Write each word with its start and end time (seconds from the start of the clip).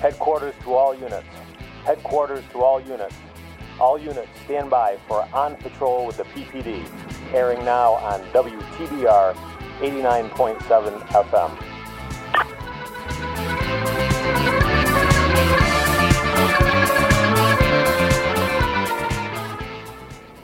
Headquarters 0.00 0.54
to 0.62 0.72
all 0.72 0.94
units. 0.94 1.26
Headquarters 1.84 2.42
to 2.52 2.62
all 2.62 2.80
units. 2.80 3.14
All 3.78 3.98
units 3.98 4.30
stand 4.44 4.70
by 4.70 4.96
for 5.06 5.28
On 5.34 5.56
Patrol 5.56 6.06
with 6.06 6.16
the 6.16 6.24
PPD, 6.24 6.88
airing 7.34 7.62
now 7.66 7.92
on 7.92 8.22
WTBR 8.32 9.34
89.7 9.80 11.00
FM. 11.00 11.69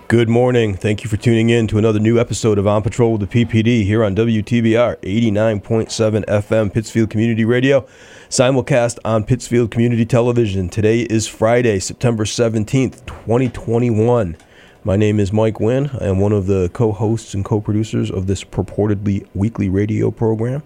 Good 0.08 0.28
morning. 0.28 0.76
Thank 0.76 1.02
you 1.02 1.10
for 1.10 1.16
tuning 1.16 1.50
in 1.50 1.66
to 1.66 1.78
another 1.78 1.98
new 1.98 2.20
episode 2.20 2.58
of 2.58 2.66
On 2.68 2.80
Patrol 2.80 3.16
with 3.16 3.28
the 3.28 3.44
PPD 3.44 3.82
here 3.82 4.04
on 4.04 4.14
WTBR 4.14 4.98
89.7 4.98 6.24
FM 6.26 6.72
Pittsfield 6.72 7.10
Community 7.10 7.44
Radio, 7.44 7.84
simulcast 8.28 9.00
on 9.04 9.24
Pittsfield 9.24 9.72
Community 9.72 10.06
Television. 10.06 10.68
Today 10.68 11.00
is 11.00 11.26
Friday, 11.26 11.80
September 11.80 12.24
17th, 12.24 13.04
2021. 13.04 14.36
My 14.84 14.94
name 14.94 15.18
is 15.18 15.32
Mike 15.32 15.58
Wynn. 15.58 15.90
I 16.00 16.04
am 16.04 16.20
one 16.20 16.30
of 16.30 16.46
the 16.46 16.70
co 16.72 16.92
hosts 16.92 17.34
and 17.34 17.44
co 17.44 17.60
producers 17.60 18.08
of 18.08 18.28
this 18.28 18.44
purportedly 18.44 19.26
weekly 19.34 19.68
radio 19.68 20.12
program. 20.12 20.62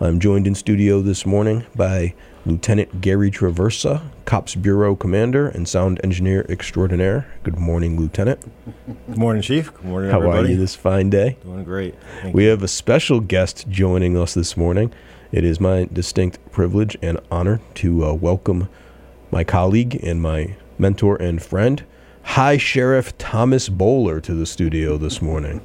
I'm 0.00 0.20
joined 0.20 0.46
in 0.46 0.54
studio 0.54 1.00
this 1.00 1.24
morning 1.24 1.64
by 1.74 2.12
Lieutenant 2.44 3.00
Gary 3.00 3.30
Traversa, 3.30 4.02
Cops 4.24 4.56
Bureau 4.56 4.96
Commander 4.96 5.46
and 5.48 5.68
Sound 5.68 6.00
Engineer 6.02 6.44
Extraordinaire. 6.48 7.32
Good 7.44 7.56
morning, 7.58 7.96
Lieutenant. 7.98 8.40
Good 9.06 9.16
morning, 9.16 9.42
Chief. 9.42 9.72
Good 9.72 9.84
morning, 9.84 10.10
How 10.10 10.16
everybody. 10.18 10.48
are 10.48 10.50
you 10.52 10.56
this 10.56 10.74
fine 10.74 11.08
day? 11.08 11.36
Doing 11.44 11.62
great. 11.62 11.94
Thank 12.20 12.34
We 12.34 12.44
you. 12.44 12.50
have 12.50 12.64
a 12.64 12.68
special 12.68 13.20
guest 13.20 13.68
joining 13.68 14.16
us 14.16 14.34
this 14.34 14.56
morning. 14.56 14.92
It 15.30 15.44
is 15.44 15.60
my 15.60 15.88
distinct 15.92 16.38
privilege 16.50 16.96
and 17.00 17.20
honor 17.30 17.60
to 17.74 18.04
uh, 18.06 18.12
welcome 18.14 18.68
my 19.30 19.44
colleague 19.44 20.00
and 20.02 20.20
my 20.20 20.56
mentor 20.78 21.16
and 21.22 21.40
friend, 21.40 21.84
High 22.24 22.56
Sheriff 22.56 23.16
Thomas 23.18 23.68
Bowler, 23.68 24.20
to 24.20 24.34
the 24.34 24.46
studio 24.46 24.98
this 24.98 25.22
morning. 25.22 25.60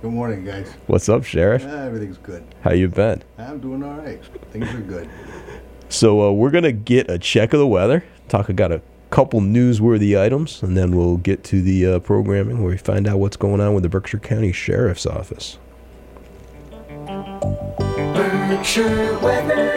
Good 0.00 0.12
morning, 0.12 0.44
guys. 0.44 0.72
What's 0.86 1.08
up, 1.08 1.24
Sheriff? 1.24 1.64
Ah, 1.66 1.82
everything's 1.84 2.18
good. 2.18 2.44
How 2.62 2.72
you 2.72 2.88
been? 2.88 3.22
I'm 3.38 3.60
doing 3.60 3.84
all 3.84 3.94
right. 3.94 4.20
Things 4.50 4.72
are 4.74 4.80
good. 4.80 5.08
So 5.92 6.22
uh, 6.22 6.32
we're 6.32 6.50
gonna 6.50 6.72
get 6.72 7.10
a 7.10 7.18
check 7.18 7.52
of 7.52 7.58
the 7.58 7.66
weather. 7.66 8.02
Talk. 8.28 8.48
I 8.48 8.54
got 8.54 8.72
a 8.72 8.80
couple 9.10 9.42
newsworthy 9.42 10.18
items, 10.18 10.62
and 10.62 10.74
then 10.74 10.96
we'll 10.96 11.18
get 11.18 11.44
to 11.44 11.60
the 11.60 11.86
uh, 11.86 11.98
programming 11.98 12.62
where 12.62 12.70
we 12.70 12.78
find 12.78 13.06
out 13.06 13.18
what's 13.18 13.36
going 13.36 13.60
on 13.60 13.74
with 13.74 13.82
the 13.82 13.90
Berkshire 13.90 14.18
County 14.18 14.52
Sheriff's 14.52 15.04
Office. 15.04 15.58
Berkshire 18.14 19.18
weather. 19.18 19.68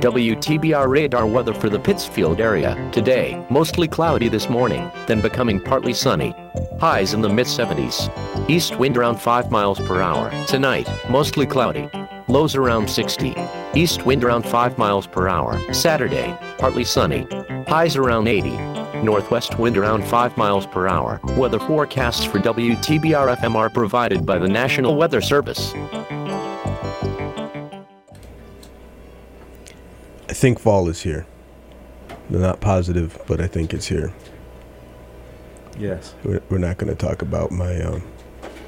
WTBR 0.00 0.86
radar 0.86 1.26
weather 1.26 1.54
for 1.54 1.70
the 1.70 1.78
Pittsfield 1.78 2.42
area. 2.42 2.90
Today, 2.92 3.42
mostly 3.48 3.88
cloudy 3.88 4.28
this 4.28 4.50
morning, 4.50 4.90
then 5.06 5.22
becoming 5.22 5.58
partly 5.58 5.94
sunny. 5.94 6.34
Highs 6.78 7.14
in 7.14 7.22
the 7.22 7.28
mid 7.30 7.46
70s. 7.46 8.10
East 8.50 8.76
wind 8.78 8.98
around 8.98 9.16
5 9.16 9.50
miles 9.50 9.80
per 9.80 10.02
hour. 10.02 10.30
Tonight, 10.46 10.86
mostly 11.08 11.46
cloudy. 11.46 11.88
Lows 12.28 12.56
around 12.56 12.88
60. 12.90 13.34
East 13.74 14.04
wind 14.04 14.24
around 14.24 14.44
5 14.44 14.78
miles 14.78 15.06
per 15.06 15.28
hour. 15.28 15.60
Saturday, 15.72 16.36
partly 16.58 16.82
sunny. 16.84 17.26
Highs 17.68 17.94
around 17.96 18.26
80. 18.26 18.50
Northwest 19.02 19.58
wind 19.58 19.76
around 19.78 20.04
5 20.04 20.36
miles 20.36 20.66
per 20.66 20.88
hour. 20.88 21.20
Weather 21.36 21.60
forecasts 21.60 22.24
for 22.24 22.38
WTBR 22.40 23.36
FM 23.36 23.54
are 23.54 23.70
provided 23.70 24.26
by 24.26 24.38
the 24.38 24.48
National 24.48 24.96
Weather 24.96 25.20
Service. 25.20 25.72
I 30.28 30.32
think 30.32 30.58
fall 30.58 30.88
is 30.88 31.02
here. 31.02 31.26
I'm 32.30 32.40
not 32.40 32.60
positive, 32.60 33.18
but 33.28 33.40
I 33.40 33.46
think 33.46 33.72
it's 33.72 33.86
here. 33.86 34.12
yes. 35.78 36.14
We're, 36.24 36.40
we're 36.50 36.58
not 36.58 36.78
going 36.78 36.94
to 36.94 36.96
talk 37.06 37.22
about 37.22 37.52
my 37.52 37.80
um, 37.82 38.02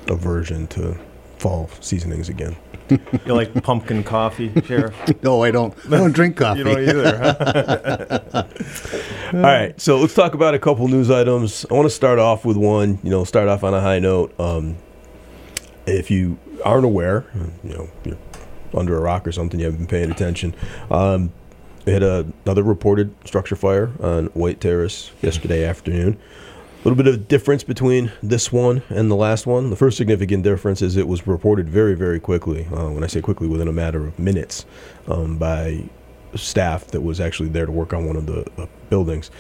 aversion 0.07 0.69
to 0.69 0.97
fall 1.39 1.69
seasonings 1.81 2.29
again. 2.29 2.57
You 3.27 3.35
like 3.35 3.63
pumpkin 3.63 4.03
coffee, 4.05 4.53
Sheriff? 4.63 4.95
No, 5.23 5.43
I 5.43 5.51
don't. 5.51 5.75
I 5.87 5.99
don't 5.99 6.13
drink 6.13 6.37
coffee. 6.37 6.59
You 6.61 6.65
don't 6.65 6.89
either, 6.89 7.19
huh? 7.19 8.43
All 9.35 9.41
right, 9.41 9.79
so 9.81 9.99
let's 9.99 10.15
talk 10.15 10.35
about 10.35 10.55
a 10.55 10.59
couple 10.59 10.89
news 10.89 11.11
items. 11.11 11.67
I 11.71 11.75
want 11.75 11.87
to 11.87 11.91
start 11.91 12.19
off 12.19 12.45
with 12.45 12.57
one. 12.57 12.99
You 13.03 13.11
know, 13.11 13.25
start 13.25 13.49
off 13.49 13.63
on 13.65 13.75
a 13.75 13.81
high 13.81 13.99
note. 13.99 14.39
Um, 14.41 14.77
if 15.87 16.11
you 16.11 16.39
aren't 16.65 16.85
aware, 16.85 17.25
you 17.63 17.75
know, 17.75 17.91
you're 18.05 18.19
under 18.75 18.97
a 18.97 19.01
rock 19.01 19.27
or 19.27 19.33
something, 19.33 19.59
you 19.61 19.67
haven't 19.67 19.81
been 19.81 19.87
paying 19.87 20.11
attention. 20.11 20.55
Um, 20.91 21.33
we 21.87 21.93
had 21.93 22.03
a, 22.03 22.27
another 22.45 22.63
reported 22.63 23.15
structure 23.25 23.57
fire 23.57 23.91
on 24.01 24.27
White 24.29 24.61
Terrace 24.61 25.11
yesterday 25.23 25.65
afternoon. 25.65 26.19
A 26.79 26.89
little 26.89 26.97
bit 26.97 27.13
of 27.13 27.27
difference 27.27 27.65
between 27.65 28.13
this 28.23 28.53
one 28.53 28.83
and 28.89 29.11
the 29.11 29.17
last 29.17 29.47
one. 29.47 29.71
The 29.71 29.77
first 29.77 29.97
significant 29.97 30.45
difference 30.45 30.81
is 30.81 30.97
it 30.97 31.09
was 31.09 31.27
reported 31.27 31.69
very, 31.69 31.95
very 31.95 32.21
quickly. 32.21 32.69
Uh, 32.73 32.91
when 32.91 33.03
I 33.03 33.09
say 33.09 33.21
quickly, 33.21 33.49
within 33.49 33.67
a 33.67 33.73
matter 33.73 34.07
of 34.07 34.17
minutes, 34.17 34.65
um, 35.09 35.39
by 35.39 35.83
staff 36.37 36.87
that 36.89 37.01
was 37.01 37.21
actually 37.21 37.49
there 37.49 37.67
to 37.67 37.73
work 37.73 37.93
on 37.93 38.07
one 38.07 38.15
of 38.15 38.27
the 38.27 38.47
uh, 38.57 38.67
buildings. 38.91 39.33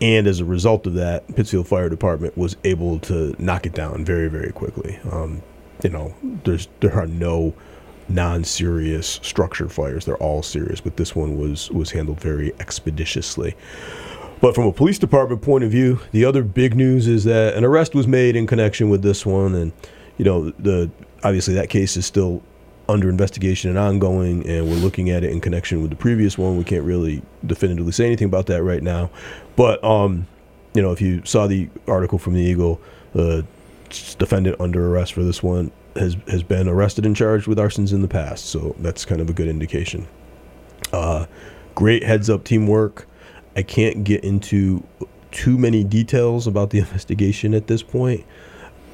And 0.00 0.28
as 0.28 0.38
a 0.38 0.44
result 0.44 0.86
of 0.86 0.94
that, 0.94 1.26
Pittsfield 1.34 1.66
Fire 1.66 1.88
Department 1.88 2.38
was 2.38 2.56
able 2.62 3.00
to 3.00 3.34
knock 3.40 3.66
it 3.66 3.74
down 3.74 4.04
very, 4.04 4.28
very 4.28 4.52
quickly. 4.52 5.00
Um, 5.10 5.42
you 5.82 5.90
know, 5.90 6.14
there's 6.44 6.68
there 6.78 6.94
are 6.94 7.06
no 7.06 7.54
non-serious 8.08 9.18
structure 9.20 9.68
fires; 9.68 10.04
they're 10.04 10.16
all 10.18 10.44
serious. 10.44 10.80
But 10.80 10.96
this 10.96 11.16
one 11.16 11.38
was 11.38 11.72
was 11.72 11.90
handled 11.90 12.20
very 12.20 12.52
expeditiously. 12.60 13.56
But 14.44 14.54
from 14.54 14.66
a 14.66 14.72
police 14.72 14.98
department 14.98 15.40
point 15.40 15.64
of 15.64 15.70
view, 15.70 16.00
the 16.12 16.26
other 16.26 16.42
big 16.42 16.76
news 16.76 17.08
is 17.08 17.24
that 17.24 17.54
an 17.54 17.64
arrest 17.64 17.94
was 17.94 18.06
made 18.06 18.36
in 18.36 18.46
connection 18.46 18.90
with 18.90 19.00
this 19.00 19.24
one, 19.24 19.54
and 19.54 19.72
you 20.18 20.24
know 20.26 20.50
the 20.50 20.90
obviously 21.22 21.54
that 21.54 21.70
case 21.70 21.96
is 21.96 22.04
still 22.04 22.42
under 22.86 23.08
investigation 23.08 23.70
and 23.70 23.78
ongoing, 23.78 24.46
and 24.46 24.68
we're 24.68 24.76
looking 24.76 25.08
at 25.08 25.24
it 25.24 25.30
in 25.30 25.40
connection 25.40 25.80
with 25.80 25.88
the 25.88 25.96
previous 25.96 26.36
one. 26.36 26.58
We 26.58 26.64
can't 26.64 26.84
really 26.84 27.22
definitively 27.46 27.92
say 27.92 28.04
anything 28.04 28.26
about 28.26 28.44
that 28.48 28.62
right 28.62 28.82
now, 28.82 29.08
but 29.56 29.82
um, 29.82 30.26
you 30.74 30.82
know 30.82 30.92
if 30.92 31.00
you 31.00 31.24
saw 31.24 31.46
the 31.46 31.70
article 31.88 32.18
from 32.18 32.34
the 32.34 32.42
Eagle, 32.42 32.82
the 33.14 33.46
defendant 34.18 34.60
under 34.60 34.90
arrest 34.90 35.14
for 35.14 35.22
this 35.22 35.42
one 35.42 35.72
has 35.96 36.18
has 36.28 36.42
been 36.42 36.68
arrested 36.68 37.06
and 37.06 37.16
charged 37.16 37.46
with 37.46 37.56
arsons 37.56 37.94
in 37.94 38.02
the 38.02 38.08
past, 38.08 38.44
so 38.44 38.76
that's 38.80 39.06
kind 39.06 39.22
of 39.22 39.30
a 39.30 39.32
good 39.32 39.48
indication. 39.48 40.06
Uh, 40.92 41.24
great 41.74 42.04
heads 42.04 42.28
up 42.28 42.44
teamwork. 42.44 43.06
I 43.56 43.62
can't 43.62 44.04
get 44.04 44.24
into 44.24 44.82
too 45.30 45.58
many 45.58 45.84
details 45.84 46.46
about 46.46 46.70
the 46.70 46.78
investigation 46.84 47.54
at 47.54 47.66
this 47.66 47.82
point. 47.82 48.24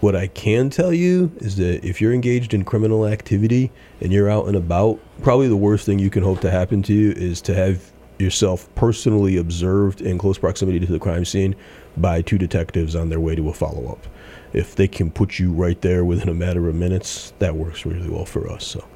What 0.01 0.17
I 0.17 0.29
can 0.29 0.71
tell 0.71 0.95
you 0.95 1.31
is 1.37 1.57
that 1.57 1.85
if 1.85 2.01
you're 2.01 2.15
engaged 2.15 2.55
in 2.55 2.65
criminal 2.65 3.07
activity 3.07 3.71
and 4.01 4.13
you're 4.13 4.31
out 4.31 4.47
and 4.47 4.57
about, 4.57 4.99
probably 5.23 5.47
the 5.47 5.57
worst 5.57 5.85
thing 5.85 5.99
you 5.99 6.09
can 6.09 6.23
hope 6.23 6.41
to 6.41 6.51
happen 6.51 6.83
to 6.85 6.95
you 6.95 7.11
is 7.13 7.43
to 7.43 7.55
have 7.55 7.93
yourself 8.19 8.75
personally 8.75 9.37
observed 9.37 10.01
in 10.01 10.17
close 10.17 10.39
proximity 10.39 10.81
to 10.81 10.87
the 10.87 10.99
crime 10.99 11.25
scene 11.25 11.55
by 11.99 12.23
two 12.23 12.39
detectives 12.39 12.97
on 12.97 13.11
their 13.11 13.21
way 13.21 13.35
to 13.35 13.49
a 13.51 13.53
follow 13.53 13.91
up. 13.93 14.07
If 14.55 14.75
they 14.75 14.89
can 14.89 15.11
put 15.11 15.39
you 15.39 15.53
right 15.53 15.81
there 15.83 16.05
within 16.05 16.31
a 16.31 16.35
matter 16.35 16.69
of 16.69 16.75
minutes, 16.75 17.35
that 17.39 17.55
works 17.55 17.85
really 17.85 18.09
well 18.09 18.25
for 18.25 18.51
us. 18.51 18.67
So, 18.67 18.87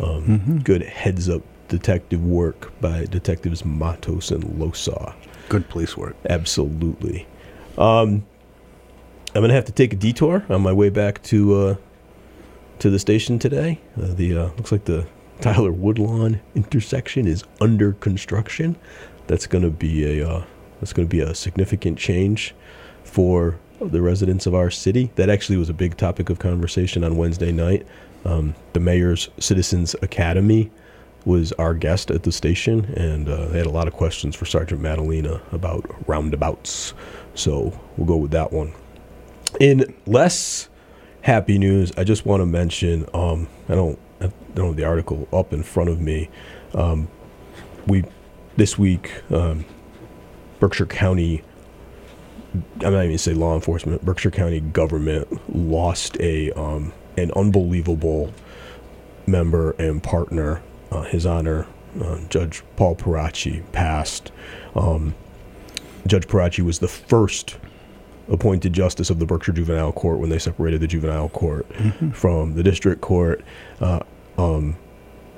um, 0.00 0.60
good 0.64 0.82
heads 0.82 1.28
up 1.28 1.42
detective 1.68 2.24
work 2.24 2.72
by 2.80 3.04
detectives 3.06 3.64
Matos 3.64 4.30
and 4.30 4.44
Losaw. 4.44 5.14
Good 5.48 5.68
police 5.68 5.96
work. 5.96 6.16
Absolutely. 6.28 7.26
Um, 7.76 8.26
I'm 9.34 9.42
gonna 9.42 9.54
have 9.54 9.66
to 9.66 9.72
take 9.72 9.92
a 9.92 9.96
detour 9.96 10.44
on 10.48 10.62
my 10.62 10.72
way 10.72 10.88
back 10.88 11.22
to 11.24 11.54
uh, 11.54 11.76
to 12.80 12.90
the 12.90 12.98
station 12.98 13.38
today. 13.38 13.80
Uh, 13.96 14.08
the 14.08 14.36
uh, 14.36 14.44
looks 14.56 14.72
like 14.72 14.84
the 14.84 15.06
Tyler 15.40 15.72
Woodlawn 15.72 16.40
intersection 16.54 17.26
is 17.26 17.44
under 17.60 17.92
construction. 17.92 18.76
That's 19.26 19.46
gonna 19.46 19.70
be 19.70 20.20
a 20.20 20.28
uh, 20.28 20.44
that's 20.80 20.92
gonna 20.92 21.08
be 21.08 21.20
a 21.20 21.34
significant 21.34 21.98
change 21.98 22.54
for 23.04 23.58
the 23.80 24.02
residents 24.02 24.46
of 24.46 24.54
our 24.54 24.70
city. 24.70 25.10
That 25.14 25.30
actually 25.30 25.56
was 25.56 25.68
a 25.68 25.74
big 25.74 25.96
topic 25.96 26.30
of 26.30 26.38
conversation 26.38 27.04
on 27.04 27.16
Wednesday 27.16 27.52
night. 27.52 27.86
Um, 28.24 28.54
the 28.72 28.80
mayor's 28.80 29.28
Citizens 29.38 29.94
Academy 30.02 30.70
was 31.24 31.52
our 31.52 31.74
guest 31.74 32.10
at 32.10 32.22
the 32.22 32.32
station, 32.32 32.86
and 32.96 33.28
uh, 33.28 33.46
they 33.46 33.58
had 33.58 33.66
a 33.66 33.70
lot 33.70 33.88
of 33.88 33.94
questions 33.94 34.34
for 34.34 34.46
Sergeant 34.46 34.80
Madalena 34.80 35.40
about 35.52 35.84
roundabouts. 36.08 36.94
So 37.34 37.78
we'll 37.96 38.06
go 38.06 38.16
with 38.16 38.30
that 38.32 38.52
one. 38.52 38.72
In 39.60 39.94
less 40.06 40.68
happy 41.22 41.58
news, 41.58 41.92
I 41.96 42.04
just 42.04 42.26
want 42.26 42.40
to 42.40 42.46
mention 42.46 43.06
um, 43.14 43.48
I 43.68 43.74
don't 43.74 43.98
I 44.20 44.30
don't 44.54 44.68
have 44.68 44.76
the 44.76 44.84
article 44.84 45.28
up 45.32 45.52
in 45.52 45.62
front 45.62 45.90
of 45.90 46.00
me. 46.00 46.28
Um, 46.74 47.08
we 47.86 48.04
this 48.56 48.78
week 48.78 49.22
um, 49.30 49.64
Berkshire 50.60 50.86
County. 50.86 51.42
I'm 52.54 52.92
not 52.92 53.00
even 53.00 53.08
gonna 53.08 53.18
say 53.18 53.34
law 53.34 53.54
enforcement. 53.54 54.04
Berkshire 54.04 54.30
County 54.30 54.60
government 54.60 55.54
lost 55.54 56.18
a 56.20 56.50
um, 56.52 56.92
an 57.16 57.30
unbelievable 57.36 58.32
member 59.26 59.72
and 59.72 60.02
partner, 60.02 60.62
uh, 60.90 61.02
His 61.02 61.26
Honor 61.26 61.66
uh, 62.02 62.18
Judge 62.28 62.62
Paul 62.76 62.96
Perachi 62.96 63.62
passed. 63.72 64.30
Um, 64.74 65.14
Judge 66.06 66.26
Perachi 66.26 66.64
was 66.64 66.78
the 66.78 66.88
first 66.88 67.56
appointed 68.28 68.72
justice 68.72 69.10
of 69.10 69.18
the 69.18 69.26
Berkshire 69.26 69.52
Juvenile 69.52 69.92
Court 69.92 70.18
when 70.18 70.30
they 70.30 70.38
separated 70.38 70.80
the 70.80 70.86
juvenile 70.86 71.30
court 71.30 71.66
from 72.12 72.54
the 72.54 72.62
district 72.62 73.00
court. 73.00 73.42
Uh, 73.80 74.00
um, 74.36 74.76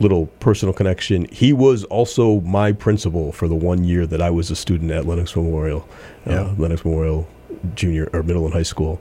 little 0.01 0.27
personal 0.41 0.73
connection. 0.73 1.27
He 1.31 1.53
was 1.53 1.85
also 1.85 2.41
my 2.41 2.73
principal 2.73 3.33
for 3.33 3.47
the 3.49 3.55
one 3.55 3.85
year 3.85 4.07
that 4.07 4.21
I 4.23 4.31
was 4.31 4.51
a 4.51 4.57
student 4.57 4.91
at 4.91 5.07
Lenox 5.07 5.37
Memorial, 5.37 5.87
uh, 6.27 6.31
Yeah. 6.31 6.55
Lenox 6.57 6.85
Memorial 6.85 7.29
Junior 7.75 8.09
or 8.13 8.23
Middle 8.23 8.47
and 8.47 8.55
High 8.55 8.63
School, 8.63 8.99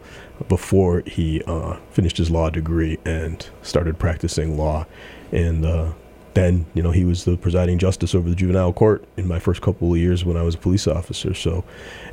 before 0.50 1.02
he 1.06 1.42
uh, 1.44 1.78
finished 1.92 2.18
his 2.18 2.30
law 2.30 2.50
degree 2.50 2.98
and 3.06 3.48
started 3.62 3.98
practicing 3.98 4.58
law. 4.58 4.86
And 5.32 5.66
uh, 5.66 5.92
then, 6.34 6.66
you 6.74 6.84
know, 6.84 6.92
he 6.92 7.04
was 7.04 7.26
the 7.26 7.38
presiding 7.38 7.80
justice 7.80 8.14
over 8.14 8.30
the 8.30 8.36
juvenile 8.36 8.74
court 8.74 9.04
in 9.18 9.28
my 9.28 9.40
first 9.40 9.62
couple 9.62 9.92
of 9.92 9.98
years 9.98 10.24
when 10.24 10.38
I 10.38 10.44
was 10.44 10.56
a 10.56 10.60
police 10.60 10.88
officer. 10.88 11.34
So, 11.34 11.64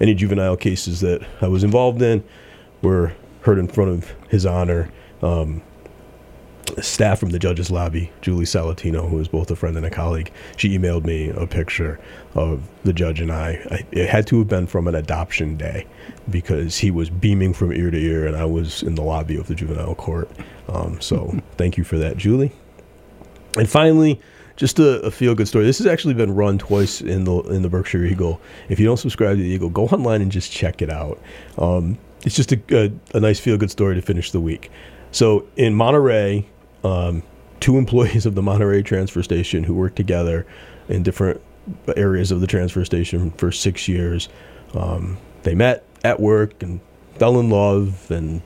any 0.01 0.15
juvenile 0.15 0.57
cases 0.57 1.01
that 1.01 1.27
I 1.41 1.49
was 1.49 1.65
involved 1.65 2.03
in 2.03 2.25
were 2.83 3.13
heard 3.43 3.59
in 3.59 3.69
front 3.69 3.91
of 3.91 4.11
his 4.29 4.47
honor. 4.47 4.91
Um, 5.23 5.63
staff 6.81 7.19
from 7.19 7.31
the 7.31 7.39
judge's 7.39 7.71
lobby, 7.71 8.11
Julie 8.21 8.45
Salatino, 8.45 9.09
who 9.09 9.19
is 9.19 9.29
both 9.29 9.51
a 9.51 9.57
friend 9.57 9.77
and 9.77 9.87
a 9.87 9.91
colleague, 9.91 10.33
she 10.57 10.77
emailed 10.77 11.05
me 11.05 11.31
a 11.31 11.47
picture 11.47 11.99
of 12.35 12.63
the 12.85 12.93
judge 12.93 13.21
and 13.21 13.31
I. 13.33 13.65
I. 13.71 13.87
It 13.93 14.09
had 14.09 14.27
to 14.29 14.39
have 14.39 14.49
been 14.49 14.67
from 14.67 14.89
an 14.89 14.95
adoption 14.95 15.57
day 15.57 15.87
because 16.29 16.77
he 16.77 16.91
was 16.91 17.09
beaming 17.09 17.55
from 17.55 17.73
ear 17.73 17.91
to 17.91 17.99
ear, 17.99 18.27
and 18.27 18.37
I 18.37 18.45
was 18.45 18.83
in 18.83 18.95
the 18.95 19.03
lobby 19.03 19.37
of 19.37 19.47
the 19.47 19.55
juvenile 19.55 19.95
court. 19.95 20.31
Um, 20.69 21.01
so 21.01 21.39
thank 21.57 21.77
you 21.77 21.85
for 21.85 21.99
that, 21.99 22.17
Julie. 22.17 22.53
And 23.57 23.69
finally, 23.69 24.21
just 24.57 24.79
a, 24.79 25.01
a 25.03 25.11
feel 25.11 25.35
good 25.35 25.49
story. 25.49 25.65
This 25.65 25.79
has 25.79 25.87
actually 25.87 26.15
been 26.15 26.35
run 26.35 26.59
twice 26.59 27.01
in 27.01 27.25
the 27.25 27.41
in 27.43 27.63
the 27.63 27.69
Berkshire 27.69 28.05
Eagle. 28.05 28.41
If 28.69 28.81
you 28.81 28.87
don't 28.87 28.97
subscribe 28.97 29.37
to 29.37 29.43
the 29.43 29.49
Eagle, 29.49 29.71
go 29.71 29.87
online 29.89 30.23
and 30.23 30.33
just 30.33 30.51
check 30.51 30.83
it 30.83 30.91
out. 30.91 31.21
Um, 31.59 31.99
it's 32.25 32.35
just 32.35 32.53
a, 32.53 32.61
a, 32.71 32.93
a 33.15 33.21
nice 33.21 33.39
feel 33.39 33.57
good 33.57 33.71
story 33.71 33.95
to 33.95 34.03
finish 34.03 34.31
the 34.31 34.41
week. 34.41 34.71
So 35.13 35.47
in 35.57 35.75
Monterey, 35.75 36.47
um, 36.83 37.23
two 37.61 37.77
employees 37.79 38.27
of 38.27 38.35
the 38.35 38.43
Monterey 38.43 38.83
transfer 38.83 39.23
station 39.23 39.65
who 39.65 39.75
worked 39.75 39.97
together 39.97 40.47
in 40.89 41.03
different 41.03 41.41
areas 41.97 42.31
of 42.31 42.41
the 42.41 42.47
transfer 42.47 42.85
station 42.85 43.31
for 43.33 43.51
six 43.53 43.89
years. 43.89 44.29
Um, 44.75 45.19
they 45.43 45.55
met 45.55 45.85
at 46.05 46.21
work 46.21 46.63
and 46.63 46.81
fell 47.15 47.41
in 47.41 47.51
love, 47.51 48.11
and 48.11 48.43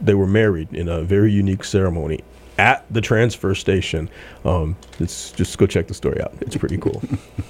they 0.00 0.14
were 0.14 0.26
married 0.26 0.72
in 0.72 0.88
a 0.88 1.02
very 1.02 1.32
unique 1.32 1.64
ceremony 1.64 2.20
at 2.60 2.84
the 2.92 3.00
transfer 3.00 3.54
station. 3.54 4.10
Um, 4.44 4.76
it's 4.98 5.32
just 5.32 5.56
go 5.56 5.66
check 5.66 5.86
the 5.88 5.94
story 5.94 6.20
out. 6.20 6.34
It's 6.42 6.56
pretty 6.58 6.76
cool. 6.76 7.02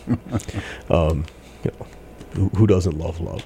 um, 0.89 1.27
you 1.65 1.73
know, 1.73 1.87
who, 2.35 2.49
who 2.51 2.67
doesn't 2.69 2.97
love 2.97 3.21
love? 3.21 3.45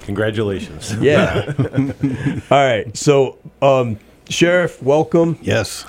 Congratulations. 0.00 0.96
Yeah. 0.96 1.52
All 2.50 2.64
right. 2.64 2.96
So, 2.96 3.38
um, 3.60 3.98
Sheriff, 4.30 4.82
welcome. 4.82 5.38
Yes. 5.42 5.84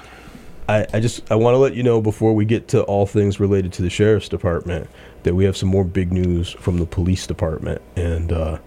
I, 0.68 0.86
I 0.94 1.00
just 1.00 1.32
I 1.32 1.36
want 1.36 1.54
to 1.54 1.60
let 1.60 1.74
you 1.74 1.84
know 1.84 2.02
before 2.02 2.34
we 2.34 2.44
get 2.44 2.68
to 2.70 2.84
all 2.84 3.06
things 3.06 3.40
related 3.40 3.72
to 3.74 3.82
the 3.82 3.90
sheriff's 3.90 4.28
department 4.28 4.90
that 5.24 5.34
we 5.34 5.46
have 5.46 5.56
some 5.56 5.70
more 5.70 5.86
big 5.86 6.12
news 6.12 6.50
from 6.52 6.78
the 6.78 6.86
police 6.86 7.26
department, 7.26 7.82
and 7.96 8.34
uh, 8.34 8.58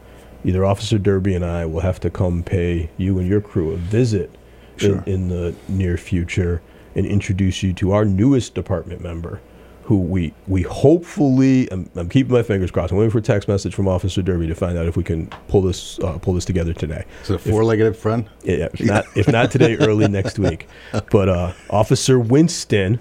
either 0.43 0.65
Officer 0.65 0.97
Derby 0.97 1.35
and 1.35 1.45
I 1.45 1.67
will 1.67 1.81
have 1.81 2.01
to 2.01 2.09
come 2.09 2.43
pay 2.43 2.89
you 2.97 3.19
and 3.19 3.29
your 3.29 3.43
crew 3.43 3.73
a 3.73 3.77
visit 3.77 4.35
Sure. 4.81 5.03
in, 5.07 5.13
in 5.15 5.29
the 5.29 5.55
near 5.69 5.97
future 5.97 6.63
and 6.95 7.07
introduce 7.07 7.63
you 7.63 7.73
to 7.75 7.93
our 7.93 8.05
newest 8.05 8.55
department 8.55 9.01
member, 9.03 9.41
who 9.85 9.99
we 10.01 10.33
we 10.49 10.63
hopefully 10.63 11.69
I'm, 11.71 11.89
I'm 11.97 12.09
keeping 12.09 12.33
my 12.33 12.43
fingers 12.43 12.71
crossed. 12.71 12.93
I'm 12.93 12.99
waiting 12.99 13.11
for 13.11 13.19
a 13.19 13.23
text 13.23 13.49
message 13.49 13.75
from 13.75 13.89
Officer 13.89 14.23
Derby 14.23 14.47
to 14.47 14.55
find 14.55 14.79
out 14.79 14.87
if 14.87 14.97
we 14.97 15.05
can 15.05 15.27
pull 15.49 15.63
this 15.63 15.99
uh, 16.01 16.19
pull 16.19 16.35
this 16.35 16.45
together 16.45 16.73
today. 16.73 17.05
Is 17.23 17.31
a 17.31 17.39
four-legged 17.39 17.97
friend? 17.97 18.29
Yeah, 18.43 18.69
if 18.73 18.81
not 18.81 19.05
if 19.17 19.29
not 19.29 19.51
today, 19.51 19.77
early 19.81 20.09
next 20.09 20.39
week. 20.39 20.69
But 21.11 21.29
uh, 21.29 21.53
Officer 21.71 22.19
Winston, 22.19 22.99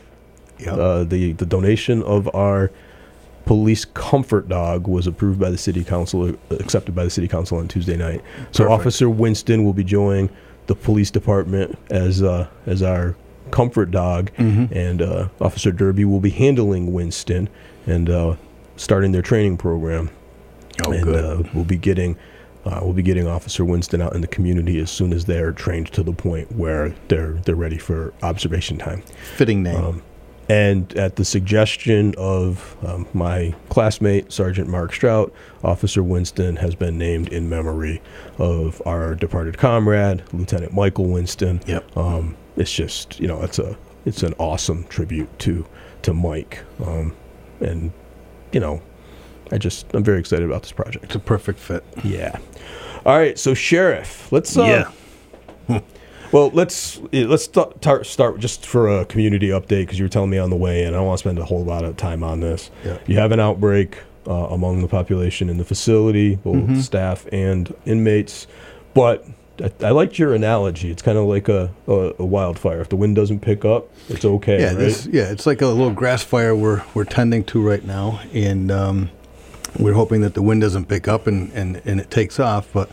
Yeah. 0.60 0.74
uh, 0.76 1.04
the 1.04 1.34
the 1.34 1.46
donation 1.46 2.04
of 2.04 2.34
our 2.36 2.72
police 3.46 3.84
comfort 3.86 4.48
dog 4.48 4.88
was 4.88 5.08
approved 5.08 5.40
by 5.40 5.50
the 5.50 5.58
city 5.58 5.84
council, 5.84 6.30
uh, 6.30 6.34
accepted 6.60 6.94
by 6.94 7.04
the 7.04 7.10
city 7.10 7.28
council 7.28 7.58
on 7.58 7.68
Tuesday 7.68 7.98
night. 7.98 8.22
So 8.52 8.64
Perfect. 8.66 8.70
Officer 8.80 9.10
Winston 9.10 9.64
will 9.64 9.74
be 9.74 9.84
joining 9.84 10.30
the 10.70 10.76
police 10.76 11.10
department 11.12 11.78
as 11.90 12.22
uh, 12.24 12.48
as 12.68 12.82
our 12.84 13.16
comfort 13.52 13.90
dog, 13.92 14.30
Mm-hmm. 14.38 14.72
and 14.72 15.02
uh, 15.02 15.28
Officer 15.42 15.72
Derby 15.72 16.06
will 16.06 16.20
be 16.20 16.30
handling 16.30 16.94
Winston 16.94 17.50
and 17.88 18.08
uh, 18.10 18.36
starting 18.78 19.12
their 19.12 19.24
training 19.24 19.58
program 19.58 20.12
oh, 20.86 20.92
and 20.92 21.04
good. 21.04 21.26
Uh, 21.46 21.50
we'll 21.56 21.66
be 21.66 21.78
getting 21.78 22.16
uh, 22.66 22.80
we'll 22.84 22.94
be 22.94 23.02
getting 23.02 23.28
Officer 23.28 23.66
Winston 23.66 24.00
out 24.02 24.14
in 24.14 24.22
the 24.22 24.28
community 24.28 24.80
as 24.80 24.92
soon 24.92 25.12
as 25.12 25.26
they're 25.26 25.52
trained 25.52 25.92
to 25.94 26.04
the 26.04 26.14
point 26.14 26.52
where 26.52 26.94
they're 27.08 27.34
they're 27.46 27.56
ready 27.56 27.80
for 27.80 28.14
observation 28.22 28.78
time. 28.78 29.02
Fitting 29.36 29.64
name. 29.64 29.76
Um, 29.84 30.02
and 30.50 30.92
at 30.98 31.16
the 31.16 31.24
suggestion 31.24 32.16
of 32.18 32.76
um, 32.86 33.08
my 33.14 33.54
classmate 33.70 34.34
Sergeant 34.34 34.68
Mark 34.68 34.92
Strout, 34.94 35.32
Officer 35.64 36.02
Winston 36.04 36.56
has 36.58 36.74
been 36.76 36.98
named 36.98 37.30
in 37.30 37.48
memory 37.48 38.02
of 38.40 38.82
our 38.86 39.14
departed 39.14 39.58
comrade, 39.60 40.24
Lieutenant 40.34 40.74
Michael 40.74 41.06
Winston. 41.06 41.62
Yep. 41.68 41.96
Um, 41.96 42.36
it's 42.58 42.74
just 42.74 43.20
you 43.20 43.28
know 43.28 43.42
it's 43.44 43.60
a 43.60 43.78
it's 44.06 44.24
an 44.24 44.34
awesome 44.40 44.86
tribute 44.86 45.30
to 45.40 45.66
to 46.02 46.14
Mike, 46.14 46.64
um, 46.86 47.16
and 47.60 47.92
you 48.52 48.60
know 48.60 48.82
I 49.52 49.58
just 49.58 49.86
I'm 49.94 50.04
very 50.04 50.20
excited 50.20 50.46
about 50.46 50.64
this 50.64 50.72
project. 50.72 51.06
it's 51.06 51.16
a 51.16 51.20
perfect 51.20 51.60
fit. 51.60 51.84
Yeah. 52.04 52.38
All 53.06 53.18
right. 53.18 53.38
So 53.38 53.54
sheriff, 53.54 54.32
let's. 54.32 54.58
Uh, 54.58 54.92
Yeah. 55.70 55.80
Well, 56.32 56.50
let's 56.52 57.00
let's 57.12 57.46
st- 57.46 57.82
tar- 57.82 58.04
start 58.04 58.40
just 58.40 58.66
for 58.66 58.88
a 58.88 59.06
community 59.06 59.48
update 59.50 59.82
because 59.84 59.98
you 60.00 60.06
were 60.06 60.10
telling 60.10 60.30
me 60.30 60.38
on 60.38 60.50
the 60.50 60.56
way, 60.56 60.84
and 60.84 60.96
I 60.96 61.00
don't 61.00 61.08
want 61.08 61.18
to 61.18 61.24
spend 61.24 61.40
a 61.40 61.46
whole 61.46 61.64
lot 61.66 61.84
of 61.84 61.98
time 61.98 62.24
on 62.24 62.40
this. 62.40 62.70
Yeah. 62.86 63.00
You 63.08 63.18
have 63.18 63.32
an 63.32 63.40
outbreak 63.40 63.98
uh, 64.28 64.32
among 64.34 64.82
the 64.82 64.88
population 64.88 65.50
in 65.50 65.58
the 65.58 65.66
facility, 65.66 66.36
both 66.36 66.56
Mm-hmm. 66.58 66.80
staff 66.82 67.26
and 67.32 67.74
inmates, 67.86 68.48
but. 68.94 69.26
I, 69.62 69.88
I 69.88 69.90
liked 69.90 70.18
your 70.18 70.34
analogy. 70.34 70.90
It's 70.90 71.02
kind 71.02 71.18
of 71.18 71.26
like 71.26 71.50
a, 71.50 71.70
a, 71.86 72.14
a 72.20 72.26
wildfire. 72.26 72.80
If 72.80 72.88
the 72.88 72.96
wind 72.96 73.18
doesn't 73.18 73.42
pick 73.42 73.66
up, 73.66 73.90
it's 74.08 74.24
okay, 74.24 74.62
Yeah, 74.62 74.68
right? 74.68 74.78
this, 74.78 75.06
yeah, 75.08 75.30
it's 75.32 75.46
like 75.46 75.62
a 75.62 75.68
little 75.68 75.92
grass 75.92 76.24
fire 76.24 76.56
we're 76.56 76.82
we're 76.94 77.04
tending 77.04 77.44
to 77.44 77.62
right 77.62 77.84
now, 77.84 78.22
and 78.34 78.72
um, 78.72 79.10
we're 79.78 79.96
hoping 79.96 80.22
that 80.22 80.34
the 80.34 80.42
wind 80.42 80.62
doesn't 80.62 80.86
pick 80.86 81.10
up 81.10 81.28
and, 81.28 81.52
and, 81.52 81.82
and 81.84 82.00
it 82.00 82.10
takes 82.10 82.40
off. 82.40 82.70
But 82.72 82.90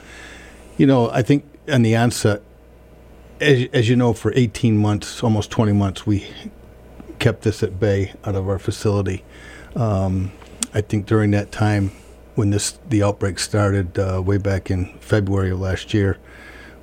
you 0.76 0.88
know, 0.88 1.08
I 1.08 1.22
think 1.22 1.44
on 1.68 1.82
the 1.82 1.94
onset, 1.94 2.42
as 3.40 3.68
as 3.72 3.88
you 3.88 3.96
know, 3.96 4.12
for 4.12 4.32
18 4.34 4.76
months, 4.76 5.22
almost 5.22 5.50
20 5.50 5.72
months, 5.72 6.06
we 6.06 6.26
kept 7.18 7.42
this 7.42 7.62
at 7.62 7.78
bay 7.78 8.12
out 8.24 8.34
of 8.34 8.48
our 8.48 8.58
facility. 8.58 9.24
Um, 9.74 10.32
I 10.74 10.80
think 10.80 11.06
during 11.06 11.30
that 11.32 11.52
time, 11.52 11.92
when 12.34 12.50
this 12.50 12.78
the 12.88 13.02
outbreak 13.02 13.38
started 13.38 13.98
uh, 13.98 14.22
way 14.24 14.38
back 14.38 14.70
in 14.70 14.96
February 14.98 15.50
of 15.50 15.60
last 15.60 15.94
year, 15.94 16.18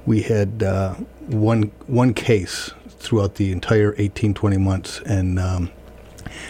we 0.06 0.24
had 0.24 0.64
uh, 0.64 0.94
one 1.28 1.72
one 1.88 2.14
case 2.14 2.72
throughout 2.88 3.36
the 3.36 3.52
entire 3.52 3.94
18 3.98 4.34
20 4.34 4.58
months 4.58 5.02
and 5.02 5.38
um, 5.40 5.70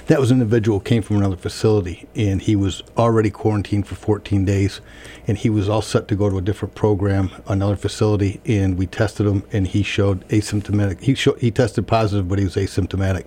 that 0.07 0.19
was 0.19 0.31
an 0.31 0.41
individual 0.41 0.79
who 0.79 0.83
came 0.83 1.01
from 1.01 1.17
another 1.17 1.35
facility 1.35 2.07
and 2.15 2.41
he 2.41 2.55
was 2.55 2.83
already 2.97 3.29
quarantined 3.29 3.87
for 3.87 3.95
14 3.95 4.45
days 4.45 4.81
and 5.27 5.37
he 5.37 5.49
was 5.49 5.69
all 5.69 5.81
set 5.81 6.07
to 6.07 6.15
go 6.15 6.29
to 6.29 6.37
a 6.37 6.41
different 6.41 6.75
program 6.75 7.31
another 7.47 7.75
facility 7.75 8.41
and 8.45 8.77
we 8.77 8.85
tested 8.85 9.25
him 9.25 9.43
and 9.51 9.67
he 9.67 9.83
showed 9.83 10.27
asymptomatic 10.29 11.01
he 11.01 11.15
showed, 11.15 11.39
he 11.39 11.51
tested 11.51 11.87
positive 11.87 12.27
but 12.27 12.39
he 12.39 12.45
was 12.45 12.55
asymptomatic. 12.55 13.25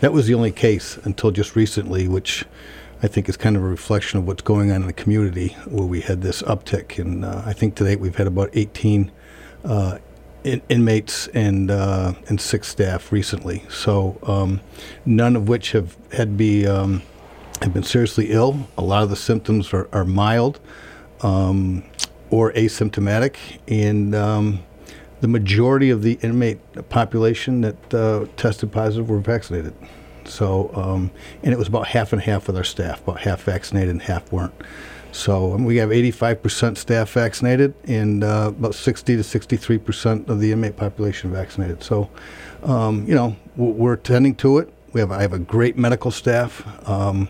That 0.00 0.12
was 0.12 0.26
the 0.26 0.34
only 0.34 0.52
case 0.52 0.98
until 1.04 1.30
just 1.30 1.56
recently 1.56 2.08
which 2.08 2.44
I 3.02 3.08
think 3.08 3.28
is 3.28 3.36
kind 3.36 3.56
of 3.56 3.62
a 3.62 3.66
reflection 3.66 4.18
of 4.18 4.26
what's 4.26 4.42
going 4.42 4.70
on 4.70 4.82
in 4.82 4.86
the 4.86 4.92
community 4.92 5.48
where 5.66 5.86
we 5.86 6.00
had 6.00 6.22
this 6.22 6.42
uptick 6.42 6.98
and 6.98 7.24
uh, 7.24 7.42
I 7.44 7.52
think 7.52 7.74
to 7.76 7.84
date 7.84 8.00
we've 8.00 8.16
had 8.16 8.26
about 8.26 8.50
18 8.52 9.10
uh, 9.64 9.98
in, 10.44 10.62
inmates 10.68 11.26
and 11.28 11.70
uh, 11.70 12.14
and 12.28 12.40
six 12.40 12.68
staff 12.68 13.10
recently. 13.10 13.64
So 13.68 14.18
um, 14.22 14.60
none 15.04 15.36
of 15.36 15.48
which 15.48 15.72
have 15.72 15.96
had 16.12 16.36
be 16.36 16.66
um, 16.66 17.02
have 17.62 17.72
been 17.72 17.82
seriously 17.82 18.30
ill. 18.30 18.68
A 18.78 18.82
lot 18.82 19.02
of 19.02 19.10
the 19.10 19.16
symptoms 19.16 19.72
are, 19.72 19.88
are 19.92 20.04
mild 20.04 20.60
um, 21.22 21.82
or 22.30 22.52
asymptomatic, 22.52 23.36
and 23.66 24.14
um, 24.14 24.60
the 25.20 25.28
majority 25.28 25.90
of 25.90 26.02
the 26.02 26.18
inmate 26.22 26.58
population 26.88 27.62
that 27.62 27.94
uh, 27.94 28.26
tested 28.36 28.70
positive 28.70 29.08
were 29.08 29.20
vaccinated. 29.20 29.74
So, 30.26 30.70
um, 30.74 31.10
and 31.42 31.52
it 31.52 31.58
was 31.58 31.68
about 31.68 31.88
half 31.88 32.12
and 32.12 32.22
half 32.22 32.46
with 32.46 32.56
our 32.56 32.64
staff, 32.64 33.02
about 33.02 33.20
half 33.20 33.42
vaccinated 33.42 33.90
and 33.90 34.02
half 34.02 34.30
weren't. 34.32 34.54
So 35.14 35.52
um, 35.52 35.64
we 35.64 35.76
have 35.76 35.90
85% 35.90 36.76
staff 36.76 37.12
vaccinated 37.12 37.72
and 37.84 38.24
uh, 38.24 38.46
about 38.48 38.74
60 38.74 39.16
to 39.16 39.22
63% 39.22 40.28
of 40.28 40.40
the 40.40 40.50
inmate 40.50 40.76
population 40.76 41.30
vaccinated. 41.30 41.84
So, 41.84 42.10
um, 42.64 43.06
you 43.06 43.14
know, 43.14 43.36
we're 43.56 43.94
tending 43.94 44.34
to 44.36 44.58
it. 44.58 44.74
We 44.92 45.00
have 45.00 45.12
I 45.12 45.22
have 45.22 45.32
a 45.32 45.38
great 45.38 45.76
medical 45.76 46.10
staff, 46.10 46.66
um, 46.88 47.28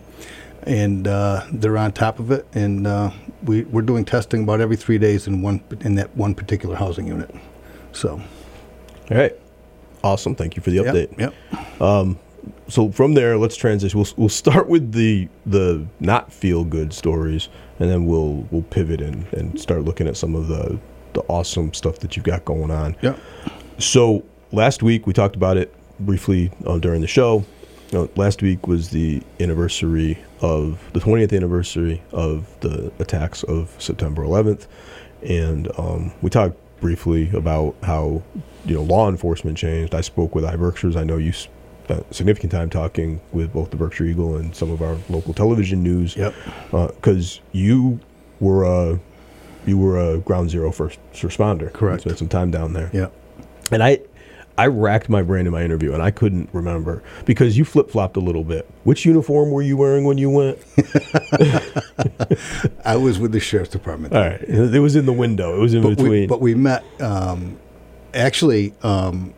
and 0.63 1.07
uh, 1.07 1.45
they're 1.53 1.77
on 1.77 1.93
top 1.93 2.19
of 2.19 2.31
it. 2.31 2.47
And 2.55 2.87
uh, 2.87 3.11
we 3.43 3.65
we're 3.65 3.83
doing 3.83 4.07
testing 4.07 4.45
about 4.45 4.63
every 4.63 4.77
three 4.77 4.99
days 4.99 5.27
in 5.27 5.43
one 5.43 5.63
in 5.81 5.95
that 5.97 6.15
one 6.17 6.35
particular 6.35 6.77
housing 6.77 7.07
unit. 7.07 7.35
So 7.93 8.13
All 9.11 9.17
right. 9.17 9.33
Awesome. 10.03 10.35
Thank 10.35 10.57
you 10.57 10.63
for 10.63 10.71
the 10.71 10.77
yep, 10.77 10.95
update. 10.95 11.19
Yep. 11.19 12.17
So 12.69 12.91
from 12.91 13.15
there, 13.15 13.37
let's 13.37 13.57
transition. 13.57 13.99
We'll, 13.99 14.09
we'll 14.17 14.29
start 14.29 14.69
with 14.71 14.93
the 14.93 15.29
the 15.47 15.87
not 16.01 16.33
feel 16.33 16.65
good 16.65 16.93
stories, 16.93 17.49
and 17.79 17.91
then 17.91 18.07
we'll 18.07 18.47
we'll 18.51 18.63
pivot 18.63 19.01
and, 19.01 19.31
and 19.33 19.61
start 19.61 19.83
looking 19.83 20.07
at 20.07 20.17
some 20.17 20.35
of 20.35 20.49
the 20.49 20.79
the 21.15 21.21
awesome 21.23 21.73
stuff 21.73 22.01
that 22.01 22.17
you've 22.17 22.25
got 22.25 22.45
going 22.45 22.71
on. 22.71 22.97
Yep. 23.03 23.19
So 23.79 24.25
last 24.53 24.83
week 24.83 25.07
we 25.07 25.13
talked 25.13 25.37
about 25.37 25.57
it 25.57 25.75
briefly 26.01 26.51
uh, 26.67 26.79
during 26.79 27.01
the 27.01 27.07
show. 27.07 27.45
You 27.93 27.99
know, 27.99 28.11
last 28.17 28.43
week 28.43 28.67
was 28.67 28.91
the 28.91 29.23
anniversary 29.39 30.19
of 30.41 30.81
the 30.93 31.01
20th 31.01 31.35
anniversary 31.35 32.03
of 32.13 32.49
the 32.61 32.93
attacks 32.99 33.45
of 33.45 33.75
September 33.79 34.23
11th, 34.23 34.67
and 35.23 35.71
um, 35.79 36.13
we 36.21 36.31
talked 36.31 36.57
briefly 36.81 37.31
about 37.31 37.77
how 37.83 38.23
you 38.65 38.75
know 38.75 38.83
law 38.83 39.09
enforcement 39.09 39.57
changed. 39.57 39.95
I 39.95 40.01
spoke 40.01 40.35
with 40.35 40.45
I 40.45 40.57
iBerkshires. 40.57 40.97
I 40.97 41.05
know 41.05 41.17
you 41.17 41.33
significant 42.11 42.53
time 42.53 42.71
talking 42.71 43.21
with 43.33 43.53
both 43.53 43.71
the 43.71 43.77
Berkshire 43.77 44.05
Eagle 44.05 44.37
and 44.37 44.55
some 44.55 44.71
of 44.71 44.83
our 44.83 44.97
local 45.09 45.35
television 45.35 45.83
news. 45.83 46.17
Yep. 46.17 46.35
Because 46.71 47.41
you 47.53 48.01
were 48.41 48.65
a 48.65 48.99
you 49.67 49.79
were 49.79 49.99
a 49.99 50.19
ground 50.19 50.51
zero 50.51 50.71
first 50.73 50.99
responder. 51.15 51.73
Correct. 51.73 52.03
Spent 52.03 52.19
some 52.19 52.29
time 52.29 52.51
down 52.51 52.73
there. 52.73 52.91
Yep. 52.93 53.13
And 53.73 53.83
I, 53.83 54.01
I 54.57 54.67
racked 54.67 55.09
my 55.09 55.23
brain 55.23 55.47
in 55.47 55.53
my 55.53 55.63
interview, 55.63 55.95
and 55.95 56.03
I 56.03 56.11
couldn't 56.11 56.51
remember 56.53 57.03
because 57.25 57.57
you 57.59 57.65
flip 57.65 57.91
flopped 57.91 58.17
a 58.17 58.21
little 58.21 58.45
bit. 58.45 58.71
Which 58.85 59.05
uniform 59.05 59.51
were 59.51 59.63
you 59.63 59.77
wearing 59.77 60.05
when 60.05 60.19
you 60.19 60.31
went? 60.31 60.59
I 62.85 62.97
was 62.97 63.19
with 63.19 63.33
the 63.33 63.41
sheriff's 63.41 63.71
department. 63.71 64.15
All 64.15 64.21
right, 64.21 64.41
it 64.43 64.81
was 64.81 64.97
in 64.97 65.07
the 65.07 65.13
window. 65.13 65.57
It 65.57 65.61
was 65.61 65.75
in 65.75 65.83
but 65.83 65.91
between. 65.91 66.11
we, 66.11 66.27
but 66.27 66.41
we 66.41 66.55
met. 66.55 66.85
Um, 67.01 67.59
actually, 68.13 68.75
um, 68.83 69.35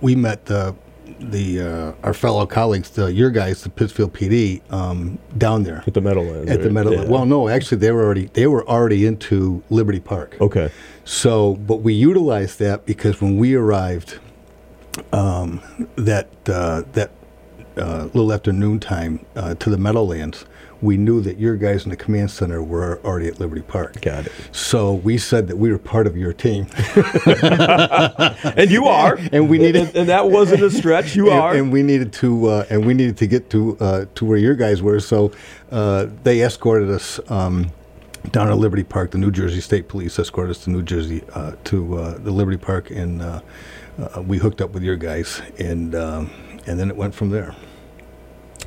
we 0.00 0.14
met 0.14 0.46
the 0.46 0.74
the 1.18 1.60
uh, 1.60 1.92
our 2.02 2.14
fellow 2.14 2.46
colleagues, 2.46 2.90
the 2.90 3.12
your 3.12 3.30
guys, 3.30 3.62
the 3.62 3.70
Pittsfield 3.70 4.12
PD, 4.12 4.60
um, 4.72 5.18
down 5.36 5.62
there 5.62 5.82
at 5.86 5.94
the 5.94 6.00
Meadowlands. 6.00 6.50
at 6.50 6.62
the? 6.62 6.70
Meadowlands. 6.70 7.06
Yeah. 7.06 7.10
Well, 7.10 7.26
no, 7.26 7.48
actually, 7.48 7.78
they 7.78 7.92
were 7.92 8.04
already 8.04 8.26
they 8.26 8.46
were 8.46 8.66
already 8.68 9.06
into 9.06 9.62
Liberty 9.70 10.00
Park. 10.00 10.36
okay. 10.40 10.70
So, 11.04 11.56
but 11.56 11.76
we 11.76 11.92
utilized 11.92 12.58
that 12.60 12.86
because 12.86 13.20
when 13.20 13.36
we 13.36 13.54
arrived, 13.54 14.18
um, 15.12 15.60
that 15.96 16.28
uh, 16.46 16.82
that 16.92 17.10
uh, 17.76 18.04
little 18.12 18.32
after 18.32 18.52
noontime 18.52 19.24
uh, 19.34 19.54
to 19.56 19.70
the 19.70 19.78
Meadowlands, 19.78 20.44
we 20.82 20.96
knew 20.96 21.20
that 21.20 21.38
your 21.38 21.56
guys 21.56 21.84
in 21.84 21.90
the 21.90 21.96
command 21.96 22.30
center 22.30 22.62
were 22.62 23.00
already 23.04 23.28
at 23.28 23.38
Liberty 23.38 23.62
Park. 23.62 24.00
Got 24.00 24.26
it. 24.26 24.32
So 24.52 24.94
we 24.94 25.18
said 25.18 25.46
that 25.48 25.56
we 25.56 25.70
were 25.70 25.78
part 25.78 26.06
of 26.06 26.16
your 26.16 26.32
team, 26.32 26.66
And 27.44 28.70
you 28.70 28.86
are. 28.86 29.18
and 29.32 29.48
we 29.48 29.58
needed. 29.58 29.88
and, 29.88 29.96
and 29.96 30.08
that 30.08 30.30
wasn't 30.30 30.62
a 30.62 30.70
stretch. 30.70 31.14
You 31.14 31.30
and, 31.30 31.40
are. 31.40 31.54
and 31.54 31.72
we 31.72 31.82
needed 31.82 32.12
to, 32.14 32.46
uh, 32.48 32.66
and 32.70 32.84
we 32.86 32.94
needed 32.94 33.16
to 33.18 33.26
get 33.26 33.50
to 33.50 33.76
uh, 33.80 34.04
to 34.14 34.24
where 34.24 34.38
your 34.38 34.54
guys 34.54 34.82
were. 34.82 35.00
So 35.00 35.32
uh, 35.70 36.06
they 36.22 36.42
escorted 36.42 36.90
us 36.90 37.20
um, 37.30 37.70
down 38.30 38.48
to 38.48 38.54
Liberty 38.54 38.84
Park. 38.84 39.10
The 39.12 39.18
New 39.18 39.30
Jersey 39.30 39.60
State 39.60 39.88
Police 39.88 40.18
escorted 40.18 40.56
us 40.56 40.64
to 40.64 40.70
New 40.70 40.82
Jersey 40.82 41.22
uh, 41.34 41.52
to 41.64 41.98
uh, 41.98 42.18
the 42.18 42.30
Liberty 42.30 42.58
Park, 42.58 42.90
and 42.90 43.22
uh, 43.22 43.40
uh, 44.16 44.22
we 44.22 44.38
hooked 44.38 44.60
up 44.60 44.70
with 44.70 44.82
your 44.82 44.96
guys, 44.96 45.40
and 45.58 45.94
um, 45.94 46.30
and 46.66 46.78
then 46.78 46.88
it 46.90 46.96
went 46.96 47.14
from 47.14 47.30
there. 47.30 47.54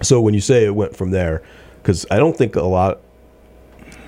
So 0.02 0.20
when 0.22 0.34
you 0.34 0.42
say 0.42 0.66
it 0.66 0.76
went 0.76 0.96
from 0.96 1.12
there, 1.12 1.44
because 1.84 2.06
I 2.10 2.18
don't 2.18 2.36
think 2.36 2.56
a 2.56 2.64
lot, 2.64 3.00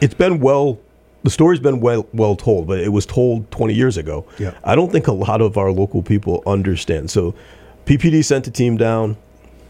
it's 0.01 0.13
been 0.13 0.39
well, 0.39 0.79
the 1.23 1.29
story's 1.29 1.59
been 1.59 1.81
well 1.81 2.07
well 2.13 2.35
told, 2.35 2.67
but 2.67 2.79
it 2.79 2.89
was 2.89 3.05
told 3.05 3.51
20 3.51 3.73
years 3.73 3.97
ago. 3.97 4.25
Yeah. 4.39 4.53
I 4.63 4.75
don't 4.75 4.91
think 4.91 5.07
a 5.07 5.11
lot 5.11 5.41
of 5.41 5.57
our 5.57 5.71
local 5.71 6.01
people 6.01 6.41
understand. 6.47 7.11
So 7.11 7.35
PPD 7.85 8.23
sent 8.23 8.47
a 8.47 8.51
team 8.51 8.77
down. 8.77 9.17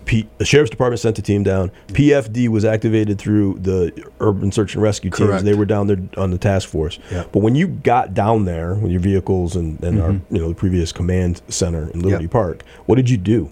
P, 0.06 0.28
the 0.38 0.46
sheriff's 0.46 0.70
department 0.70 1.00
sent 1.00 1.18
a 1.18 1.22
team 1.24 1.42
down. 1.42 1.72
PFD 1.88 2.48
was 2.48 2.64
activated 2.64 3.18
through 3.18 3.58
the 3.60 4.08
urban 4.20 4.52
search 4.52 4.76
and 4.76 4.84
rescue 4.84 5.10
teams. 5.10 5.30
Correct. 5.30 5.46
They 5.46 5.56
were 5.56 5.66
down 5.66 5.88
there 5.88 5.98
on 6.16 6.30
the 6.30 6.38
task 6.38 6.70
force. 6.70 7.00
Yeah. 7.12 7.24
But 7.32 7.40
when 7.40 7.56
you 7.56 7.68
got 7.68 8.14
down 8.14 8.46
there 8.46 8.76
with 8.76 8.92
your 8.92 9.02
vehicles 9.02 9.56
and, 9.56 9.84
and 9.84 10.00
our 10.00 10.12
mm-hmm. 10.12 10.36
you 10.36 10.42
know 10.42 10.50
the 10.50 10.56
previous 10.56 10.92
command 10.92 11.42
center 11.48 11.90
in 11.90 12.02
Liberty. 12.02 12.28
Park, 12.28 12.64
what 12.86 12.96
did 12.96 13.10
you 13.10 13.18
do? 13.18 13.52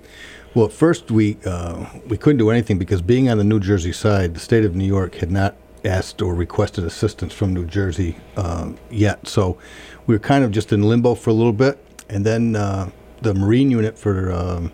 Well, 0.55 0.65
at 0.65 0.71
first 0.71 1.09
we 1.09 1.37
uh, 1.45 1.85
we 2.07 2.15
couldn't 2.15 2.37
do 2.37 2.51
anything 2.51 2.77
because 2.77 3.01
being 3.01 3.27
on 3.27 3.39
the 3.39 3.43
New 3.43 3.59
Jersey 3.59 3.91
side, 3.91 4.35
the 4.35 4.39
state 4.39 4.63
of 4.65 4.75
New 4.75 4.85
York 4.85 5.15
had 5.15 5.31
not 5.31 5.55
asked 5.83 6.21
or 6.21 6.35
requested 6.35 6.83
assistance 6.83 7.33
from 7.33 7.53
New 7.53 7.65
Jersey 7.65 8.17
um, 8.37 8.77
yet. 8.91 9.27
So 9.27 9.57
we 10.05 10.13
were 10.13 10.19
kind 10.19 10.43
of 10.43 10.51
just 10.51 10.71
in 10.71 10.83
limbo 10.83 11.15
for 11.15 11.31
a 11.31 11.33
little 11.33 11.53
bit, 11.53 11.83
and 12.07 12.23
then 12.23 12.55
uh, 12.55 12.91
the 13.21 13.33
Marine 13.33 13.71
unit 13.71 13.97
for 13.97 14.31
um, 14.31 14.71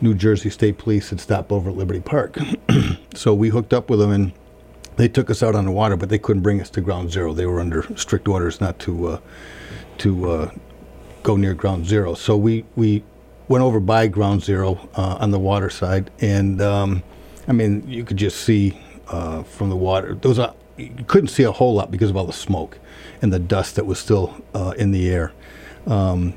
New 0.00 0.12
Jersey 0.12 0.50
State 0.50 0.76
Police 0.76 1.10
had 1.10 1.20
stopped 1.20 1.52
over 1.52 1.70
at 1.70 1.76
Liberty 1.76 2.00
Park. 2.00 2.36
so 3.14 3.32
we 3.32 3.50
hooked 3.50 3.72
up 3.72 3.90
with 3.90 4.00
them, 4.00 4.10
and 4.10 4.32
they 4.96 5.06
took 5.06 5.30
us 5.30 5.40
out 5.40 5.54
on 5.54 5.66
the 5.66 5.70
water, 5.70 5.96
but 5.96 6.08
they 6.08 6.18
couldn't 6.18 6.42
bring 6.42 6.60
us 6.60 6.68
to 6.70 6.80
Ground 6.80 7.12
Zero. 7.12 7.32
They 7.32 7.46
were 7.46 7.60
under 7.60 7.84
strict 7.96 8.26
orders 8.26 8.60
not 8.60 8.80
to 8.80 9.06
uh, 9.06 9.20
to 9.98 10.30
uh, 10.30 10.50
go 11.22 11.36
near 11.36 11.54
ground 11.54 11.86
zero. 11.86 12.14
So 12.14 12.36
we, 12.36 12.64
we 12.76 13.04
went 13.50 13.64
over 13.64 13.80
by 13.80 14.06
ground 14.06 14.44
zero 14.44 14.88
uh, 14.94 15.16
on 15.18 15.32
the 15.32 15.38
water 15.38 15.68
side, 15.68 16.08
and 16.20 16.62
um, 16.62 17.02
I 17.48 17.52
mean, 17.52 17.82
you 17.88 18.04
could 18.04 18.16
just 18.16 18.42
see 18.42 18.80
uh, 19.08 19.42
from 19.42 19.70
the 19.70 19.76
water. 19.76 20.14
There 20.14 20.28
was 20.28 20.38
a, 20.38 20.54
you 20.76 21.04
couldn't 21.08 21.28
see 21.28 21.42
a 21.42 21.50
whole 21.50 21.74
lot 21.74 21.90
because 21.90 22.10
of 22.10 22.16
all 22.16 22.26
the 22.26 22.32
smoke 22.32 22.78
and 23.20 23.32
the 23.32 23.40
dust 23.40 23.74
that 23.74 23.86
was 23.86 23.98
still 23.98 24.40
uh, 24.54 24.74
in 24.78 24.92
the 24.92 25.10
air. 25.10 25.32
Um, 25.88 26.34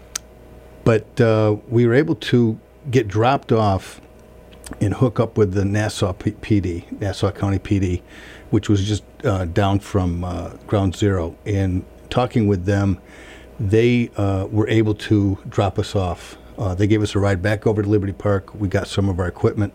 but 0.86 1.22
uh, 1.22 1.58
we 1.70 1.86
were 1.86 1.94
able 1.94 2.16
to 2.16 2.60
get 2.90 3.08
dropped 3.08 3.52
off 3.52 4.02
and 4.82 4.96
hook 4.96 5.20
up 5.20 5.38
with 5.38 5.54
the 5.54 5.64
Nassau 5.64 6.14
P- 6.14 6.32
PD, 6.32 7.00
Nassau 7.00 7.30
County 7.30 7.60
PD, 7.60 8.02
which 8.50 8.70
was 8.70 8.84
just 8.84 9.04
uh, 9.24 9.46
down 9.46 9.80
from 9.80 10.24
uh, 10.24 10.50
Ground 10.66 10.96
Zero. 10.96 11.38
And 11.46 11.86
talking 12.10 12.48
with 12.48 12.66
them, 12.66 13.00
they 13.60 14.10
were 14.18 14.68
able 14.68 14.96
to 14.96 15.38
drop 15.48 15.78
us 15.78 15.96
off. 15.96 16.38
Uh, 16.58 16.76
they 16.76 16.88
gave 16.88 17.02
us 17.02 17.16
a 17.16 17.20
ride 17.20 17.42
back 17.42 17.66
over 17.66 17.82
to 17.82 17.90
Liberty 17.90 18.14
Park. 18.14 18.54
We 18.56 18.68
got 18.68 18.88
some 18.88 19.10
of 19.10 19.20
our 19.20 19.28
equipment, 19.28 19.74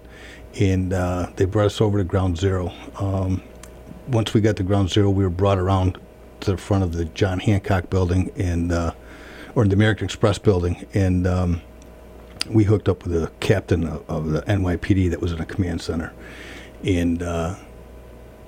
and 0.59 0.93
uh, 0.93 1.31
they 1.37 1.45
brought 1.45 1.67
us 1.67 1.81
over 1.81 1.99
to 1.99 2.05
Ground 2.05 2.39
Zero. 2.39 2.73
Um, 2.99 3.43
once 4.07 4.33
we 4.33 4.41
got 4.41 4.57
to 4.57 4.63
Ground 4.63 4.91
Zero, 4.91 5.11
we 5.11 5.25
were 5.25 5.31
brought 5.31 5.59
around 5.59 5.99
to 6.41 6.53
the 6.53 6.57
front 6.57 6.85
of 6.85 6.93
the 6.93 7.05
John 7.07 7.41
Hancock 7.41 7.91
building 7.91 8.31
and 8.37 8.71
uh, 8.71 8.93
or 9.55 9.67
the 9.67 9.75
American 9.75 10.05
Express 10.05 10.39
building, 10.39 10.87
and 10.95 11.27
um, 11.27 11.63
we 12.49 12.65
hooked 12.65 12.89
up 12.89 13.05
with 13.05 13.21
the 13.21 13.31
captain 13.41 13.85
of, 13.85 14.09
of 14.09 14.31
the 14.31 14.43
NYPD 14.43 15.11
that 15.11 15.21
was 15.21 15.33
in 15.33 15.41
a 15.41 15.47
command 15.47 15.81
center, 15.81 16.13
and 16.85 17.23
uh, 17.23 17.57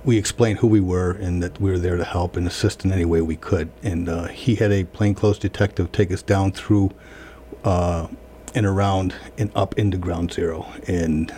we 0.04 0.16
explained 0.16 0.60
who 0.60 0.66
we 0.66 0.80
were 0.80 1.12
and 1.12 1.42
that 1.42 1.60
we 1.60 1.70
were 1.70 1.78
there 1.78 1.96
to 1.96 2.04
help 2.04 2.36
and 2.36 2.46
assist 2.46 2.84
in 2.84 2.92
any 2.92 3.04
way 3.04 3.20
we 3.20 3.36
could. 3.36 3.70
And 3.82 4.08
uh, 4.08 4.28
he 4.28 4.54
had 4.54 4.72
a 4.72 4.84
plainclothes 4.84 5.38
detective 5.38 5.92
take 5.92 6.10
us 6.10 6.22
down 6.22 6.52
through 6.52 6.90
uh, 7.64 8.06
and 8.54 8.66
around 8.66 9.14
and 9.38 9.50
up 9.54 9.78
into 9.78 9.96
Ground 9.96 10.32
Zero, 10.32 10.66
and 10.86 11.32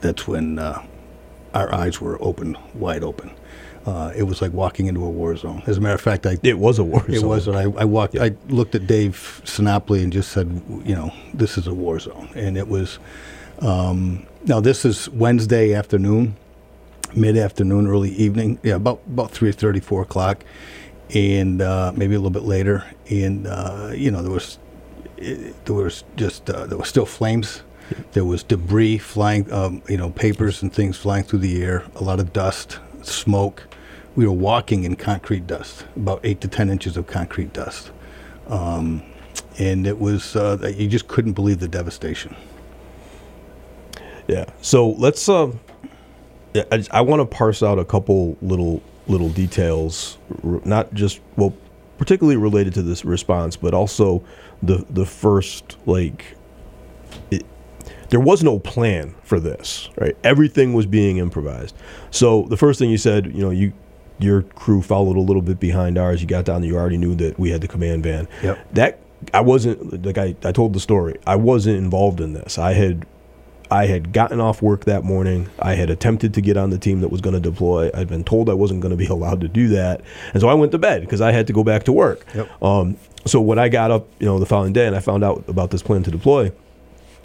that's 0.00 0.26
when 0.26 0.58
uh, 0.58 0.84
our 1.54 1.74
eyes 1.74 2.00
were 2.00 2.18
open, 2.22 2.56
wide 2.74 3.02
open. 3.02 3.30
Uh, 3.84 4.12
it 4.16 4.24
was 4.24 4.42
like 4.42 4.52
walking 4.52 4.86
into 4.86 5.04
a 5.04 5.08
war 5.08 5.36
zone. 5.36 5.62
As 5.66 5.78
a 5.78 5.80
matter 5.80 5.94
of 5.94 6.00
fact, 6.00 6.26
I 6.26 6.36
It 6.42 6.58
was 6.58 6.80
a 6.80 6.84
war 6.84 7.04
it 7.06 7.14
zone. 7.20 7.24
It 7.24 7.26
was. 7.28 7.46
And 7.46 7.56
I, 7.56 7.62
I 7.62 7.84
walked. 7.84 8.16
I 8.16 8.32
looked 8.48 8.74
at 8.74 8.88
Dave 8.88 9.40
Sinopoli 9.44 10.02
and 10.02 10.12
just 10.12 10.32
said, 10.32 10.60
you 10.84 10.94
know, 10.94 11.12
this 11.32 11.56
is 11.56 11.68
a 11.68 11.74
war 11.74 12.00
zone. 12.00 12.28
And 12.34 12.56
it 12.56 12.66
was. 12.66 12.98
Um, 13.60 14.26
now 14.44 14.60
this 14.60 14.84
is 14.84 15.08
Wednesday 15.10 15.72
afternoon, 15.72 16.36
mid 17.14 17.36
afternoon, 17.36 17.86
early 17.86 18.10
evening. 18.10 18.58
Yeah, 18.64 18.74
about 18.74 19.00
about 19.06 19.30
three 19.30 19.52
thirty, 19.52 19.80
four 19.80 20.02
o'clock, 20.02 20.44
and 21.14 21.62
uh, 21.62 21.92
maybe 21.94 22.14
a 22.14 22.18
little 22.18 22.30
bit 22.30 22.42
later. 22.42 22.84
And 23.08 23.46
uh, 23.46 23.92
you 23.94 24.10
know, 24.10 24.20
there 24.20 24.32
was 24.32 24.58
it, 25.16 25.64
there 25.64 25.74
was 25.74 26.04
just 26.16 26.48
uh, 26.50 26.66
there 26.66 26.78
was 26.78 26.88
still 26.88 27.06
flames. 27.06 27.62
There 28.12 28.24
was 28.24 28.42
debris 28.42 28.98
flying, 28.98 29.50
um, 29.52 29.80
you 29.88 29.96
know, 29.96 30.10
papers 30.10 30.62
and 30.62 30.72
things 30.72 30.96
flying 30.96 31.22
through 31.22 31.38
the 31.38 31.62
air. 31.62 31.84
A 31.94 32.02
lot 32.02 32.18
of 32.18 32.32
dust, 32.32 32.80
smoke. 33.02 33.68
We 34.16 34.26
were 34.26 34.32
walking 34.32 34.84
in 34.84 34.96
concrete 34.96 35.46
dust, 35.46 35.84
about 35.94 36.20
eight 36.24 36.40
to 36.40 36.48
ten 36.48 36.70
inches 36.70 36.96
of 36.96 37.06
concrete 37.06 37.52
dust, 37.52 37.92
um, 38.48 39.02
and 39.58 39.86
it 39.86 39.98
was 39.98 40.34
uh, 40.34 40.72
you 40.76 40.88
just 40.88 41.06
couldn't 41.06 41.34
believe 41.34 41.60
the 41.60 41.68
devastation. 41.68 42.34
Yeah. 44.26 44.46
So 44.60 44.90
let's. 44.90 45.28
Uh, 45.28 45.52
I, 46.72 46.84
I 46.90 47.00
want 47.02 47.20
to 47.20 47.26
parse 47.26 47.62
out 47.62 47.78
a 47.78 47.84
couple 47.84 48.36
little 48.40 48.82
little 49.06 49.28
details, 49.28 50.18
not 50.42 50.92
just 50.94 51.20
well, 51.36 51.54
particularly 51.98 52.36
related 52.36 52.74
to 52.74 52.82
this 52.82 53.04
response, 53.04 53.56
but 53.56 53.74
also 53.74 54.24
the 54.62 54.84
the 54.90 55.06
first 55.06 55.76
like. 55.86 56.36
It, 57.30 57.44
there 58.08 58.20
was 58.20 58.42
no 58.42 58.60
plan 58.60 59.16
for 59.24 59.40
this, 59.40 59.88
right? 59.98 60.16
Everything 60.22 60.74
was 60.74 60.86
being 60.86 61.16
improvised. 61.16 61.74
So 62.12 62.42
the 62.42 62.56
first 62.56 62.78
thing 62.78 62.88
you 62.88 62.98
said, 62.98 63.26
you 63.34 63.40
know, 63.40 63.50
you 63.50 63.72
your 64.18 64.42
crew 64.42 64.80
followed 64.80 65.16
a 65.16 65.20
little 65.20 65.42
bit 65.42 65.60
behind 65.60 65.98
ours. 65.98 66.20
You 66.20 66.28
got 66.28 66.44
down 66.44 66.60
there, 66.60 66.70
you 66.70 66.76
already 66.76 66.98
knew 66.98 67.14
that 67.16 67.38
we 67.38 67.50
had 67.50 67.60
the 67.60 67.68
command 67.68 68.02
van. 68.02 68.28
Yep. 68.42 68.74
That 68.74 68.98
I 69.34 69.40
wasn't 69.40 70.04
like 70.04 70.18
I, 70.18 70.36
I 70.44 70.52
told 70.52 70.72
the 70.72 70.80
story. 70.80 71.18
I 71.26 71.36
wasn't 71.36 71.78
involved 71.78 72.20
in 72.20 72.32
this. 72.32 72.58
I 72.58 72.72
had 72.72 73.06
I 73.70 73.86
had 73.86 74.12
gotten 74.12 74.40
off 74.40 74.62
work 74.62 74.84
that 74.84 75.04
morning. 75.04 75.48
I 75.58 75.74
had 75.74 75.90
attempted 75.90 76.34
to 76.34 76.40
get 76.40 76.56
on 76.56 76.70
the 76.70 76.78
team 76.78 77.00
that 77.00 77.08
was 77.08 77.20
going 77.20 77.34
to 77.34 77.40
deploy. 77.40 77.90
I'd 77.92 78.08
been 78.08 78.24
told 78.24 78.48
I 78.48 78.54
wasn't 78.54 78.80
going 78.80 78.90
to 78.90 78.96
be 78.96 79.06
allowed 79.10 79.40
to 79.40 79.48
do 79.48 79.68
that, 79.68 80.02
and 80.32 80.40
so 80.40 80.48
I 80.48 80.54
went 80.54 80.72
to 80.72 80.78
bed 80.78 81.02
because 81.02 81.20
I 81.20 81.32
had 81.32 81.46
to 81.48 81.52
go 81.52 81.64
back 81.64 81.84
to 81.84 81.92
work. 81.92 82.24
Yep. 82.34 82.62
Um, 82.62 82.96
so 83.26 83.40
when 83.40 83.58
I 83.58 83.68
got 83.68 83.90
up, 83.90 84.08
you 84.18 84.26
know, 84.26 84.38
the 84.38 84.46
following 84.46 84.72
day 84.72 84.86
and 84.86 84.96
I 84.96 85.00
found 85.00 85.24
out 85.24 85.44
about 85.48 85.70
this 85.70 85.82
plan 85.82 86.02
to 86.04 86.10
deploy, 86.10 86.52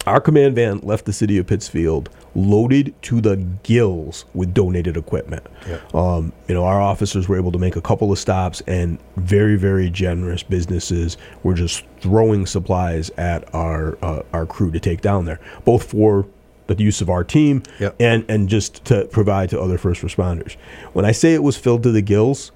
our 0.06 0.20
command 0.20 0.56
van 0.56 0.80
left 0.80 1.04
the 1.04 1.12
city 1.12 1.38
of 1.38 1.46
Pittsfield 1.46 2.10
loaded 2.34 2.94
to 3.02 3.20
the 3.20 3.36
gills 3.62 4.24
with 4.34 4.52
donated 4.52 4.96
equipment. 4.96 5.46
Yep. 5.68 5.94
Um, 5.94 6.32
you 6.48 6.54
know, 6.54 6.64
our 6.64 6.80
officers 6.80 7.28
were 7.28 7.36
able 7.36 7.52
to 7.52 7.58
make 7.58 7.76
a 7.76 7.80
couple 7.80 8.10
of 8.10 8.18
stops, 8.18 8.62
and 8.66 8.98
very, 9.16 9.56
very 9.56 9.90
generous 9.90 10.42
businesses 10.42 11.16
were 11.42 11.54
just 11.54 11.84
throwing 12.00 12.46
supplies 12.46 13.10
at 13.10 13.54
our 13.54 13.96
uh, 14.02 14.22
our 14.32 14.46
crew 14.46 14.70
to 14.72 14.80
take 14.80 15.02
down 15.02 15.24
there, 15.24 15.40
both 15.64 15.84
for 15.84 16.26
the 16.66 16.82
use 16.82 17.00
of 17.00 17.10
our 17.10 17.22
team 17.22 17.62
and 18.00 18.24
and 18.28 18.48
just 18.48 18.84
to 18.86 19.04
provide 19.06 19.50
to 19.50 19.60
other 19.60 19.78
first 19.78 20.02
responders. 20.02 20.54
When 20.94 21.04
I 21.04 21.12
say 21.12 21.34
it 21.34 21.42
was 21.42 21.56
filled 21.56 21.82
to 21.82 21.92
the 21.92 22.02
gills, 22.02 22.50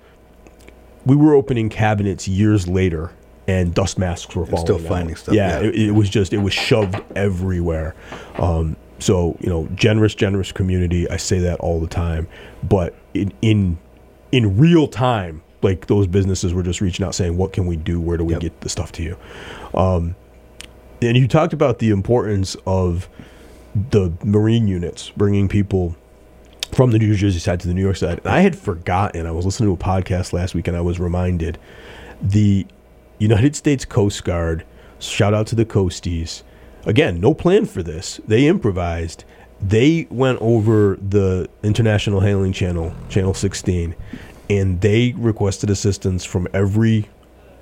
we 1.05 1.15
were 1.15 1.35
opening 1.35 1.69
cabinets 1.69 2.27
years 2.27 2.67
later 2.67 3.13
and 3.49 3.75
dust 3.75 3.99
masks 3.99 4.35
were 4.35 4.47
falling 4.47 4.65
still 4.67 4.77
out. 4.77 4.83
finding 4.83 5.17
stuff, 5.17 5.35
Yeah, 5.35 5.61
yeah. 5.61 5.69
It, 5.69 5.75
it 5.75 5.91
was 5.93 6.09
just 6.09 6.33
it 6.33 6.39
was 6.39 6.53
shoved 6.55 6.97
everywhere. 7.15 7.95
Um, 8.37 8.77
so 8.99 9.37
you 9.41 9.49
know, 9.49 9.69
generous, 9.75 10.15
generous 10.15 10.53
community. 10.53 11.09
I 11.11 11.17
say 11.17 11.39
that 11.41 11.61
all 11.61 11.81
the 11.81 11.87
time, 11.87 12.29
but 12.63 12.95
in 13.15 13.33
in 13.43 13.79
in 14.33 14.57
real 14.59 14.89
time, 14.89 15.43
like 15.63 15.87
those 15.87 16.07
businesses 16.07 16.53
were 16.55 16.63
just 16.63 16.81
reaching 16.81 17.05
out 17.07 17.15
saying, 17.15 17.37
"What 17.37 17.53
can 17.53 17.67
we 17.67 17.77
do? 17.77 18.01
Where 18.01 18.17
do 18.17 18.25
we 18.25 18.33
Yep. 18.35 18.41
get 18.41 18.61
the 18.63 18.69
stuff 18.69 18.93
to 18.93 19.03
you?" 19.03 19.17
Um, 19.75 20.15
and 21.03 21.17
you 21.17 21.29
talked 21.29 21.53
about 21.53 21.79
the 21.79 21.91
importance 21.91 22.57
of 22.67 23.09
the 23.91 24.13
Marine 24.25 24.67
units 24.67 25.11
bringing 25.17 25.47
people 25.49 25.95
from 26.73 26.91
the 26.91 26.99
New 26.99 27.15
Jersey 27.15 27.39
side 27.39 27.61
to 27.61 27.69
the 27.69 27.75
New 27.75 27.83
York 27.83 27.97
side. 27.97 28.19
And 28.25 28.29
I 28.29 28.41
had 28.41 28.57
forgotten. 28.57 29.27
I 29.27 29.31
was 29.31 29.45
listening 29.45 29.69
to 29.69 29.75
a 29.75 29.85
podcast 29.87 30.33
last 30.33 30.55
week 30.55 30.67
and 30.67 30.77
I 30.77 30.81
was 30.81 30.99
reminded 30.99 31.59
the 32.23 32.67
United 33.19 33.57
States 33.57 33.85
Coast 33.85 34.25
Guard, 34.25 34.65
shout 34.99 35.35
out 35.35 35.47
to 35.49 35.55
the 35.55 35.65
Coasties. 35.65 36.43
Again, 36.85 37.21
no 37.21 37.35
plan 37.35 37.67
for 37.67 37.83
this. 37.83 38.21
They 38.27 38.47
improvised. 38.47 39.25
They 39.61 40.07
went 40.11 40.41
over 40.41 40.97
the 40.97 41.49
International 41.63 42.21
Hailing 42.21 42.53
Channel, 42.53 42.95
Channel 43.09 43.35
16, 43.35 43.95
and 44.51 44.81
they 44.81 45.13
requested 45.17 45.71
assistance 45.71 46.25
from 46.25 46.47
every 46.53 47.09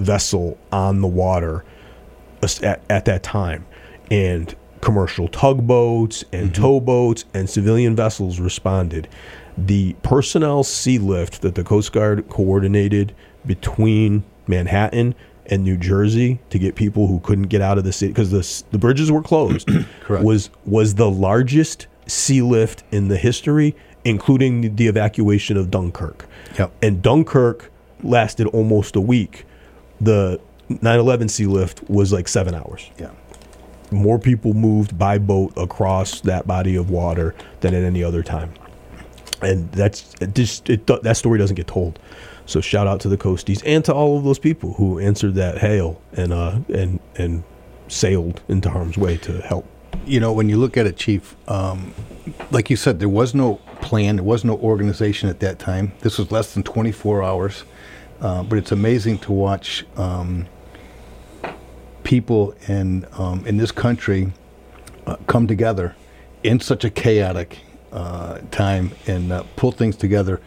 vessel 0.00 0.58
on 0.72 1.00
the 1.00 1.06
water 1.06 1.64
at, 2.42 2.82
at 2.90 3.04
that 3.04 3.22
time. 3.22 3.64
And 4.10 4.54
commercial 4.80 5.28
tugboats 5.28 6.24
and 6.30 6.52
mm-hmm. 6.52 6.62
towboats 6.62 7.24
and 7.32 7.48
civilian 7.48 7.96
vessels 7.96 8.38
responded. 8.38 9.08
The 9.56 9.94
personnel 10.02 10.62
sea 10.62 10.98
lift 10.98 11.40
that 11.40 11.54
the 11.54 11.64
Coast 11.64 11.92
Guard 11.92 12.28
coordinated 12.28 13.14
between 13.46 14.24
Manhattan 14.46 15.14
and 15.46 15.62
New 15.62 15.76
Jersey 15.76 16.40
to 16.50 16.58
get 16.58 16.74
people 16.74 17.06
who 17.06 17.20
couldn't 17.20 17.48
get 17.48 17.60
out 17.60 17.76
of 17.78 17.84
the 17.84 17.92
city 17.92 18.12
because 18.12 18.30
the, 18.30 18.64
the 18.70 18.78
bridges 18.78 19.10
were 19.12 19.22
closed 19.22 19.68
Correct. 20.00 20.24
was 20.24 20.50
was 20.64 20.94
the 20.94 21.10
largest 21.10 21.86
sea 22.06 22.42
lift 22.42 22.82
in 22.92 23.08
the 23.08 23.16
history, 23.16 23.74
including 24.04 24.76
the 24.76 24.86
evacuation 24.86 25.56
of 25.56 25.70
Dunkirk. 25.70 26.26
Yep. 26.58 26.72
And 26.82 27.02
Dunkirk 27.02 27.70
lasted 28.02 28.46
almost 28.48 28.96
a 28.96 29.00
week. 29.00 29.44
The 30.00 30.40
9/11 30.70 31.30
sea 31.30 31.46
lift 31.46 31.88
was 31.90 32.12
like 32.12 32.26
seven 32.28 32.54
hours 32.54 32.90
Yeah. 32.98 33.10
more 33.90 34.18
people 34.18 34.54
moved 34.54 34.98
by 34.98 35.18
boat 35.18 35.52
across 35.56 36.20
that 36.22 36.46
body 36.46 36.74
of 36.76 36.90
water 36.90 37.34
than 37.60 37.74
at 37.74 37.82
any 37.82 38.02
other 38.02 38.22
time. 38.22 38.52
And 39.42 39.70
that's 39.72 40.14
it 40.22 40.34
just 40.34 40.70
it, 40.70 40.86
that 40.86 41.16
story 41.18 41.38
doesn't 41.38 41.56
get 41.56 41.66
told. 41.66 41.98
So 42.46 42.60
shout 42.60 42.86
out 42.86 43.00
to 43.00 43.08
the 43.08 43.16
coasties 43.16 43.62
and 43.64 43.84
to 43.86 43.94
all 43.94 44.18
of 44.18 44.24
those 44.24 44.38
people 44.38 44.74
who 44.74 44.98
answered 44.98 45.34
that 45.34 45.58
hail 45.58 46.00
and 46.12 46.32
uh 46.32 46.58
and 46.68 47.00
and 47.16 47.42
sailed 47.88 48.42
into 48.48 48.70
harm's 48.70 48.98
way 48.98 49.16
to 49.18 49.40
help. 49.42 49.66
You 50.06 50.20
know, 50.20 50.32
when 50.32 50.48
you 50.48 50.56
look 50.56 50.76
at 50.76 50.86
it, 50.86 50.96
Chief, 50.96 51.36
um, 51.48 51.94
like 52.50 52.68
you 52.68 52.76
said, 52.76 52.98
there 52.98 53.08
was 53.08 53.34
no 53.34 53.56
plan, 53.80 54.16
there 54.16 54.24
was 54.24 54.44
no 54.44 54.58
organization 54.58 55.28
at 55.28 55.40
that 55.40 55.58
time. 55.58 55.92
This 56.00 56.18
was 56.18 56.30
less 56.32 56.52
than 56.52 56.62
24 56.62 57.22
hours. 57.22 57.64
Uh, 58.20 58.42
but 58.42 58.58
it's 58.58 58.72
amazing 58.72 59.18
to 59.18 59.32
watch 59.32 59.84
um, 59.96 60.46
people 62.04 62.54
in 62.68 63.06
um, 63.12 63.44
in 63.46 63.56
this 63.56 63.72
country 63.72 64.32
uh, 65.06 65.16
come 65.26 65.46
together 65.46 65.94
in 66.42 66.60
such 66.60 66.84
a 66.84 66.90
chaotic 66.90 67.58
uh, 67.92 68.38
time 68.50 68.92
and 69.06 69.32
uh, 69.32 69.42
pull 69.56 69.72
things 69.72 69.96
together 69.96 70.40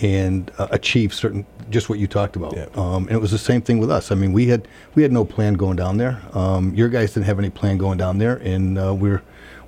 and 0.00 0.50
uh, 0.58 0.68
achieve 0.70 1.12
certain 1.12 1.46
just 1.70 1.88
what 1.88 1.98
you 1.98 2.06
talked 2.06 2.36
about. 2.36 2.56
Yeah. 2.56 2.66
Um, 2.74 3.06
and 3.08 3.12
it 3.12 3.20
was 3.20 3.30
the 3.30 3.38
same 3.38 3.62
thing 3.62 3.78
with 3.78 3.90
us. 3.90 4.10
I 4.10 4.14
mean, 4.14 4.32
we 4.32 4.46
had 4.46 4.68
we 4.94 5.02
had 5.02 5.12
no 5.12 5.24
plan 5.24 5.54
going 5.54 5.76
down 5.76 5.96
there. 5.96 6.20
Um, 6.32 6.74
your 6.74 6.88
guys 6.88 7.14
didn't 7.14 7.26
have 7.26 7.38
any 7.38 7.50
plan 7.50 7.78
going 7.78 7.98
down 7.98 8.18
there, 8.18 8.36
and 8.36 8.78
uh, 8.78 8.94
we're 8.94 9.22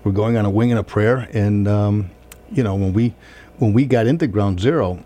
we're 0.05 0.13
going 0.13 0.37
on 0.37 0.45
a 0.45 0.51
wing 0.51 0.71
and 0.71 0.79
a 0.79 0.85
prayer. 0.85 1.29
And 1.33 1.67
um, 1.69 2.11
you 2.53 2.63
know, 2.63 2.75
when 2.75 2.93
we 2.93 3.15
when 3.59 3.73
we 3.73 3.87
got 3.87 4.07
into 4.07 4.27
Ground 4.27 4.61
Zero, 4.61 5.05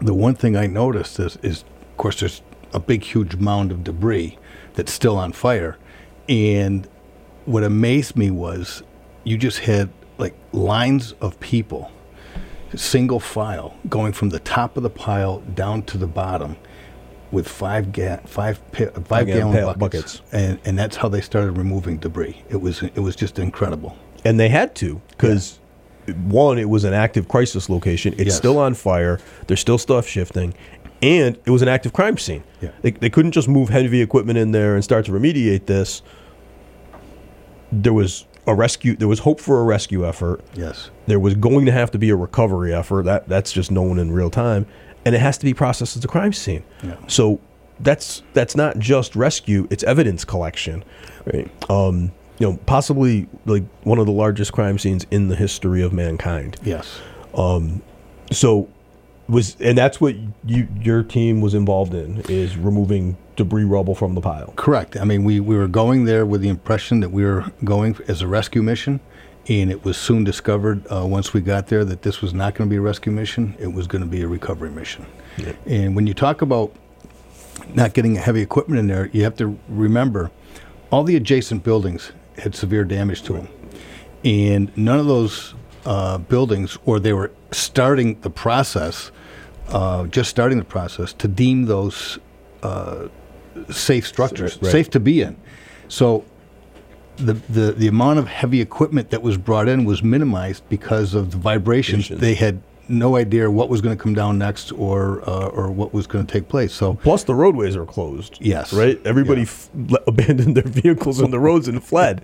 the 0.00 0.14
one 0.14 0.34
thing 0.34 0.56
I 0.56 0.66
noticed 0.66 1.18
is, 1.18 1.38
is 1.42 1.64
of 1.90 1.96
course, 1.96 2.20
there's 2.20 2.42
a 2.72 2.80
big, 2.80 3.02
huge 3.04 3.36
mound 3.36 3.70
of 3.70 3.84
debris 3.84 4.38
that's 4.74 4.92
still 4.92 5.16
on 5.16 5.32
fire. 5.32 5.76
And 6.28 6.88
what 7.44 7.64
amazed 7.64 8.16
me 8.16 8.30
was 8.30 8.82
you 9.24 9.36
just 9.36 9.60
had 9.60 9.90
like 10.18 10.34
lines 10.52 11.12
of 11.20 11.38
people, 11.40 11.90
single 12.78 13.20
file, 13.20 13.74
going 13.88 14.12
from 14.12 14.30
the 14.30 14.38
top 14.40 14.76
of 14.76 14.82
the 14.82 14.90
pile 14.90 15.40
down 15.40 15.82
to 15.84 15.98
the 15.98 16.06
bottom 16.06 16.56
with 17.30 17.48
five 17.48 17.92
ga- 17.92 18.20
five 18.26 18.60
pi- 18.72 18.86
five 19.04 19.26
gallon 19.26 19.52
buckets, 19.78 19.78
buckets. 20.18 20.22
and 20.32 20.58
and 20.64 20.78
that's 20.78 20.96
how 20.96 21.08
they 21.08 21.20
started 21.20 21.52
removing 21.52 21.96
debris. 21.98 22.42
It 22.50 22.60
was 22.60 22.82
it 22.82 22.98
was 23.00 23.16
just 23.16 23.38
incredible. 23.38 23.96
And 24.24 24.38
they 24.38 24.48
had 24.48 24.74
to 24.76 25.00
because 25.10 25.58
one, 26.26 26.58
it 26.58 26.68
was 26.68 26.84
an 26.84 26.92
active 26.94 27.28
crisis 27.28 27.68
location. 27.70 28.12
It's 28.14 28.24
Yes. 28.26 28.36
still 28.36 28.58
on 28.58 28.74
fire. 28.74 29.20
There's 29.46 29.60
still 29.60 29.78
stuff 29.78 30.06
shifting. 30.06 30.52
And 31.00 31.36
it 31.46 31.50
was 31.50 31.62
an 31.62 31.68
active 31.68 31.92
crime 31.92 32.16
scene. 32.18 32.44
Yeah. 32.60 32.70
They, 32.82 32.92
they 32.92 33.10
couldn't 33.10 33.32
just 33.32 33.48
move 33.48 33.68
heavy 33.70 34.00
equipment 34.02 34.38
in 34.38 34.52
there 34.52 34.74
and 34.76 34.84
start 34.84 35.04
to 35.06 35.12
remediate 35.12 35.66
this. 35.66 36.02
There 37.72 37.92
was 37.92 38.24
a 38.46 38.54
rescue. 38.54 38.96
There 38.96 39.08
was 39.08 39.20
hope 39.20 39.40
for 39.40 39.60
a 39.60 39.64
rescue 39.64 40.06
effort. 40.06 40.40
Yes. 40.54 40.90
There 41.06 41.20
was 41.20 41.34
going 41.34 41.66
to 41.66 41.72
have 41.72 41.90
to 41.92 41.98
be 41.98 42.10
a 42.10 42.16
recovery 42.16 42.74
effort. 42.74 43.04
That 43.04 43.28
that's 43.28 43.52
just 43.52 43.70
known 43.70 43.98
in 43.98 44.12
real 44.12 44.30
time, 44.30 44.66
and 45.04 45.14
it 45.14 45.20
has 45.20 45.38
to 45.38 45.44
be 45.44 45.54
processed 45.54 45.96
as 45.96 46.04
a 46.04 46.08
crime 46.08 46.32
scene. 46.32 46.64
Yeah. 46.82 46.96
So 47.06 47.40
that's 47.80 48.22
that's 48.32 48.56
not 48.56 48.78
just 48.78 49.14
rescue; 49.16 49.66
it's 49.70 49.84
evidence 49.84 50.24
collection. 50.24 50.84
Right? 51.26 51.50
Um, 51.70 52.12
you 52.38 52.50
know, 52.50 52.58
possibly 52.66 53.28
like 53.46 53.64
one 53.84 53.98
of 53.98 54.06
the 54.06 54.12
largest 54.12 54.52
crime 54.52 54.78
scenes 54.78 55.06
in 55.10 55.28
the 55.28 55.36
history 55.36 55.82
of 55.82 55.92
mankind. 55.92 56.56
Yes. 56.62 57.00
Um, 57.34 57.82
so 58.30 58.68
was 59.28 59.56
and 59.60 59.78
that's 59.78 60.00
what 60.00 60.16
you 60.44 60.68
your 60.80 61.02
team 61.02 61.40
was 61.40 61.54
involved 61.54 61.94
in 61.94 62.20
is 62.28 62.56
removing 62.56 63.16
debris 63.36 63.64
rubble 63.64 63.94
from 63.94 64.14
the 64.14 64.20
pile. 64.20 64.52
Correct. 64.56 64.96
I 64.96 65.04
mean, 65.04 65.24
we, 65.24 65.40
we 65.40 65.56
were 65.56 65.68
going 65.68 66.04
there 66.04 66.26
with 66.26 66.42
the 66.42 66.48
impression 66.48 67.00
that 67.00 67.10
we 67.10 67.24
were 67.24 67.50
going 67.64 67.96
as 68.08 68.22
a 68.22 68.26
rescue 68.26 68.62
mission, 68.62 69.00
and 69.48 69.70
it 69.70 69.84
was 69.84 69.96
soon 69.96 70.24
discovered 70.24 70.84
uh, 70.92 71.06
once 71.06 71.32
we 71.32 71.40
got 71.40 71.68
there 71.68 71.84
that 71.84 72.02
this 72.02 72.20
was 72.20 72.34
not 72.34 72.54
going 72.54 72.68
to 72.68 72.70
be 72.70 72.76
a 72.76 72.80
rescue 72.80 73.12
mission. 73.12 73.56
It 73.58 73.72
was 73.72 73.86
going 73.86 74.02
to 74.02 74.08
be 74.08 74.22
a 74.22 74.28
recovery 74.28 74.70
mission. 74.70 75.06
And 75.66 75.96
when 75.96 76.06
you 76.06 76.14
talk 76.14 76.42
about 76.42 76.74
not 77.74 77.94
getting 77.94 78.16
heavy 78.16 78.42
equipment 78.42 78.78
in 78.80 78.86
there, 78.86 79.06
you 79.12 79.24
have 79.24 79.36
to 79.36 79.58
remember 79.68 80.30
all 80.90 81.04
the 81.04 81.16
adjacent 81.16 81.64
buildings 81.64 82.12
had 82.36 82.54
severe 82.54 82.84
damage 82.84 83.22
to 83.22 83.32
them, 83.32 83.48
and 84.24 84.76
none 84.76 84.98
of 84.98 85.06
those 85.06 85.54
uh, 85.86 86.18
buildings, 86.18 86.78
or 86.84 87.00
they 87.00 87.12
were 87.12 87.30
starting 87.52 88.20
the 88.20 88.30
process, 88.30 89.10
uh, 89.68 90.06
just 90.06 90.30
starting 90.30 90.58
the 90.58 90.64
process 90.64 91.12
to 91.14 91.28
deem 91.28 91.66
those 91.66 92.18
uh, 92.62 93.08
safe 93.70 94.06
structures, 94.06 94.58
Right. 94.62 94.72
safe 94.72 94.90
to 94.90 95.00
be 95.00 95.22
in. 95.22 95.36
So 95.88 96.24
the, 97.16 97.34
the 97.34 97.72
the 97.72 97.88
amount 97.88 98.18
of 98.18 98.26
heavy 98.28 98.60
equipment 98.60 99.10
that 99.10 99.22
was 99.22 99.36
brought 99.36 99.68
in 99.68 99.84
was 99.84 100.02
minimized 100.02 100.62
because 100.68 101.14
of 101.14 101.30
the 101.30 101.36
vibrations. 101.36 102.08
They 102.08 102.34
had 102.34 102.62
no 102.88 103.16
idea 103.16 103.48
what 103.50 103.68
was 103.68 103.80
going 103.80 103.96
to 103.96 104.02
come 104.02 104.12
down 104.14 104.38
next 104.38 104.72
or 104.72 105.22
uh, 105.28 105.46
or 105.48 105.70
what 105.70 105.92
was 105.92 106.06
going 106.06 106.26
to 106.26 106.32
take 106.32 106.48
place. 106.48 106.72
So 106.72 106.94
Plus, 106.94 107.24
the 107.24 107.34
roadways 107.34 107.76
are 107.76 107.84
closed. 107.86 108.38
Yes. 108.40 108.72
Right? 108.72 108.98
Everybody 109.04 109.42
Yeah. 109.42 109.48
f- 109.92 110.02
abandoned 110.06 110.56
their 110.56 110.64
vehicles 110.82 111.20
on 111.22 111.30
the 111.30 111.38
roads 111.38 111.68
and 111.68 111.82
fled. 111.84 112.22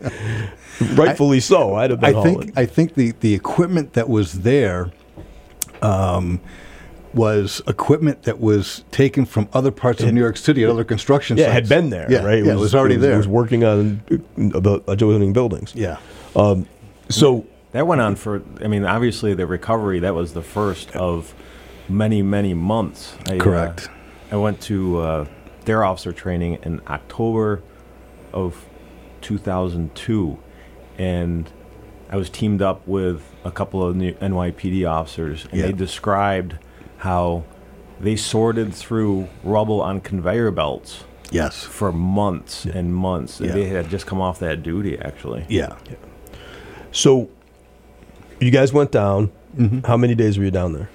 rightfully 0.95 1.41
so. 1.41 1.75
I'd 1.75 1.91
have 1.91 2.01
been. 2.01 2.17
I 2.17 2.23
think. 2.23 2.59
I 2.59 2.67
think 2.67 2.95
the 2.95 3.13
the 3.21 3.35
equipment 3.35 3.93
that 3.93 4.09
was 4.09 4.41
there 4.41 4.91
um, 5.83 6.41
was 7.15 7.63
equipment 7.67 8.25
that 8.25 8.39
was 8.41 8.85
taken 8.91 9.25
from 9.25 9.49
other 9.53 9.71
parts 9.71 10.03
of 10.03 10.13
New 10.13 10.21
York 10.21 10.37
City 10.37 10.65
at 10.65 10.71
other 10.71 10.85
construction 10.85 11.37
yeah, 11.37 11.45
it 11.45 11.47
sites. 11.47 11.55
had 11.55 11.69
been 11.69 11.91
there, 11.91 12.11
Yeah, 12.11 12.23
right? 12.25 12.45
yeah, 12.45 12.53
it 12.53 12.57
was, 12.57 12.75
already 12.75 12.97
there. 12.97 13.15
It 13.15 13.17
was 13.17 13.29
working 13.29 13.65
on 13.65 14.03
uh, 14.55 14.79
adjoining 14.89 15.33
buildings. 15.33 15.73
yeah, 15.75 15.97
So 17.09 17.47
That 17.73 17.87
went 17.87 18.01
on 18.01 18.17
for, 18.17 18.43
I 18.63 18.69
mean, 18.69 18.85
obviously 18.85 19.35
the 19.35 19.47
recovery, 19.47 20.01
that 20.01 20.15
was 20.15 20.33
the 20.35 20.43
first 20.43 20.95
of 20.95 21.35
many, 21.89 22.23
many 22.23 22.55
months. 22.55 23.17
I, 23.29 23.37
uh, 23.37 23.41
Correct. 23.41 23.89
I 24.31 24.37
went 24.37 24.61
to 24.63 24.99
uh, 24.99 25.27
their 25.65 25.85
officer 25.85 26.13
training 26.13 26.59
in 26.63 26.81
October 26.87 27.63
of 28.33 28.67
2002, 29.23 30.39
and 30.99 31.51
I 32.11 32.17
was 32.17 32.31
teamed 32.31 32.63
up 32.63 32.87
with 32.87 33.23
a 33.45 33.51
couple 33.51 33.83
of 33.83 33.95
new 33.97 34.13
NYPD 34.15 34.85
officers, 34.89 35.47
and 35.51 35.61
Yeah. 35.61 35.67
they 35.67 35.73
described 35.73 36.55
how 36.99 37.45
they 38.01 38.17
sorted 38.17 38.73
through 38.75 39.29
rubble 39.45 39.81
on 39.81 40.01
conveyor 40.01 40.51
belts 40.53 41.05
yes, 41.31 41.65
for 41.65 41.93
months 41.93 42.65
and 42.65 42.95
months. 42.95 43.41
Yeah. 43.41 43.53
They 43.53 43.65
had 43.67 43.91
just 43.91 44.07
come 44.07 44.21
off 44.21 44.39
that 44.39 44.63
duty, 44.63 44.99
actually. 44.99 45.45
yeah. 45.49 45.75
so 46.93 47.29
you 48.41 48.51
guys 48.51 48.73
went 48.73 48.91
down. 48.93 49.31
Mm-hmm. 49.57 49.81
How 49.87 49.97
many 49.97 50.15
days 50.15 50.39
were 50.39 50.45
you 50.45 50.51
down 50.51 50.73
there? 50.73 50.89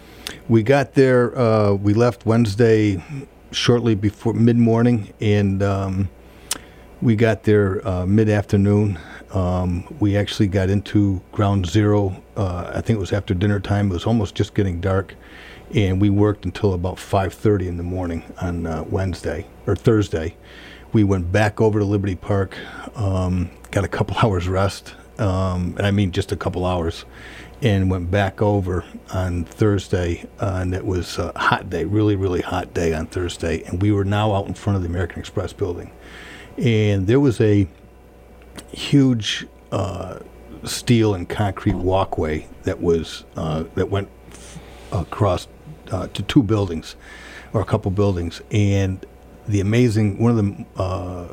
We 0.47 0.63
got 0.63 0.93
there. 0.93 1.38
Uh, 1.38 1.73
we 1.73 1.93
left 1.93 2.26
Wednesday 2.26 3.04
shortly 3.52 3.95
before 3.95 4.34
mid 4.34 4.58
morning, 4.58 5.13
and 5.19 5.62
um, 5.62 6.10
we 7.02 7.15
got 7.15 7.43
there 7.43 7.86
uh, 7.88 8.06
mid 8.06 8.30
afternoon. 8.30 8.97
Um, 9.34 9.86
we 10.00 10.15
actually 10.15 10.48
got 10.48 10.69
into 10.69 11.22
ground 11.32 11.65
zero. 11.65 12.22
Uh, 12.38 12.72
I 12.76 12.82
think 12.82 12.98
it 12.98 13.00
was 13.00 13.12
after 13.12 13.34
dinner 13.34 13.60
time. 13.60 13.89
It 13.89 13.93
was 13.93 14.06
almost 14.06 14.36
just 14.36 14.54
getting 14.54 14.80
dark, 14.80 15.15
and 15.74 16.00
we 16.00 16.10
worked 16.10 16.46
until 16.46 16.74
about 16.74 16.98
5:30 16.98 17.67
in 17.67 17.78
the 17.78 17.84
morning 17.84 18.24
on 18.39 18.67
uh, 18.67 18.84
Wednesday 18.88 19.48
or 19.65 19.76
Thursday. 19.76 20.36
We 20.91 21.04
went 21.04 21.32
back 21.32 21.60
over 21.60 21.80
to 21.80 21.86
Liberty 21.86 22.15
Park, 22.15 22.56
um, 22.96 23.50
got 23.72 23.84
a 23.84 23.88
couple 23.88 24.15
hours 24.24 24.48
rest, 24.48 24.93
um, 25.17 25.74
and 25.78 25.88
I 25.88 25.91
mean 25.91 26.12
just 26.12 26.32
a 26.32 26.36
couple 26.36 26.63
hours, 26.63 27.06
and 27.63 27.89
went 27.89 28.12
back 28.12 28.39
over 28.39 28.86
on 29.12 29.46
Thursday, 29.46 30.28
uh, 30.39 30.60
and 30.62 30.76
it 30.76 30.86
was 30.86 31.17
a 31.17 31.32
hot 31.36 31.72
day, 31.72 31.86
really, 31.86 32.15
really 32.15 32.41
hot 32.41 32.76
day 32.76 32.93
on 32.93 33.08
Thursday, 33.08 33.63
and 33.63 33.82
we 33.82 33.91
were 33.91 34.06
now 34.06 34.36
out 34.36 34.46
in 34.46 34.54
front 34.54 34.78
of 34.78 34.84
the 34.84 34.89
American 34.89 35.19
Express 35.19 35.54
building, 35.54 35.91
and 36.60 37.08
there 37.08 37.19
was 37.19 37.41
a 37.41 37.67
huge 38.72 39.48
uh, 39.72 40.20
steel 40.63 41.13
and 41.13 41.28
concrete 41.28 41.76
walkway 41.76 42.48
that 42.63 42.82
was 42.82 43.24
uh, 43.36 43.63
that 43.76 43.89
went 43.89 44.10
f- 44.32 44.60
across 44.92 45.48
uh, 45.92 46.08
to 46.08 46.22
two 46.24 46.44
buildings 46.44 46.96
or 47.54 47.62
a 47.62 47.66
couple 47.66 47.92
buildings, 47.92 48.42
and 48.52 49.06
the 49.48 49.60
amazing 49.60 50.18
one 50.20 50.38
of 50.38 50.38
the 50.38 50.82
uh, 50.82 51.28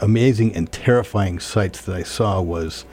amazing 0.00 0.54
and 0.54 0.70
terrifying 0.72 1.38
sights 1.38 1.80
that 1.82 1.94
I 1.94 2.02
saw 2.02 2.40
was 2.40 2.84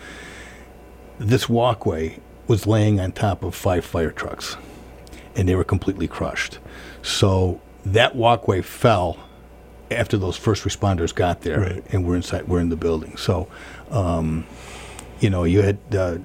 this 1.19 1.49
walkway 1.49 2.19
was 2.47 2.65
laying 2.67 2.99
on 2.99 3.11
top 3.11 3.43
of 3.43 3.55
five 3.55 3.85
fire 3.85 4.11
trucks, 4.11 4.57
and 5.35 5.47
they 5.47 5.55
were 5.55 5.63
completely 5.63 6.07
crushed. 6.07 6.59
So 7.01 7.61
that 7.85 8.15
walkway 8.15 8.61
fell 8.61 9.17
after 9.91 10.17
those 10.17 10.37
first 10.37 10.63
responders 10.63 11.13
got 11.13 11.41
there, 11.41 11.59
Right. 11.59 11.83
and 11.91 12.05
we're 12.05 12.15
inside. 12.15 12.47
We're 12.47 12.59
in 12.59 12.69
the 12.69 12.75
building. 12.75 13.17
So, 13.17 13.47
um, 13.91 14.45
you 15.19 15.29
know, 15.29 15.43
you 15.43 15.61
had 15.61 15.77
uh, 15.95 16.17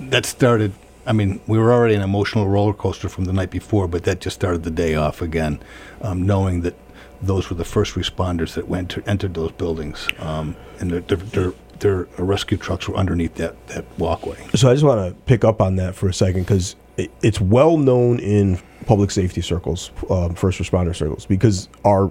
that 0.00 0.26
started. 0.26 0.72
I 1.06 1.12
mean, 1.12 1.40
we 1.46 1.58
were 1.58 1.72
already 1.72 1.94
an 1.94 2.02
emotional 2.02 2.48
roller 2.48 2.72
coaster 2.72 3.08
from 3.08 3.26
the 3.26 3.32
night 3.32 3.50
before, 3.50 3.86
but 3.86 4.02
that 4.04 4.20
just 4.20 4.34
started 4.34 4.64
the 4.64 4.70
day 4.72 4.96
off 4.96 5.22
again, 5.22 5.60
um, 6.02 6.26
knowing 6.26 6.62
that 6.62 6.74
those 7.22 7.48
were 7.48 7.54
the 7.56 7.64
first 7.64 7.94
responders 7.94 8.54
that 8.54 8.66
went 8.68 8.90
to, 8.90 9.02
entered 9.08 9.34
those 9.34 9.52
buildings, 9.52 10.08
um, 10.18 10.56
and 10.80 10.90
their, 10.90 11.00
their, 11.00 11.16
their, 11.18 11.52
their 11.78 12.08
rescue 12.18 12.56
trucks 12.58 12.88
were 12.88 12.96
underneath 12.96 13.36
that, 13.36 13.54
that 13.68 13.84
walkway. 13.98 14.36
So 14.54 14.68
I 14.68 14.74
just 14.74 14.84
want 14.84 15.08
to 15.08 15.14
pick 15.26 15.44
up 15.44 15.60
on 15.60 15.76
that 15.76 15.94
for 15.94 16.08
a 16.08 16.12
second 16.14 16.42
because 16.42 16.74
it, 16.96 17.10
it's 17.22 17.40
well 17.40 17.78
known 17.78 18.18
in 18.18 18.58
public 18.86 19.10
safety 19.12 19.40
circles, 19.42 19.92
um, 20.10 20.34
first 20.34 20.58
responder 20.60 20.94
circles, 20.94 21.24
because 21.24 21.68
our 21.84 22.10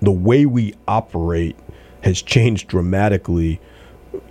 the 0.00 0.12
way 0.12 0.46
we 0.46 0.74
operate 0.86 1.56
has 2.02 2.22
changed 2.22 2.68
dramatically 2.68 3.60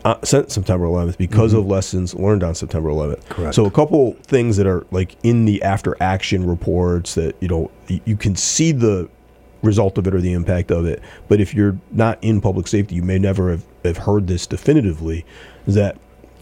uh, 0.03 0.15
since 0.23 0.53
September 0.53 0.85
11th 0.85 1.17
because 1.17 1.53
of 1.53 1.65
lessons 1.65 2.13
learned 2.15 2.43
on 2.43 2.55
September 2.55 2.89
11th. 2.89 3.27
Correct. 3.29 3.55
So 3.55 3.65
a 3.65 3.71
couple 3.71 4.13
things 4.23 4.57
that 4.57 4.67
are 4.67 4.85
like 4.91 5.15
in 5.23 5.45
the 5.45 5.61
after 5.63 5.95
action 6.01 6.45
reports 6.47 7.15
that 7.15 7.35
you 7.39 7.47
know 7.47 7.71
you 7.87 8.15
can 8.17 8.35
see 8.35 8.71
the 8.71 9.09
result 9.61 9.97
of 9.97 10.07
it 10.07 10.13
or 10.13 10.21
the 10.21 10.33
impact 10.33 10.71
of 10.71 10.85
it. 10.85 11.01
But 11.27 11.41
if 11.41 11.53
you're 11.53 11.77
not 11.91 12.23
in 12.23 12.39
public 12.39 12.67
safety, 12.67 12.95
you 12.95 13.01
may 13.01 13.17
never 13.19 13.51
have, 13.51 13.65
have 13.83 13.97
heard 13.97 14.27
this 14.27 14.47
definitively. 14.47 15.25
Is 15.65 15.75
that 15.75 15.97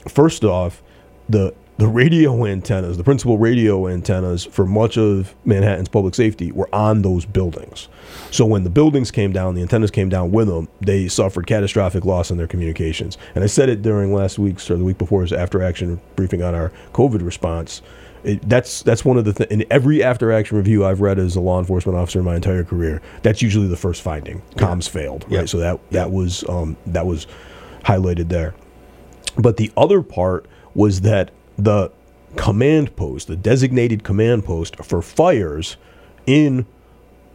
first 0.07 0.43
off, 0.43 0.83
the 1.29 1.53
the 1.77 1.87
radio 1.87 2.45
antennas, 2.45 2.97
the 2.97 3.03
principal 3.03 3.37
radio 3.37 3.87
antennas 3.87 4.45
for 4.45 4.65
much 4.65 4.97
of 4.97 5.33
Manhattan's 5.43 5.89
public 5.89 6.13
safety 6.13 6.51
were 6.51 6.73
on 6.73 7.01
those 7.01 7.25
buildings. 7.25 7.87
So 8.29 8.45
when 8.45 8.63
the 8.63 8.69
buildings 8.69 9.09
came 9.09 9.31
down, 9.31 9.55
the 9.55 9.61
antennas 9.61 9.89
came 9.89 10.09
down 10.09 10.31
with 10.31 10.47
them, 10.47 10.67
they 10.81 11.07
suffered 11.07 11.47
catastrophic 11.47 12.05
loss 12.05 12.29
in 12.29 12.37
their 12.37 12.47
communications. 12.47 13.17
And 13.33 13.43
I 13.43 13.47
said 13.47 13.69
it 13.69 13.81
during 13.81 14.13
last 14.13 14.37
week's 14.37 14.69
or 14.69 14.77
the 14.77 14.83
week 14.83 14.99
before's 14.99 15.33
after 15.33 15.63
action 15.63 15.99
briefing 16.15 16.43
on 16.43 16.53
our 16.53 16.71
COVID 16.93 17.25
response. 17.25 17.81
It, 18.23 18.47
that's 18.47 18.83
that's 18.83 19.03
one 19.03 19.17
of 19.17 19.25
the 19.25 19.33
th- 19.33 19.49
in 19.49 19.65
every 19.69 20.01
after 20.01 20.31
action 20.31 20.55
review 20.57 20.85
I've 20.85 21.01
read 21.01 21.19
as 21.19 21.35
a 21.35 21.41
law 21.41 21.59
enforcement 21.59 21.97
officer 21.97 22.19
in 22.19 22.25
my 22.25 22.35
entire 22.35 22.63
career. 22.63 23.01
That's 23.21 23.41
usually 23.41 23.67
the 23.67 23.75
first 23.75 24.01
finding. 24.01 24.41
Comms 24.55 24.87
failed, 24.87 25.23
right? 25.23 25.31
Yeah. 25.41 25.45
So 25.45 25.57
that 25.57 25.91
that 25.91 26.11
was 26.11 26.47
um, 26.47 26.77
that 26.85 27.05
was 27.05 27.27
highlighted 27.83 28.29
there. 28.29 28.55
But 29.35 29.57
the 29.57 29.71
other 29.75 30.01
part 30.01 30.45
was 30.73 31.01
that 31.01 31.31
the 31.57 31.91
command 32.35 32.95
post, 32.95 33.27
the 33.27 33.35
designated 33.35 34.03
command 34.03 34.43
post 34.45 34.75
for 34.77 35.01
fires 35.01 35.77
in 36.25 36.65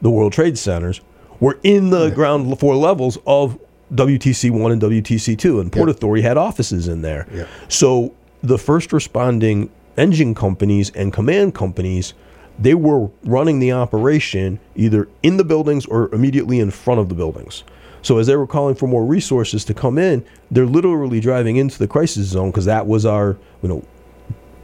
the 0.00 0.10
World 0.10 0.32
Trade 0.32 0.58
Centers, 0.58 1.00
were 1.40 1.58
in 1.62 1.90
the 1.90 2.10
ground 2.10 2.58
floor 2.58 2.74
levels 2.76 3.18
of 3.26 3.58
WTC 3.94 4.50
1 4.50 4.72
and 4.72 4.82
WTC 4.82 5.36
2. 5.38 5.60
And 5.60 5.72
Port 5.72 5.88
Yeah. 5.88 5.92
Authority 5.94 6.22
had 6.22 6.36
offices 6.36 6.88
in 6.88 7.02
there. 7.02 7.26
Yeah. 7.32 7.46
So 7.68 8.12
the 8.42 8.58
first 8.58 8.92
responding 8.92 9.70
engine 9.98 10.34
companies 10.34 10.90
and 10.94 11.12
command 11.12 11.54
companies. 11.54 12.14
They 12.60 12.74
were 12.74 13.08
running 13.24 13.60
the 13.60 13.72
operation 13.72 14.58
either 14.74 15.08
in 15.22 15.36
the 15.36 15.44
buildings 15.44 15.86
or 15.86 16.12
immediately 16.14 16.58
in 16.60 16.70
front 16.70 17.00
of 17.00 17.08
the 17.08 17.14
buildings. 17.14 17.62
So 18.02 18.18
as 18.18 18.26
they 18.26 18.36
were 18.36 18.46
calling 18.46 18.74
for 18.74 18.86
more 18.86 19.04
resources 19.04 19.64
to 19.66 19.74
come 19.74 19.98
in, 19.98 20.24
they're 20.50 20.66
literally 20.66 21.20
driving 21.20 21.56
into 21.56 21.78
the 21.78 21.86
crisis 21.88 22.26
zone 22.28 22.50
because 22.50 22.64
that 22.64 22.86
was 22.86 23.04
our, 23.04 23.36
you 23.62 23.68
know, 23.68 23.84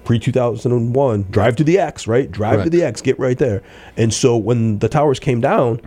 pre 0.04 0.18
2001 0.18 1.26
drive 1.30 1.56
to 1.56 1.64
the 1.64 1.78
X, 1.78 2.06
right? 2.06 2.30
Drive 2.30 2.64
to 2.64 2.70
the 2.70 2.82
X, 2.82 3.00
get 3.00 3.18
right 3.18 3.38
there. 3.38 3.62
And 3.96 4.12
so 4.12 4.36
when 4.36 4.78
the 4.80 4.88
towers 4.88 5.18
came 5.18 5.40
down, 5.40 5.80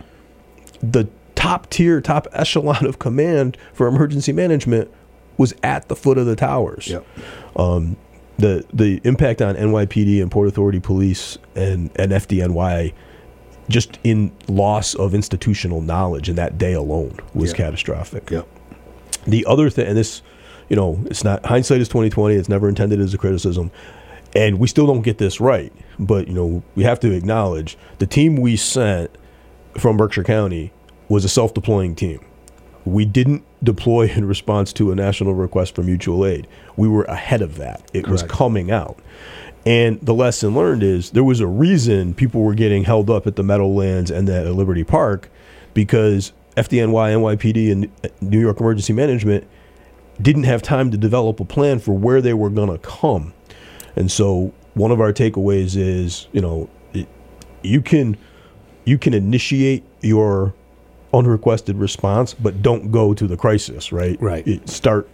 the 0.82 1.08
top 1.34 1.70
tier, 1.70 2.00
top 2.00 2.26
echelon 2.32 2.84
of 2.86 2.98
command 2.98 3.56
for 3.72 3.86
emergency 3.86 4.32
management 4.32 4.90
was 5.36 5.54
at 5.62 5.88
the 5.88 5.94
foot 5.96 6.18
of 6.18 6.26
the 6.26 6.34
towers. 6.36 6.88
Yep. 6.88 7.06
Um, 7.56 7.96
the 8.38 8.64
the 8.72 9.00
impact 9.04 9.40
on 9.42 9.54
NYPD 9.56 10.20
and 10.22 10.30
Port 10.30 10.48
Authority 10.48 10.80
Police 10.80 11.38
and, 11.56 11.90
and 11.96 12.12
FDNY 12.12 12.92
just 13.68 13.98
in 14.02 14.32
loss 14.48 14.94
of 14.94 15.14
institutional 15.14 15.80
knowledge 15.80 16.28
in 16.28 16.36
that 16.36 16.56
day 16.56 16.72
alone 16.72 17.18
was 17.34 17.50
Yeah. 17.50 17.56
catastrophic. 17.58 18.30
Yep. 18.30 18.48
The 19.26 19.44
other 19.46 19.68
thing, 19.68 19.86
and 19.88 19.96
this, 19.96 20.22
you 20.68 20.76
know, 20.76 20.98
it's 21.06 21.22
not 21.22 21.44
hindsight 21.46 21.80
is 21.80 21.88
twenty 21.88 22.08
twenty. 22.10 22.36
It's 22.36 22.48
never 22.48 22.68
intended 22.68 22.98
as 23.00 23.12
a 23.12 23.18
criticism, 23.18 23.70
and 24.34 24.58
we 24.58 24.66
still 24.66 24.86
don't 24.86 25.02
get 25.02 25.18
this 25.18 25.40
right. 25.40 25.72
But 25.98 26.28
you 26.28 26.34
know, 26.34 26.62
we 26.74 26.84
have 26.84 27.00
to 27.00 27.12
acknowledge 27.12 27.76
the 27.98 28.06
team 28.06 28.36
we 28.36 28.56
sent 28.56 29.10
from 29.76 29.96
Berkshire 29.96 30.24
County 30.24 30.72
was 31.08 31.24
a 31.24 31.28
self 31.28 31.54
deploying 31.54 31.94
team. 31.94 32.20
We 32.84 33.04
didn't 33.04 33.44
deploy 33.62 34.08
in 34.08 34.24
response 34.24 34.72
to 34.74 34.92
a 34.92 34.94
national 34.94 35.34
request 35.34 35.74
for 35.74 35.82
mutual 35.82 36.24
aid. 36.24 36.46
We 36.76 36.88
were 36.88 37.04
ahead 37.04 37.42
of 37.42 37.56
that. 37.56 37.90
It 37.92 38.08
was 38.08 38.22
coming 38.22 38.70
out. 38.70 38.98
And 39.66 40.00
the 40.00 40.14
lesson 40.14 40.54
learned 40.54 40.82
is 40.82 41.10
there 41.10 41.24
was 41.24 41.40
a 41.40 41.46
reason 41.46 42.14
people 42.14 42.42
were 42.42 42.54
getting 42.54 42.84
held 42.84 43.10
up 43.10 43.26
at 43.26 43.36
the 43.36 43.42
Meadowlands 43.42 44.10
and 44.10 44.28
at 44.30 44.46
Liberty 44.46 44.84
Park 44.84 45.28
because 45.74 46.32
FDNY, 46.56 47.36
NYPD, 47.36 47.72
and 47.72 47.90
New 48.22 48.40
York 48.40 48.60
Emergency 48.60 48.92
Management 48.92 49.46
didn't 50.22 50.44
have 50.44 50.62
time 50.62 50.90
to 50.90 50.96
develop 50.96 51.38
a 51.40 51.44
plan 51.44 51.78
for 51.78 51.92
where 51.92 52.20
they 52.20 52.32
were 52.32 52.50
going 52.50 52.70
to 52.70 52.78
come. 52.78 53.34
And 53.98 54.10
so 54.12 54.52
one 54.74 54.92
of 54.92 55.00
our 55.00 55.12
takeaways 55.12 55.76
is, 55.76 56.28
you 56.30 56.40
know, 56.40 56.70
it, 56.94 57.08
you 57.64 57.82
can 57.82 58.16
you 58.84 58.96
can 58.96 59.12
initiate 59.12 59.84
your 60.02 60.54
unrequested 61.12 61.76
response, 61.76 62.32
but 62.32 62.62
don't 62.62 62.92
go 62.92 63.12
to 63.12 63.26
the 63.26 63.36
crisis, 63.36 63.90
right? 63.90 64.16
Right. 64.22 64.46
It- 64.46 64.68
start 64.68 65.08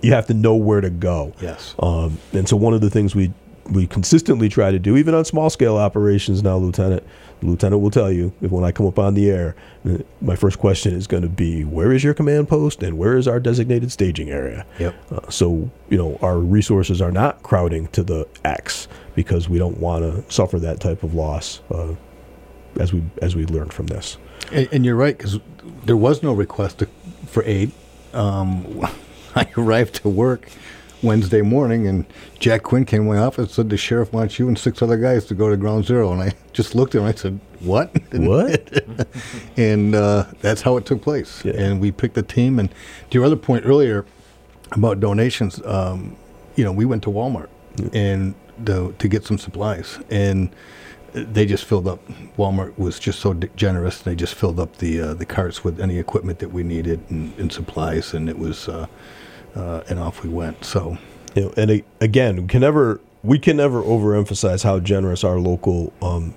you 0.00 0.12
have 0.12 0.26
to 0.26 0.34
know 0.34 0.56
where 0.56 0.80
to 0.80 0.90
go. 0.90 1.32
Yes. 1.40 1.76
Um, 1.78 2.18
and 2.32 2.48
so 2.48 2.56
one 2.56 2.72
of 2.74 2.80
the 2.80 2.90
things 2.90 3.14
we 3.14 3.32
we 3.70 3.86
consistently 3.86 4.48
try 4.48 4.72
to 4.72 4.78
do, 4.78 4.96
even 4.96 5.14
on 5.14 5.24
small 5.26 5.50
scale 5.50 5.76
operations 5.76 6.42
now, 6.42 6.56
Lieutenant, 6.56 7.04
Lieutenant 7.42 7.82
will 7.82 7.90
tell 7.90 8.10
you 8.10 8.32
if 8.40 8.50
when 8.50 8.64
I 8.64 8.72
come 8.72 8.86
up 8.86 8.98
on 8.98 9.14
the 9.14 9.30
air, 9.30 9.56
uh, 9.88 9.98
my 10.20 10.36
first 10.36 10.58
question 10.58 10.94
is 10.94 11.06
going 11.06 11.22
to 11.22 11.28
be, 11.28 11.64
where 11.64 11.92
is 11.92 12.04
your 12.04 12.14
command 12.14 12.48
post 12.48 12.82
and 12.82 12.98
where 12.98 13.16
is 13.16 13.26
our 13.26 13.40
designated 13.40 13.90
staging 13.92 14.30
area? 14.30 14.64
Yep. 14.78 14.94
Uh, 15.12 15.30
so, 15.30 15.70
you 15.88 15.98
know, 15.98 16.18
our 16.22 16.38
resources 16.38 17.00
are 17.02 17.12
not 17.12 17.42
crowding 17.42 17.88
to 17.88 18.02
the 18.02 18.26
X 18.44 18.88
because 19.14 19.48
we 19.48 19.58
don't 19.58 19.78
want 19.78 20.02
to 20.04 20.32
suffer 20.32 20.58
that 20.60 20.80
type 20.80 21.02
of 21.02 21.14
loss 21.14 21.60
uh, 21.70 21.94
as 22.78 22.92
we 22.92 23.02
as 23.20 23.36
we 23.36 23.44
learned 23.46 23.72
from 23.72 23.86
this. 23.86 24.16
And, 24.50 24.68
and 24.72 24.84
you're 24.84 24.96
right 24.96 25.16
because 25.16 25.38
there 25.84 25.96
was 25.96 26.22
no 26.22 26.32
request 26.32 26.78
to, 26.78 26.88
for 27.26 27.42
aid. 27.44 27.72
Um, 28.12 28.86
I 29.34 29.46
arrived 29.56 29.96
to 29.96 30.08
work 30.08 30.48
Wednesday 31.02 31.42
morning, 31.42 31.86
and 31.86 32.04
Jack 32.38 32.62
Quinn 32.62 32.84
came 32.84 33.04
to 33.04 33.08
my 33.08 33.18
office 33.18 33.38
and 33.38 33.50
said 33.50 33.70
the 33.70 33.76
sheriff 33.76 34.12
wants 34.12 34.38
you 34.38 34.48
and 34.48 34.58
six 34.58 34.82
other 34.82 34.96
guys 34.96 35.24
to 35.26 35.34
go 35.34 35.50
to 35.50 35.56
Ground 35.56 35.84
Zero. 35.84 36.12
And 36.12 36.22
I 36.22 36.32
just 36.52 36.74
looked 36.74 36.94
at 36.94 36.98
him 37.00 37.06
and 37.06 37.14
I 37.14 37.18
said, 37.18 37.40
"What? 37.60 37.90
What? 38.12 38.84
and 39.56 39.94
uh, 39.94 40.26
that's 40.40 40.62
how 40.62 40.76
it 40.76 40.86
took 40.86 41.02
place. 41.02 41.44
Yeah. 41.44 41.54
And 41.54 41.80
we 41.80 41.90
picked 41.92 42.16
a 42.18 42.22
team. 42.22 42.58
And 42.58 42.68
to 42.70 43.18
your 43.18 43.24
other 43.24 43.36
point 43.36 43.64
earlier 43.66 44.04
about 44.72 45.00
donations, 45.00 45.60
um, 45.64 46.16
you 46.56 46.64
know, 46.64 46.72
we 46.72 46.84
went 46.84 47.02
to 47.04 47.10
Walmart 47.10 47.48
and 47.92 48.34
the, 48.58 48.94
to 48.98 49.08
get 49.08 49.24
some 49.24 49.38
supplies, 49.38 49.98
and 50.10 50.54
they 51.12 51.44
just 51.44 51.64
filled 51.64 51.86
up. 51.88 52.00
Walmart 52.38 52.78
was 52.78 52.98
just 52.98 53.20
so 53.20 53.34
d- 53.34 53.48
generous. 53.56 54.00
They 54.00 54.14
just 54.14 54.34
filled 54.34 54.58
up 54.58 54.76
the 54.78 55.00
uh, 55.00 55.14
the 55.14 55.26
carts 55.26 55.62
with 55.64 55.80
any 55.80 55.98
equipment 55.98 56.38
that 56.38 56.52
we 56.52 56.62
needed 56.62 57.00
and, 57.10 57.36
and 57.38 57.52
supplies, 57.52 58.14
and 58.14 58.28
it 58.28 58.38
was, 58.38 58.68
uh, 58.68 58.86
uh, 59.54 59.82
and 59.88 59.98
off 59.98 60.22
we 60.22 60.28
went. 60.30 60.64
So, 60.64 60.96
you 61.34 61.42
know, 61.46 61.54
and 61.56 61.70
a- 61.70 61.84
again, 62.00 62.42
we 62.42 62.48
can 62.48 62.60
never 62.60 63.00
we 63.22 63.38
can 63.38 63.56
never 63.56 63.82
overemphasize 63.82 64.64
how 64.64 64.80
generous 64.80 65.22
our 65.24 65.38
local 65.38 65.92
um, 66.02 66.34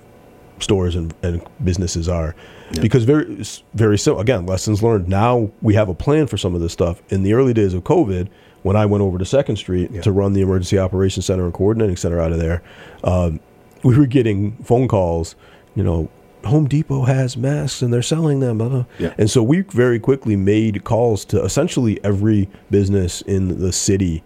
stores 0.60 0.94
and, 0.96 1.12
and 1.22 1.42
businesses 1.64 2.08
are, 2.08 2.34
because 2.80 3.04
very 3.04 3.44
very 3.74 3.98
simple. 3.98 4.20
Again, 4.20 4.46
lessons 4.46 4.82
learned. 4.82 5.08
Now 5.08 5.50
we 5.62 5.74
have 5.74 5.88
a 5.88 5.94
plan 5.94 6.26
for 6.26 6.36
some 6.36 6.54
of 6.54 6.60
this 6.60 6.72
stuff. 6.72 7.02
In 7.10 7.22
the 7.22 7.32
early 7.34 7.52
days 7.52 7.74
of 7.74 7.82
COVID, 7.84 8.28
when 8.62 8.76
I 8.76 8.86
went 8.86 9.02
over 9.02 9.18
to 9.18 9.24
Second 9.24 9.56
Street 9.56 9.90
Yeah. 9.92 10.02
to 10.02 10.12
run 10.12 10.32
the 10.32 10.40
emergency 10.42 10.78
operations 10.78 11.26
center 11.26 11.44
and 11.44 11.52
coordinating 11.54 11.96
center 11.96 12.20
out 12.20 12.32
of 12.32 12.38
there, 12.38 12.62
um, 13.04 13.40
we 13.82 13.96
were 13.98 14.06
getting 14.06 14.52
phone 14.64 14.88
calls. 14.88 15.34
You 15.74 15.82
know. 15.84 16.08
Home 16.46 16.66
Depot 16.66 17.02
has 17.04 17.36
masks 17.36 17.82
and 17.82 17.92
they're 17.92 18.02
selling 18.02 18.40
them. 18.40 18.58
Blah, 18.58 18.68
blah. 18.68 18.84
Yeah. 18.98 19.14
And 19.18 19.30
so 19.30 19.42
we 19.42 19.60
very 19.62 20.00
quickly 20.00 20.36
made 20.36 20.84
calls 20.84 21.24
to 21.26 21.42
essentially 21.42 22.02
every 22.04 22.48
business 22.70 23.20
in 23.22 23.60
the 23.60 23.72
city 23.72 24.22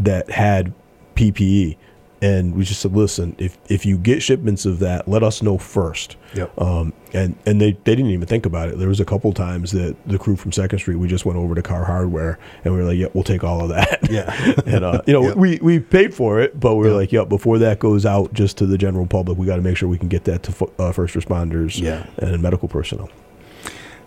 that 0.00 0.30
had 0.30 0.72
PPE. 1.14 1.76
And 2.22 2.54
we 2.54 2.64
just 2.64 2.80
said, 2.80 2.92
listen, 2.92 3.36
if, 3.38 3.58
if 3.68 3.84
you 3.84 3.98
get 3.98 4.22
shipments 4.22 4.64
of 4.64 4.78
that, 4.78 5.06
let 5.06 5.22
us 5.22 5.42
know 5.42 5.58
first. 5.58 6.16
Yep. 6.34 6.58
Um, 6.60 6.94
and 7.12 7.36
and 7.44 7.60
they, 7.60 7.72
they 7.72 7.94
didn't 7.94 8.10
even 8.10 8.26
think 8.26 8.46
about 8.46 8.70
it. 8.70 8.78
There 8.78 8.88
was 8.88 9.00
a 9.00 9.04
couple 9.04 9.32
times 9.34 9.72
that 9.72 9.96
the 10.06 10.18
crew 10.18 10.34
from 10.34 10.50
Second 10.50 10.78
Street, 10.78 10.96
we 10.96 11.08
just 11.08 11.26
went 11.26 11.38
over 11.38 11.54
to 11.54 11.60
Carr 11.62 11.84
Hardware 11.84 12.38
and 12.64 12.72
we 12.72 12.80
were 12.80 12.86
like, 12.86 12.96
yeah, 12.96 13.08
we'll 13.12 13.22
take 13.22 13.44
all 13.44 13.60
of 13.62 13.68
that. 13.68 13.98
Yeah. 14.10 14.32
and, 14.66 14.82
uh, 14.84 15.02
you 15.06 15.12
know, 15.12 15.22
Yep. 15.28 15.36
we, 15.36 15.58
we 15.60 15.78
paid 15.78 16.14
for 16.14 16.40
it, 16.40 16.58
but 16.58 16.76
we 16.76 16.84
were 16.86 16.90
Yeah. 16.92 16.96
like, 16.96 17.12
yeah, 17.12 17.24
before 17.24 17.58
that 17.58 17.80
goes 17.80 18.06
out 18.06 18.32
just 18.32 18.56
to 18.58 18.66
the 18.66 18.78
general 18.78 19.06
public, 19.06 19.36
we 19.36 19.44
got 19.46 19.56
to 19.56 19.62
make 19.62 19.76
sure 19.76 19.88
we 19.88 19.98
can 19.98 20.08
get 20.08 20.24
that 20.24 20.42
to 20.44 20.70
uh, 20.78 20.92
first 20.92 21.14
responders 21.14 21.78
Yeah. 21.78 22.06
and 22.18 22.40
medical 22.40 22.66
personnel. 22.68 23.10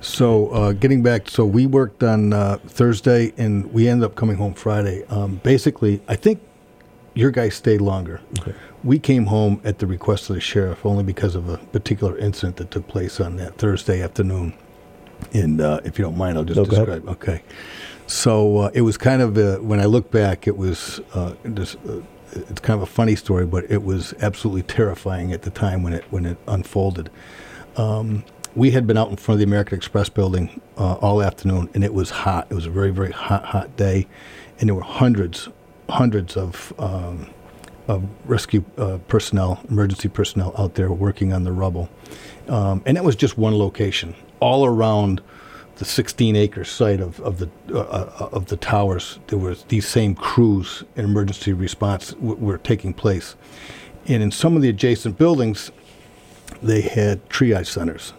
So 0.01 0.49
uh, 0.49 0.71
getting 0.71 1.03
back, 1.03 1.29
so 1.29 1.45
we 1.45 1.65
worked 1.65 2.03
on 2.03 2.31
uh, 2.33 2.57
Thursday 2.65 3.33
and 3.37 3.71
we 3.73 3.87
ended 3.87 4.05
up 4.05 4.15
coming 4.15 4.37
home 4.37 4.53
Friday. 4.53 5.03
Um, 5.09 5.41
basically, 5.43 6.01
I 6.07 6.15
think 6.15 6.39
your 7.19 7.31
guys 7.31 7.55
stayed 7.55 7.81
longer. 7.81 8.21
Okay. 8.39 8.53
We 8.83 8.97
came 8.99 9.25
home 9.25 9.61
at 9.63 9.79
the 9.79 9.87
request 9.87 10.29
of 10.29 10.35
the 10.35 10.41
sheriff 10.41 10.85
only 10.85 11.03
because 11.03 11.35
of 11.35 11.49
a 11.49 11.57
particular 11.57 12.17
incident 12.17 12.57
that 12.57 12.71
took 12.71 12.87
place 12.87 13.19
on 13.19 13.35
that 13.37 13.57
Thursday 13.57 14.01
afternoon. 14.01 14.53
And 15.33 15.59
uh, 15.59 15.81
if 15.83 15.99
you 15.99 16.05
don't 16.05 16.17
mind, 16.17 16.37
I'll 16.37 16.45
just 16.45 16.57
No, 16.57 16.65
describe. 16.65 17.07
Okay. 17.09 17.43
So 18.07 18.57
uh, 18.59 18.71
it 18.73 18.81
was 18.81 18.97
kind 18.97 19.21
of 19.21 19.37
a, 19.37 19.57
when 19.57 19.79
I 19.79 19.85
look 19.85 20.11
back, 20.11 20.47
it 20.47 20.57
was 20.57 21.01
uh, 21.13 21.33
just, 21.53 21.75
uh, 21.87 22.01
it's 22.31 22.61
kind 22.61 22.77
of 22.77 22.83
a 22.83 22.91
funny 22.91 23.15
story, 23.15 23.45
but 23.45 23.69
it 23.69 23.83
was 23.83 24.13
absolutely 24.21 24.63
terrifying 24.63 25.33
at 25.33 25.41
the 25.41 25.49
time 25.49 25.83
when 25.83 25.93
it 25.93 26.05
when 26.11 26.25
it 26.25 26.37
unfolded 26.47 27.09
we 28.55 28.71
had 28.71 28.87
been 28.87 28.97
out 28.97 29.09
in 29.09 29.15
front 29.15 29.35
of 29.35 29.39
the 29.39 29.45
American 29.45 29.77
Express 29.77 30.09
building 30.09 30.61
uh, 30.77 30.95
all 30.95 31.21
afternoon, 31.21 31.69
and 31.73 31.83
it 31.83 31.93
was 31.93 32.09
hot. 32.09 32.47
It 32.49 32.55
was 32.55 32.65
a 32.65 32.69
very, 32.69 32.91
very 32.91 33.11
hot, 33.11 33.45
hot 33.45 33.75
day, 33.77 34.07
and 34.59 34.69
there 34.69 34.75
were 34.75 34.81
hundreds, 34.81 35.49
hundreds 35.89 36.37
of 36.37 36.73
um, 36.79 37.29
of 37.87 38.03
rescue 38.25 38.63
uh, 38.77 38.99
personnel, 39.07 39.59
emergency 39.69 40.09
personnel 40.09 40.53
out 40.57 40.75
there 40.75 40.91
working 40.91 41.33
on 41.33 41.43
the 41.43 41.51
rubble, 41.51 41.89
um, 42.47 42.81
and 42.85 42.95
that 42.97 43.03
was 43.03 43.15
just 43.15 43.37
one 43.37 43.57
location. 43.57 44.15
All 44.39 44.65
around 44.65 45.21
the 45.77 45.85
16-acre 45.85 46.63
site 46.65 46.99
of 46.99 47.19
of 47.21 47.39
the 47.39 47.49
uh, 47.73 48.29
of 48.31 48.47
the 48.47 48.57
towers, 48.57 49.19
there 49.27 49.39
was 49.39 49.63
these 49.63 49.87
same 49.87 50.15
crews 50.15 50.83
and 50.95 51.05
emergency 51.05 51.53
response 51.53 52.11
w- 52.11 52.35
were 52.35 52.57
taking 52.57 52.93
place, 52.93 53.35
and 54.07 54.21
in 54.21 54.31
some 54.31 54.55
of 54.55 54.61
the 54.61 54.69
adjacent 54.69 55.17
buildings, 55.17 55.71
they 56.61 56.81
had 56.81 57.27
triage 57.29 57.67
centers. 57.67 58.13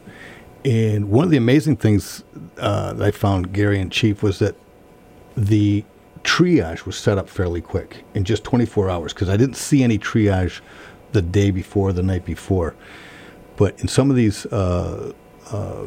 And 0.65 1.11
one 1.11 1.25
of 1.25 1.31
the 1.31 1.39
amazing 1.39 1.77
things 1.77 2.23
uh, 2.59 2.93
that 2.93 3.07
I 3.07 3.11
found, 3.13 3.53
Gary 3.53 3.81
and 3.81 3.91
Chief, 3.91 4.23
was 4.23 4.41
that 4.41 4.57
the 5.37 5.85
triage 6.25 6.87
was 6.87 6.97
set 6.97 7.19
up 7.19 7.29
fairly 7.29 7.61
quick 7.61 8.05
in 8.15 8.25
just 8.25 8.45
24 8.45 8.91
hours 8.91 9.13
because 9.13 9.29
I 9.29 9.37
didn't 9.37 9.57
see 9.57 9.83
any 9.83 9.99
triage 9.99 10.61
the 11.13 11.23
day 11.23 11.51
before, 11.51 11.93
the 11.93 12.03
night 12.03 12.25
before. 12.25 12.75
But 13.57 13.79
in 13.81 13.89
some 13.89 14.11
of 14.11 14.17
these 14.17 14.47
uh, 14.47 15.13
uh, 15.51 15.85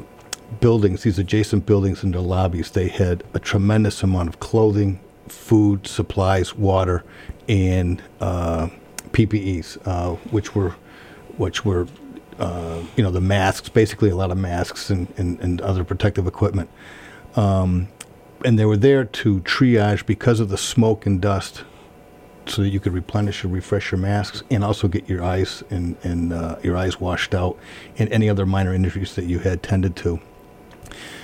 buildings, 0.59 1.03
these 1.03 1.19
adjacent 1.19 1.65
buildings 1.65 2.03
and 2.03 2.13
their 2.13 2.21
lobbies, 2.21 2.71
they 2.71 2.87
had 2.87 3.23
a 3.33 3.39
tremendous 3.39 4.03
amount 4.03 4.29
of 4.29 4.39
clothing, 4.39 4.99
food, 5.27 5.87
supplies, 5.87 6.55
water, 6.55 7.03
and 7.47 8.01
uh, 8.19 8.69
PPEs, 9.11 9.77
uh, 9.85 10.15
which 10.31 10.55
were 10.55 10.75
which 11.37 11.65
were 11.65 11.87
uh, 12.39 12.81
you 12.95 13.03
know 13.03 13.11
the 13.11 13.21
masks, 13.21 13.69
basically 13.69 14.09
a 14.09 14.15
lot 14.15 14.31
of 14.31 14.37
masks 14.37 14.89
and, 14.89 15.11
and, 15.17 15.39
and 15.39 15.61
other 15.61 15.83
protective 15.83 16.27
equipment. 16.27 16.69
Um, 17.35 17.87
and 18.43 18.59
they 18.59 18.65
were 18.65 18.77
there 18.77 19.05
to 19.05 19.39
triage 19.41 20.05
because 20.05 20.39
of 20.39 20.49
the 20.49 20.57
smoke 20.57 21.05
and 21.05 21.21
dust 21.21 21.63
so 22.45 22.61
that 22.61 22.69
you 22.69 22.79
could 22.79 22.93
replenish 22.93 23.43
and 23.43 23.53
refresh 23.53 23.91
your 23.91 23.99
masks 23.99 24.43
and 24.51 24.63
also 24.63 24.87
get 24.87 25.07
your 25.07 25.23
eyes 25.23 25.63
and, 25.69 25.95
and 26.03 26.33
uh, 26.33 26.57
your 26.61 26.75
eyes 26.75 26.99
washed 26.99 27.33
out 27.33 27.57
and 27.97 28.11
any 28.11 28.29
other 28.29 28.45
minor 28.45 28.73
injuries 28.73 29.15
that 29.15 29.25
you 29.25 29.39
had 29.39 29.63
tended 29.63 29.95
to. 29.95 30.19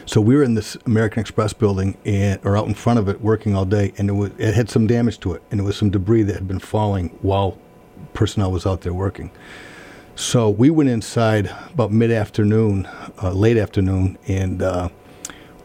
So 0.06 0.22
we 0.22 0.36
were 0.36 0.44
in 0.44 0.56
this 0.56 0.76
American 0.86 1.20
Express 1.22 1.54
building 1.54 1.98
and 2.06 2.40
or 2.44 2.58
out 2.58 2.68
in 2.68 2.74
front 2.74 3.00
of 3.00 3.10
it 3.10 3.22
working 3.22 3.56
all 3.56 3.66
day 3.66 3.94
and 3.98 4.10
it 4.10 4.14
was 4.14 4.32
it 4.38 4.56
had 4.56 4.70
some 4.70 4.88
damage 4.88 5.20
to 5.20 5.34
it 5.34 5.44
and 5.52 5.60
it 5.60 5.64
was 5.64 5.78
some 5.78 5.92
debris 5.92 6.24
that 6.24 6.34
had 6.34 6.48
been 6.48 6.60
falling 6.60 7.10
while 7.22 7.58
personnel 8.14 8.52
was 8.52 8.66
out 8.66 8.82
there 8.82 8.94
working. 8.94 9.30
So 10.16 10.50
we 10.50 10.70
went 10.70 10.90
inside 10.90 11.54
about 11.74 11.92
mid 11.92 12.12
afternoon, 12.12 12.88
uh, 13.22 13.32
late 13.32 13.56
afternoon, 13.56 14.18
and 14.28 14.62
uh, 14.62 14.90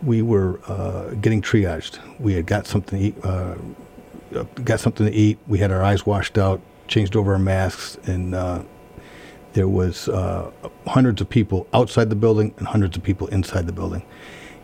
we 0.05 0.23
were 0.23 0.61
uh, 0.67 1.11
getting 1.15 1.41
triaged. 1.41 1.99
We 2.19 2.35
had 2.35 2.47
got 2.47 2.67
something 2.67 2.99
to 2.99 3.05
eat, 3.07 3.25
uh, 3.25 3.55
uh, 4.37 4.43
got 4.65 4.81
something 4.81 5.07
to 5.07 5.13
eat. 5.13 5.39
We 5.47 5.59
had 5.59 5.71
our 5.71 5.83
eyes 5.83 6.05
washed 6.05 6.39
out, 6.39 6.61
changed 6.89 7.17
over 7.17 7.33
our 7.33 7.39
masks, 7.39 7.97
and 8.05 8.35
uh, 8.35 8.63
there 9.55 9.69
was 9.69 10.09
uh, 10.09 10.51
hundreds 10.87 11.21
of 11.21 11.29
people 11.29 11.67
outside 11.73 12.11
the 12.11 12.17
building 12.17 12.55
and 12.59 12.67
hundreds 12.67 12.97
of 12.97 13.03
people 13.03 13.27
inside 13.29 13.67
the 13.67 13.73
building. 13.73 14.03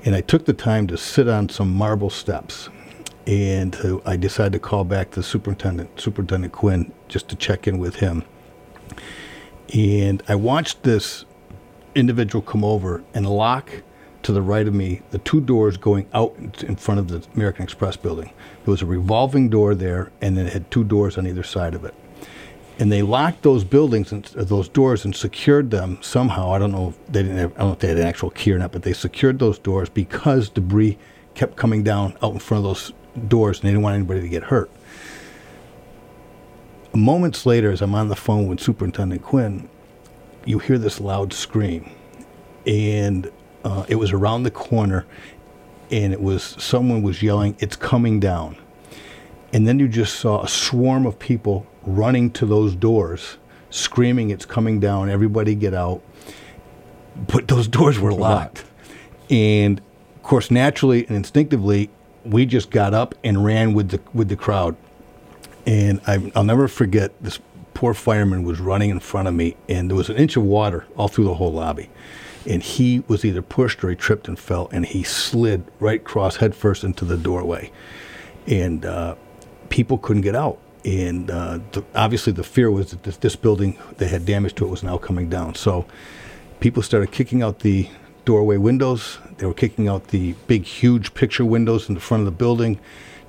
And 0.05 0.15
I 0.15 0.21
took 0.21 0.47
the 0.47 0.53
time 0.53 0.87
to 0.89 0.97
sit 0.97 1.29
on 1.29 1.49
some 1.49 1.73
marble 1.73 2.11
steps, 2.11 2.69
and 3.27 3.73
to, 3.75 4.03
I 4.05 4.17
decided 4.17 4.53
to 4.55 4.59
call 4.59 4.85
back 4.85 5.13
the 5.13 5.23
superintendent, 5.23 6.01
Superintendent 6.01 6.53
Quinn, 6.53 6.93
just 7.09 7.29
to 7.29 7.37
check 7.37 7.67
in 7.67 7.79
with 7.79 7.97
him. 7.97 8.25
And 9.73 10.23
I 10.29 10.35
watched 10.35 10.83
this 10.83 11.25
individual 11.95 12.43
come 12.43 12.65
over 12.65 13.03
and 13.15 13.29
lock 13.29 13.83
to 14.23 14.33
the 14.33 14.43
right 14.43 14.67
of 14.67 14.75
me 14.75 15.03
the 15.11 15.19
two 15.19 15.41
doors 15.41 15.77
going 15.77 16.07
out 16.13 16.35
in 16.63 16.77
front 16.77 17.01
of 17.01 17.09
the 17.09 17.27
American 17.35 17.65
Express 17.65 17.97
building. 17.97 18.33
There 18.65 18.73
was 18.73 18.83
a 18.83 18.87
revolving 18.87 19.49
door 19.49 19.75
there, 19.75 20.11
and 20.21 20.37
then 20.37 20.47
it 20.47 20.53
had 20.53 20.71
two 20.71 20.85
doors 20.85 21.17
on 21.17 21.27
either 21.27 21.43
side 21.43 21.75
of 21.75 21.85
it. 21.85 21.95
And 22.79 22.91
they 22.91 23.03
locked 23.03 23.43
those 23.43 23.63
buildings 23.63 24.11
and 24.11 24.31
uh, 24.37 24.45
those 24.45 24.69
doors 24.69 25.05
and 25.05 25.15
secured 25.15 25.71
them 25.71 25.99
somehow. 26.01 26.53
I 26.53 26.59
don't 26.59 26.73
know 26.73 26.89
if 26.89 27.13
they 27.13 27.23
didn't. 27.23 27.37
Have, 27.37 27.53
I 27.53 27.59
don't 27.59 27.67
know 27.67 27.73
if 27.75 27.79
they 27.81 27.89
had 27.89 27.99
an 27.99 28.07
actual 28.07 28.31
key 28.31 28.53
or 28.53 28.59
not, 28.59 28.73
but 28.73 28.83
they 28.83 28.95
secured 28.95 29.39
those 29.39 29.59
doors 29.59 29.91
because 29.91 30.49
debris 30.49 30.97
kept 31.35 31.57
coming 31.57 31.83
down 31.83 32.17
out 32.23 32.33
in 32.33 32.39
front 32.39 32.65
of 32.65 32.71
those 32.71 32.93
doors, 33.29 33.59
and 33.59 33.67
they 33.67 33.71
didn't 33.71 33.83
want 33.83 33.97
anybody 33.97 34.21
to 34.21 34.29
get 34.29 34.45
hurt 34.45 34.71
moments 36.95 37.47
later, 37.47 37.71
as 37.71 37.83
I'm 37.83 37.95
on 37.95 38.09
the 38.09 38.17
phone 38.17 38.47
with 38.47 38.61
Superintendent 38.61 39.23
Quinn, 39.23 39.69
you 40.45 40.59
hear 40.59 40.79
this 40.79 41.01
loud 41.01 41.33
scream. 41.33 41.91
And 42.67 43.31
uh, 43.65 43.85
it 43.89 43.97
was 43.97 44.13
around 44.13 44.45
the 44.45 44.51
corner, 44.51 45.07
and 45.91 46.13
it 46.13 46.21
was 46.21 46.57
someone 46.59 47.03
was 47.03 47.23
yelling, 47.23 47.57
It's 47.59 47.77
coming 47.77 48.21
down. 48.21 48.57
And 49.53 49.67
then 49.67 49.79
you 49.79 49.89
just 49.89 50.17
saw 50.17 50.43
a 50.43 50.49
swarm 50.49 51.07
of 51.07 51.19
people 51.19 51.67
running 51.83 52.31
to 52.33 52.47
those 52.47 52.75
doors, 52.75 53.39
screaming, 53.71 54.31
It's 54.31 54.47
coming 54.47 54.81
down, 54.81 55.11
everybody 55.11 55.55
get 55.55 55.75
out. 55.75 56.03
But 57.27 57.49
those 57.49 57.69
doors 57.69 57.99
were 57.99 58.13
locked. 58.13 58.65
And 59.29 59.81
of 60.17 60.23
course, 60.23 60.51
naturally 60.51 61.07
and 61.07 61.17
instinctively, 61.17 61.91
we 62.25 62.47
just 62.47 62.71
got 62.71 62.95
up 62.95 63.15
and 63.25 63.45
ran 63.45 63.75
with 63.75 63.91
the 63.91 64.01
with 64.13 64.29
the 64.29 64.37
crowd. 64.37 64.77
And 65.67 66.01
I, 66.07 66.33
I'll 66.35 66.45
never 66.45 66.69
forget 66.69 67.13
this 67.23 67.39
poor 67.75 67.95
fireman 67.95 68.43
was 68.43 68.61
running 68.61 68.91
in 68.91 69.01
front 69.01 69.29
of 69.29 69.35
me, 69.35 69.57
and 69.69 69.89
there 69.89 69.97
was 69.97 70.11
an 70.11 70.17
inch 70.17 70.37
of 70.37 70.43
water 70.43 70.87
all 70.97 71.09
through 71.09 71.25
the 71.25 71.35
whole 71.35 71.53
lobby. 71.53 71.89
And 72.49 72.63
he 72.63 73.05
was 73.07 73.25
either 73.25 73.43
pushed 73.43 73.85
or 73.85 73.91
he 73.91 73.97
tripped 73.97 74.29
and 74.29 74.39
fell, 74.39 74.69
and 74.73 74.87
he 74.87 75.03
slid 75.03 75.65
right 75.79 76.01
across 76.01 76.37
headfirst 76.37 76.85
into 76.85 77.05
the 77.05 77.17
doorway. 77.17 77.71
And 78.47 78.85
uh, 78.85 79.17
people 79.69 79.99
couldn't 79.99 80.23
get 80.23 80.35
out. 80.35 80.59
And 80.85 81.31
uh, 81.31 81.59
the, 81.73 81.85
obviously, 81.95 82.33
the 82.33 82.43
fear 82.43 82.71
was 82.71 82.93
that 82.93 83.03
this, 83.03 83.19
this 83.19 83.37
building 83.37 83.79
that 83.99 84.09
had 84.09 84.25
damage 84.25 84.55
to 84.57 84.65
it 84.65 84.69
was 84.69 84.83
now 84.83 84.97
coming 84.97 85.29
down. 85.29 85.55
So 85.55 85.85
people 86.61 86.83
started 86.83 87.13
kicking 87.13 87.43
out 87.43 87.61
the 87.61 87.89
doorway 88.25 88.57
windows. 88.57 89.19
They 89.39 89.47
were 89.47 89.55
kicking 89.55 89.89
out 89.89 90.09
the 90.09 90.35
big, 90.47 90.65
huge 90.65 91.15
picture 91.15 91.45
windows 91.45 91.89
in 91.89 91.95
the 91.95 92.01
front 92.01 92.23
of 92.23 92.25
the 92.27 92.33
building, 92.33 92.79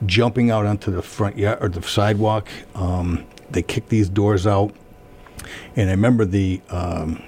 jumping 0.05 0.51
out 0.51 0.65
onto 0.65 0.91
the 0.91 1.01
front 1.01 1.37
yard 1.37 1.59
or 1.61 1.69
the 1.69 1.81
sidewalk. 1.81 2.49
Um, 2.75 3.25
they 3.49 3.61
kicked 3.61 3.89
these 3.89 4.09
doors 4.09 4.47
out, 4.47 4.73
and 5.75 5.89
I 5.89 5.93
remember 5.93 6.23
the 6.25 6.61
um, 6.69 7.21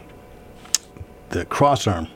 the 1.33 1.45
cross 1.45 1.87
arm 1.87 2.07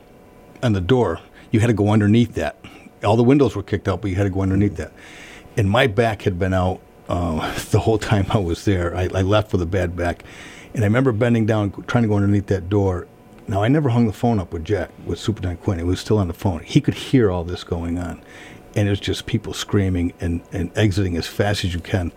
on 0.64 0.74
the 0.74 0.82
door. 0.82 1.20
You 1.52 1.60
had 1.60 1.68
to 1.68 1.74
go 1.74 1.90
underneath 1.90 2.36
that. 2.36 2.58
All 3.04 3.16
the 3.16 3.24
windows 3.24 3.56
were 3.56 3.64
kicked 3.64 3.88
out, 3.88 4.02
but 4.02 4.10
you 4.10 4.16
had 4.16 4.24
to 4.24 4.30
go 4.30 4.42
underneath 4.42 4.78
that. 4.78 4.92
And 5.56 5.70
my 5.70 5.88
back 5.88 6.22
had 6.22 6.38
been 6.38 6.54
out 6.54 6.82
uh, 7.10 7.54
the 7.72 7.80
whole 7.80 7.98
time 7.98 8.28
I 8.30 8.38
was 8.38 8.66
there. 8.66 8.96
I, 8.96 9.10
I 9.14 9.22
left 9.22 9.52
with 9.52 9.62
a 9.62 9.66
bad 9.66 9.96
back, 9.96 10.24
and 10.74 10.84
I 10.84 10.88
remember 10.88 11.12
bending 11.12 11.46
down, 11.46 11.72
trying 11.88 12.04
to 12.04 12.08
go 12.08 12.16
underneath 12.16 12.48
that 12.48 12.70
door. 12.70 13.08
Now 13.48 13.64
I 13.64 13.70
never 13.70 13.90
hung 13.90 14.08
the 14.08 14.14
phone 14.14 14.40
up 14.40 14.54
with 14.54 14.66
Jack, 14.66 14.92
with 15.06 15.20
Superintendent 15.20 15.64
Quinn. 15.64 15.80
It 15.80 15.86
was 15.86 16.00
still 16.00 16.18
on 16.18 16.28
the 16.28 16.34
phone. 16.34 16.62
He 16.64 16.82
could 16.82 16.96
hear 16.96 17.32
all 17.32 17.44
this 17.44 17.64
going 17.64 17.98
on, 17.98 18.22
and 18.76 18.88
it 18.88 18.90
was 18.90 19.00
just 19.00 19.26
people 19.26 19.54
screaming 19.54 20.14
and, 20.20 20.42
and 20.52 20.76
exiting 20.78 21.18
as 21.18 21.28
fast 21.28 21.64
as 21.64 21.74
you 21.74 21.80
can. 21.80 22.12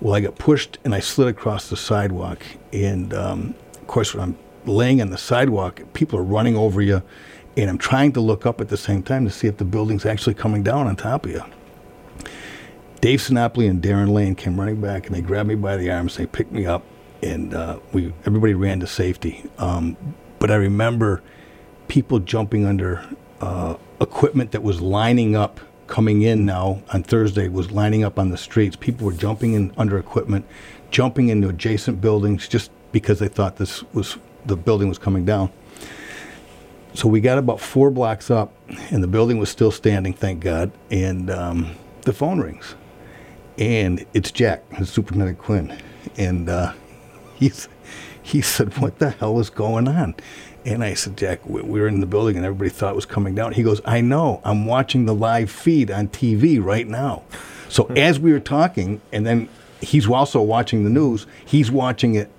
Well, 0.00 0.14
I 0.14 0.20
got 0.20 0.36
pushed 0.36 0.78
and 0.84 0.94
I 0.94 1.00
slid 1.00 1.28
across 1.28 1.68
the 1.68 1.76
sidewalk, 1.76 2.42
and 2.72 3.12
um, 3.14 3.54
of 3.74 3.86
course, 3.86 4.14
I'm 4.14 4.36
laying 4.64 5.00
on 5.00 5.10
the 5.10 5.18
sidewalk, 5.18 5.80
people 5.92 6.18
are 6.18 6.24
running 6.24 6.56
over 6.56 6.80
you, 6.80 7.02
and 7.56 7.68
I'm 7.68 7.78
trying 7.78 8.12
to 8.12 8.20
look 8.20 8.46
up 8.46 8.60
at 8.60 8.68
the 8.68 8.76
same 8.76 9.02
time 9.02 9.24
to 9.24 9.30
see 9.30 9.46
if 9.46 9.56
the 9.56 9.64
building's 9.64 10.06
actually 10.06 10.34
coming 10.34 10.62
down 10.62 10.86
on 10.86 10.96
top 10.96 11.26
of 11.26 11.32
you. 11.32 11.42
Dave 13.00 13.20
Sinopoli 13.20 13.68
and 13.68 13.82
Darren 13.82 14.12
Lane 14.12 14.34
came 14.34 14.58
running 14.58 14.80
back, 14.80 15.06
and 15.06 15.16
they 15.16 15.20
grabbed 15.20 15.48
me 15.48 15.56
by 15.56 15.76
the 15.76 15.90
arms. 15.90 16.16
They 16.16 16.26
picked 16.26 16.52
me 16.52 16.66
up, 16.66 16.84
and 17.22 17.52
uh, 17.52 17.80
we 17.92 18.14
everybody 18.24 18.54
ran 18.54 18.80
to 18.80 18.86
safety. 18.86 19.44
Um, 19.58 19.96
but 20.38 20.50
I 20.50 20.54
remember 20.54 21.22
people 21.88 22.20
jumping 22.20 22.64
under 22.64 23.04
uh, 23.40 23.76
equipment 24.00 24.52
that 24.52 24.62
was 24.62 24.80
lining 24.80 25.34
up 25.34 25.60
coming 25.92 26.22
in 26.22 26.46
now 26.46 26.82
on 26.92 27.02
Thursday 27.02 27.48
was 27.48 27.70
lining 27.70 28.02
up 28.02 28.18
on 28.18 28.30
the 28.30 28.38
streets. 28.38 28.76
People 28.76 29.04
were 29.04 29.12
jumping 29.12 29.52
in 29.52 29.72
under 29.76 29.98
equipment, 29.98 30.46
jumping 30.90 31.28
into 31.28 31.48
adjacent 31.48 32.00
buildings 32.00 32.48
just 32.48 32.70
because 32.92 33.18
they 33.18 33.28
thought 33.28 33.56
this 33.56 33.82
was 33.92 34.16
the 34.46 34.56
building 34.56 34.88
was 34.88 34.98
coming 34.98 35.24
down. 35.24 35.50
So 36.94 37.08
we 37.08 37.20
got 37.20 37.38
about 37.38 37.60
four 37.60 37.90
blocks 37.90 38.30
up, 38.30 38.52
and 38.90 39.02
the 39.02 39.08
building 39.08 39.38
was 39.38 39.48
still 39.48 39.70
standing, 39.70 40.12
thank 40.12 40.40
God. 40.40 40.70
And 40.90 41.30
um, 41.30 41.74
the 42.02 42.12
phone 42.12 42.40
rings, 42.40 42.74
and 43.56 44.04
it's 44.12 44.30
Jack, 44.30 44.62
the 44.78 44.84
Superintendent 44.84 45.38
Quinn, 45.38 45.78
and 46.18 46.48
uh, 46.48 46.72
he's 47.34 47.68
he 48.22 48.40
said, 48.40 48.78
What 48.78 48.98
the 48.98 49.10
hell 49.10 49.38
is 49.40 49.50
going 49.50 49.88
on? 49.88 50.14
And 50.64 50.84
I 50.84 50.94
said, 50.94 51.16
Jack, 51.16 51.44
we 51.44 51.62
were 51.62 51.88
in 51.88 52.00
the 52.00 52.06
building 52.06 52.36
and 52.36 52.46
everybody 52.46 52.70
thought 52.70 52.92
it 52.92 52.96
was 52.96 53.06
coming 53.06 53.34
down. 53.34 53.52
He 53.52 53.64
goes, 53.64 53.80
I 53.84 54.00
know. 54.00 54.40
I'm 54.44 54.64
watching 54.64 55.06
the 55.06 55.14
live 55.14 55.50
feed 55.50 55.90
on 55.90 56.08
TV 56.08 56.62
right 56.62 56.86
now. 56.86 57.24
So 57.68 57.86
as 57.96 58.20
we 58.20 58.32
were 58.32 58.40
talking, 58.40 59.00
and 59.12 59.26
then 59.26 59.48
he's 59.80 60.08
also 60.08 60.40
watching 60.40 60.84
the 60.84 60.90
news, 60.90 61.26
he's 61.44 61.70
watching 61.70 62.14
it, 62.14 62.30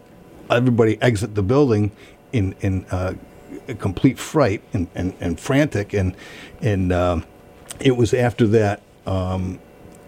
everybody 0.55 1.01
exit 1.01 1.35
the 1.35 1.43
building 1.43 1.91
in, 2.31 2.55
in 2.61 2.85
uh, 2.91 3.13
complete 3.79 4.17
fright 4.17 4.61
and, 4.73 4.87
and, 4.95 5.13
and 5.19 5.39
frantic. 5.39 5.93
And, 5.93 6.15
and 6.61 6.91
uh, 6.91 7.21
it 7.79 7.97
was 7.97 8.13
after 8.13 8.47
that. 8.47 8.81
Um, 9.05 9.59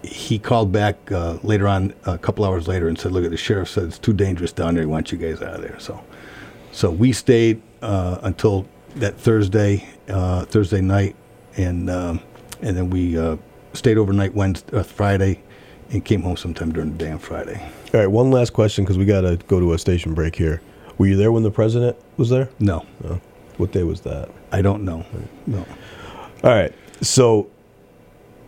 he 0.03 0.37
called 0.39 0.71
back 0.71 1.11
uh, 1.11 1.37
later 1.43 1.67
on, 1.67 1.93
a 2.05 2.17
couple 2.17 2.45
hours 2.45 2.67
later, 2.67 2.87
and 2.87 2.97
said, 2.97 3.11
"Look, 3.11 3.25
at 3.25 3.31
the 3.31 3.37
sheriff 3.37 3.69
said 3.69 3.85
it's 3.85 3.97
too 3.97 4.13
dangerous 4.13 4.51
down 4.51 4.75
there. 4.75 4.83
He 4.83 4.87
wants 4.87 5.11
you 5.11 5.17
guys 5.17 5.41
out 5.41 5.55
of 5.55 5.61
there." 5.61 5.79
So, 5.79 6.03
so 6.71 6.91
we 6.91 7.11
stayed 7.11 7.61
uh, 7.81 8.19
until 8.21 8.67
that 8.97 9.17
Thursday, 9.17 9.87
uh, 10.07 10.45
Thursday 10.45 10.81
night, 10.81 11.15
and 11.57 11.89
um, 11.89 12.19
and 12.61 12.77
then 12.77 12.89
we 12.89 13.17
uh, 13.17 13.37
stayed 13.73 13.97
overnight 13.97 14.33
Wednesday, 14.33 14.77
uh, 14.77 14.83
Friday, 14.83 15.41
and 15.91 16.03
came 16.03 16.21
home 16.21 16.37
sometime 16.37 16.71
during 16.71 16.91
the 16.91 16.97
day 16.97 17.11
on 17.11 17.19
Friday. 17.19 17.67
All 17.95 18.01
right, 18.01 18.11
one 18.11 18.29
last 18.29 18.51
question 18.51 18.83
because 18.83 18.97
we 18.97 19.05
got 19.05 19.21
to 19.21 19.37
go 19.47 19.57
to 19.61 19.71
a 19.71 19.79
station 19.79 20.13
break 20.13 20.35
here. 20.35 20.61
Were 20.97 21.05
you 21.05 21.15
there 21.15 21.31
when 21.31 21.43
the 21.43 21.49
president 21.49 21.95
was 22.17 22.29
there? 22.29 22.49
No. 22.59 22.85
no. 23.01 23.21
What 23.55 23.71
day 23.71 23.83
was 23.83 24.01
that? 24.01 24.29
I 24.51 24.61
don't 24.61 24.83
know. 24.83 25.05
No. 25.47 25.65
All 26.43 26.49
right. 26.49 26.73
So 26.99 27.49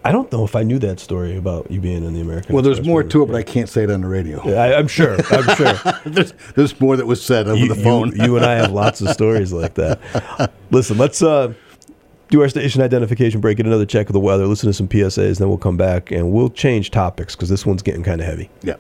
I 0.03 0.12
don't 0.12 0.29
know 0.33 0.43
if 0.43 0.53
I 0.57 0.63
knew 0.63 0.79
that 0.79 0.99
story 0.99 1.38
about 1.38 1.71
you 1.71 1.79
being 1.79 2.03
in 2.03 2.13
the 2.13 2.19
American. 2.19 2.55
Well, 2.55 2.62
there's 2.62 2.86
more 2.86 3.03
to 3.03 3.23
it, 3.23 3.27
but 3.27 3.36
I 3.36 3.43
can't 3.43 3.69
say 3.69 3.86
it 3.86 3.89
on 3.89 4.01
the 4.01 4.10
radio. 4.10 4.45
Yeah, 4.45 4.55
I, 4.55 4.77
am 4.77 4.89
sure. 4.89 5.15
I'm 5.31 5.55
sure. 5.55 5.93
there's, 6.05 6.33
there's 6.57 6.81
more 6.81 6.97
that 6.97 7.05
was 7.07 7.23
said 7.23 7.47
over 7.47 7.55
you, 7.55 7.69
the 7.69 7.81
phone. 7.81 8.13
You, 8.17 8.23
you, 8.23 8.36
and 8.36 8.45
I 8.45 8.55
have 8.55 8.73
lots 8.73 8.99
of 8.99 9.07
stories 9.12 9.53
like 9.53 9.75
that. 9.75 10.51
Listen, 10.71 10.97
let's 10.97 11.21
uh, 11.21 11.53
do 12.29 12.41
our 12.41 12.49
station 12.49 12.81
identification 12.81 13.39
break, 13.39 13.55
get 13.55 13.65
another 13.65 13.86
check 13.86 14.07
of 14.07 14.13
the 14.13 14.19
weather, 14.19 14.45
listen 14.45 14.67
to 14.67 14.73
some 14.73 14.89
PSAs, 14.89 15.39
then 15.39 15.47
we'll 15.47 15.57
come 15.57 15.77
back 15.77 16.12
and 16.12 16.33
we'll 16.33 16.49
change 16.49 16.91
topics 16.91 17.33
because 17.33 17.47
this 17.47 17.65
one's 17.65 17.81
getting 17.81 18.03
kind 18.03 18.19
of 18.19 18.27
heavy. 18.27 18.49
Yeah. 18.62 18.75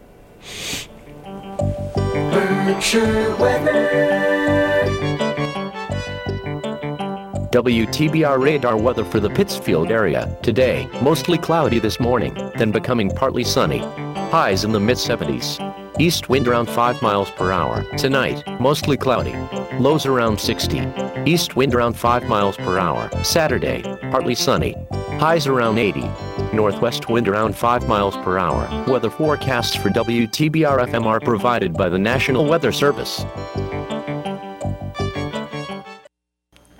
Berkshire 2.67 3.35
weather. 3.39 4.36
WTBR 7.57 8.39
radar 8.39 8.77
weather 8.77 9.03
for 9.03 9.19
the 9.19 9.31
Pittsfield 9.31 9.89
area. 9.89 10.37
Today, 10.43 10.87
mostly 11.01 11.39
cloudy 11.39 11.79
this 11.79 11.99
morning, 11.99 12.35
then 12.55 12.71
becoming 12.71 13.09
partly 13.09 13.43
sunny. 13.43 13.79
Highs 14.29 14.63
in 14.63 14.71
the 14.71 14.79
mid 14.79 14.97
70s. 14.97 15.57
East 15.99 16.29
wind 16.29 16.47
around 16.47 16.69
5 16.69 17.01
miles 17.01 17.31
per 17.31 17.51
hour. 17.51 17.83
Tonight, 17.97 18.43
mostly 18.59 18.95
cloudy. 18.95 19.33
Lows 19.79 20.05
around 20.05 20.39
60. 20.39 20.83
East 21.25 21.55
wind 21.55 21.73
around 21.73 21.93
5 21.93 22.27
miles 22.27 22.55
per 22.57 22.77
hour. 22.77 23.09
Saturday, 23.23 23.81
partly 24.11 24.35
sunny. 24.35 24.75
Highs 25.17 25.47
around 25.47 25.79
80. 25.79 26.01
Northwest 26.53 27.09
wind 27.09 27.27
around 27.27 27.55
5 27.55 27.87
miles 27.87 28.15
per 28.17 28.37
hour. 28.37 28.69
Weather 28.85 29.09
forecasts 29.09 29.75
for 29.75 29.89
WTBR 29.89 30.87
FM 30.89 31.07
are 31.07 31.19
provided 31.19 31.73
by 31.73 31.89
the 31.89 31.97
National 31.97 32.45
Weather 32.45 32.71
Service. 32.71 33.25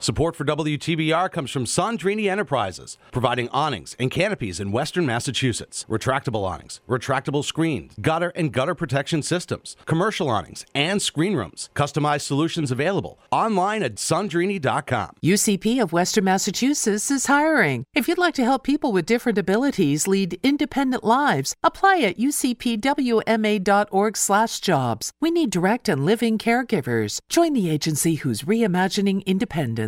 Support 0.00 0.36
for 0.36 0.44
WTBR 0.44 1.28
comes 1.32 1.50
from 1.50 1.64
Sandrini 1.64 2.30
Enterprises, 2.30 2.98
providing 3.10 3.48
awnings 3.48 3.96
and 3.98 4.12
canopies 4.12 4.60
in 4.60 4.70
western 4.70 5.04
Massachusetts. 5.04 5.84
Retractable 5.88 6.48
awnings, 6.48 6.80
retractable 6.88 7.44
screens, 7.44 7.94
gutter 8.00 8.30
and 8.36 8.52
gutter 8.52 8.76
protection 8.76 9.22
systems, 9.22 9.74
commercial 9.86 10.30
awnings, 10.30 10.64
and 10.72 11.02
screen 11.02 11.34
rooms. 11.34 11.68
Customized 11.74 12.20
solutions 12.20 12.70
available 12.70 13.18
online 13.32 13.82
at 13.82 13.96
sandrini.com. 13.96 15.16
UCP 15.20 15.82
of 15.82 15.92
Western 15.92 16.22
Massachusetts 16.22 17.10
is 17.10 17.26
hiring. 17.26 17.82
If 17.92 18.06
you'd 18.06 18.18
like 18.18 18.34
to 18.34 18.44
help 18.44 18.62
people 18.62 18.92
with 18.92 19.04
different 19.04 19.36
abilities 19.36 20.06
lead 20.06 20.38
independent 20.44 21.02
lives, 21.02 21.56
apply 21.64 22.02
at 22.02 22.18
ucpwma.org/jobs. 22.18 25.10
We 25.20 25.30
need 25.32 25.50
direct 25.50 25.88
and 25.88 26.06
living 26.06 26.38
caregivers. 26.38 27.18
Join 27.28 27.52
the 27.52 27.68
agency 27.68 28.14
who's 28.14 28.42
reimagining 28.42 29.26
independence. 29.26 29.87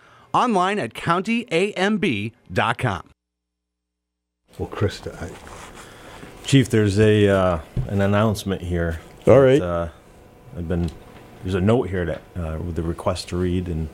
Online 0.33 0.79
at 0.79 0.93
countyamb.com. 0.93 3.03
Well, 4.57 4.69
Krista, 4.69 5.15
I, 5.21 5.29
Chief, 6.45 6.69
there's 6.69 6.99
a 6.99 7.27
uh, 7.29 7.59
an 7.87 8.01
announcement 8.01 8.61
here. 8.61 8.99
All 9.27 9.39
right. 9.39 9.59
that, 9.59 9.65
Uh, 9.65 9.89
I've 10.57 10.67
been 10.67 10.89
there's 11.43 11.55
a 11.55 11.61
note 11.61 11.89
here 11.89 12.05
that 12.05 12.21
uh, 12.35 12.57
with 12.59 12.75
the 12.75 12.83
request 12.83 13.29
to 13.29 13.37
read 13.37 13.67
and 13.67 13.87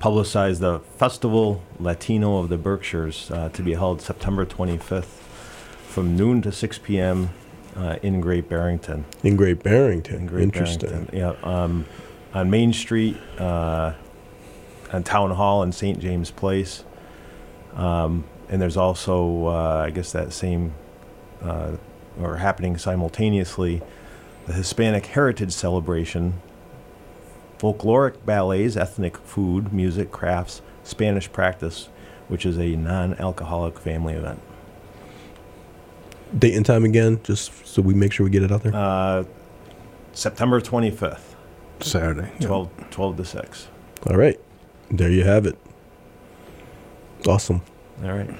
publicize 0.00 0.60
the 0.60 0.80
Festival 0.98 1.62
Latino 1.80 2.38
of 2.38 2.48
the 2.50 2.58
Berkshires 2.58 3.30
uh, 3.30 3.48
to 3.50 3.62
be 3.62 3.72
held 3.74 4.02
September 4.02 4.44
25th 4.44 5.04
from 5.88 6.16
noon 6.16 6.42
to 6.42 6.52
6 6.52 6.78
p.m. 6.78 7.30
Uh, 7.74 7.96
in 8.02 8.20
Great 8.20 8.46
Barrington. 8.48 9.04
In 9.22 9.36
Great 9.36 9.62
Barrington. 9.62 10.16
In 10.16 10.26
Great 10.26 10.42
Interesting. 10.42 10.90
Barrington. 10.90 11.18
Yeah, 11.18 11.32
um, 11.42 11.86
on 12.34 12.50
Main 12.50 12.72
Street, 12.74 13.16
uh, 13.38 13.94
on 14.92 15.02
Town 15.02 15.30
Hall 15.32 15.62
in 15.62 15.72
St. 15.72 15.98
James 15.98 16.30
Place. 16.30 16.84
Um, 17.74 18.24
and 18.48 18.60
there's 18.62 18.76
also, 18.76 19.46
uh, 19.46 19.84
I 19.86 19.90
guess, 19.90 20.12
that 20.12 20.32
same, 20.32 20.72
uh, 21.42 21.72
or 22.20 22.36
happening 22.36 22.78
simultaneously, 22.78 23.82
the 24.46 24.52
Hispanic 24.52 25.06
Heritage 25.06 25.52
Celebration, 25.52 26.40
folkloric 27.58 28.24
ballets, 28.24 28.76
ethnic 28.76 29.16
food, 29.18 29.72
music, 29.72 30.10
crafts, 30.12 30.62
Spanish 30.84 31.30
practice, 31.30 31.88
which 32.28 32.46
is 32.46 32.58
a 32.58 32.76
non 32.76 33.14
alcoholic 33.14 33.78
family 33.78 34.14
event. 34.14 34.40
Date 36.36 36.54
and 36.54 36.66
time 36.66 36.84
again, 36.84 37.20
just 37.22 37.66
so 37.66 37.82
we 37.82 37.94
make 37.94 38.12
sure 38.12 38.24
we 38.24 38.30
get 38.30 38.42
it 38.42 38.52
out 38.52 38.62
there. 38.62 38.74
Uh, 38.74 39.24
September 40.12 40.60
25th, 40.60 41.34
Saturday. 41.80 42.30
yeah. 42.40 42.46
12, 42.46 42.70
12 42.90 43.16
to 43.18 43.24
6. 43.24 43.68
All 44.06 44.16
right. 44.16 44.38
There 44.90 45.10
you 45.10 45.24
have 45.24 45.46
it. 45.46 45.58
Awesome. 47.26 47.62
All 48.02 48.12
right. 48.12 48.30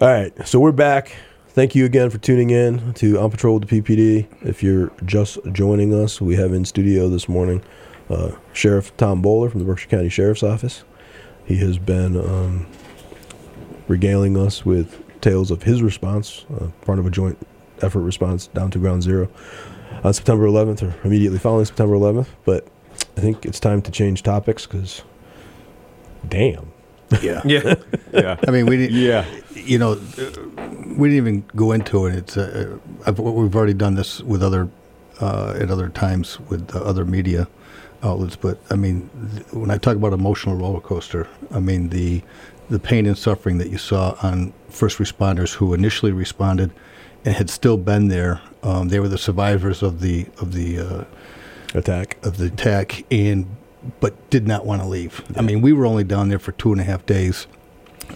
All 0.00 0.08
right, 0.08 0.46
so 0.46 0.58
we're 0.58 0.72
back. 0.72 1.14
Thank 1.48 1.74
you 1.74 1.84
again 1.84 2.10
for 2.10 2.18
tuning 2.18 2.50
in 2.50 2.94
to 2.94 3.20
On 3.20 3.30
Patrol 3.30 3.58
with 3.58 3.68
the 3.68 3.80
PPD. 3.80 4.26
If 4.42 4.62
you're 4.62 4.90
just 5.04 5.38
joining 5.52 5.94
us, 5.94 6.20
we 6.20 6.34
have 6.36 6.52
in 6.52 6.64
studio 6.64 7.08
this 7.08 7.28
morning 7.28 7.62
uh, 8.08 8.32
Sheriff 8.52 8.96
Tom 8.96 9.22
Bowler 9.22 9.50
from 9.50 9.60
the 9.60 9.66
Berkshire 9.66 9.88
County 9.88 10.08
Sheriff's 10.08 10.42
Office. 10.42 10.84
He 11.44 11.56
has 11.58 11.78
been 11.78 12.16
um, 12.16 12.66
regaling 13.88 14.36
us 14.36 14.64
with 14.64 15.02
tales 15.20 15.50
of 15.50 15.62
his 15.62 15.82
response, 15.82 16.46
uh, 16.60 16.68
part 16.84 16.98
of 16.98 17.06
a 17.06 17.10
joint 17.10 17.38
effort 17.80 18.00
response 18.00 18.46
down 18.48 18.70
to 18.70 18.78
Ground 18.78 19.02
Zero 19.02 19.28
on 20.04 20.12
September 20.12 20.46
11th 20.46 20.82
or 20.82 21.06
immediately 21.06 21.38
following 21.38 21.64
September 21.64 21.94
11th. 21.94 22.28
But 22.44 22.66
I 23.16 23.20
think 23.20 23.44
it's 23.44 23.60
time 23.60 23.82
to 23.82 23.90
change 23.90 24.22
topics 24.22 24.66
because, 24.66 25.02
damn. 26.28 26.70
Yeah. 27.20 27.42
Yeah. 27.44 27.74
yeah. 28.12 28.36
I 28.48 28.50
mean, 28.50 28.64
we 28.66 28.76
didn't. 28.78 28.96
Yeah. 28.96 29.26
You 29.54 29.78
know, 29.78 29.92
uh, 29.92 29.96
we 30.96 31.08
didn't 31.10 31.16
even 31.16 31.44
go 31.54 31.72
into 31.72 32.06
it. 32.06 32.14
It's 32.14 32.36
uh, 32.36 32.78
I've, 33.06 33.18
we've 33.18 33.54
already 33.54 33.74
done 33.74 33.94
this 33.96 34.20
with 34.22 34.42
other 34.42 34.68
uh, 35.20 35.54
at 35.60 35.70
other 35.70 35.88
times 35.90 36.40
with 36.48 36.74
uh, 36.74 36.80
other 36.80 37.04
media 37.04 37.48
outlets. 38.02 38.36
But 38.36 38.58
I 38.70 38.76
mean, 38.76 39.10
th- 39.34 39.52
when 39.52 39.70
I 39.70 39.76
talk 39.78 39.96
about 39.96 40.12
emotional 40.14 40.56
roller 40.56 40.80
coaster, 40.80 41.28
I 41.50 41.60
mean 41.60 41.90
the 41.90 42.22
the 42.70 42.78
pain 42.78 43.04
and 43.06 43.18
suffering 43.18 43.58
that 43.58 43.68
you 43.68 43.76
saw 43.78 44.16
on 44.22 44.52
first 44.70 44.96
responders 44.98 45.52
who 45.52 45.74
initially 45.74 46.12
responded 46.12 46.70
and 47.26 47.34
had 47.34 47.50
still 47.50 47.76
been 47.76 48.08
there. 48.08 48.40
Um, 48.62 48.88
they 48.88 49.00
were 49.00 49.08
the 49.08 49.18
survivors 49.18 49.82
of 49.82 50.00
the 50.00 50.26
of 50.40 50.54
the 50.54 50.78
uh, 50.78 51.04
Attack. 51.74 52.16
of 52.22 52.36
the 52.38 52.46
attack 52.46 53.04
and 53.10 53.46
but 54.00 54.30
did 54.30 54.46
not 54.46 54.64
want 54.64 54.82
to 54.82 54.88
leave. 54.88 55.22
I 55.36 55.42
mean, 55.42 55.60
we 55.60 55.72
were 55.72 55.86
only 55.86 56.04
down 56.04 56.28
there 56.28 56.38
for 56.38 56.52
two 56.52 56.72
and 56.72 56.80
a 56.80 56.84
half 56.84 57.04
days. 57.06 57.46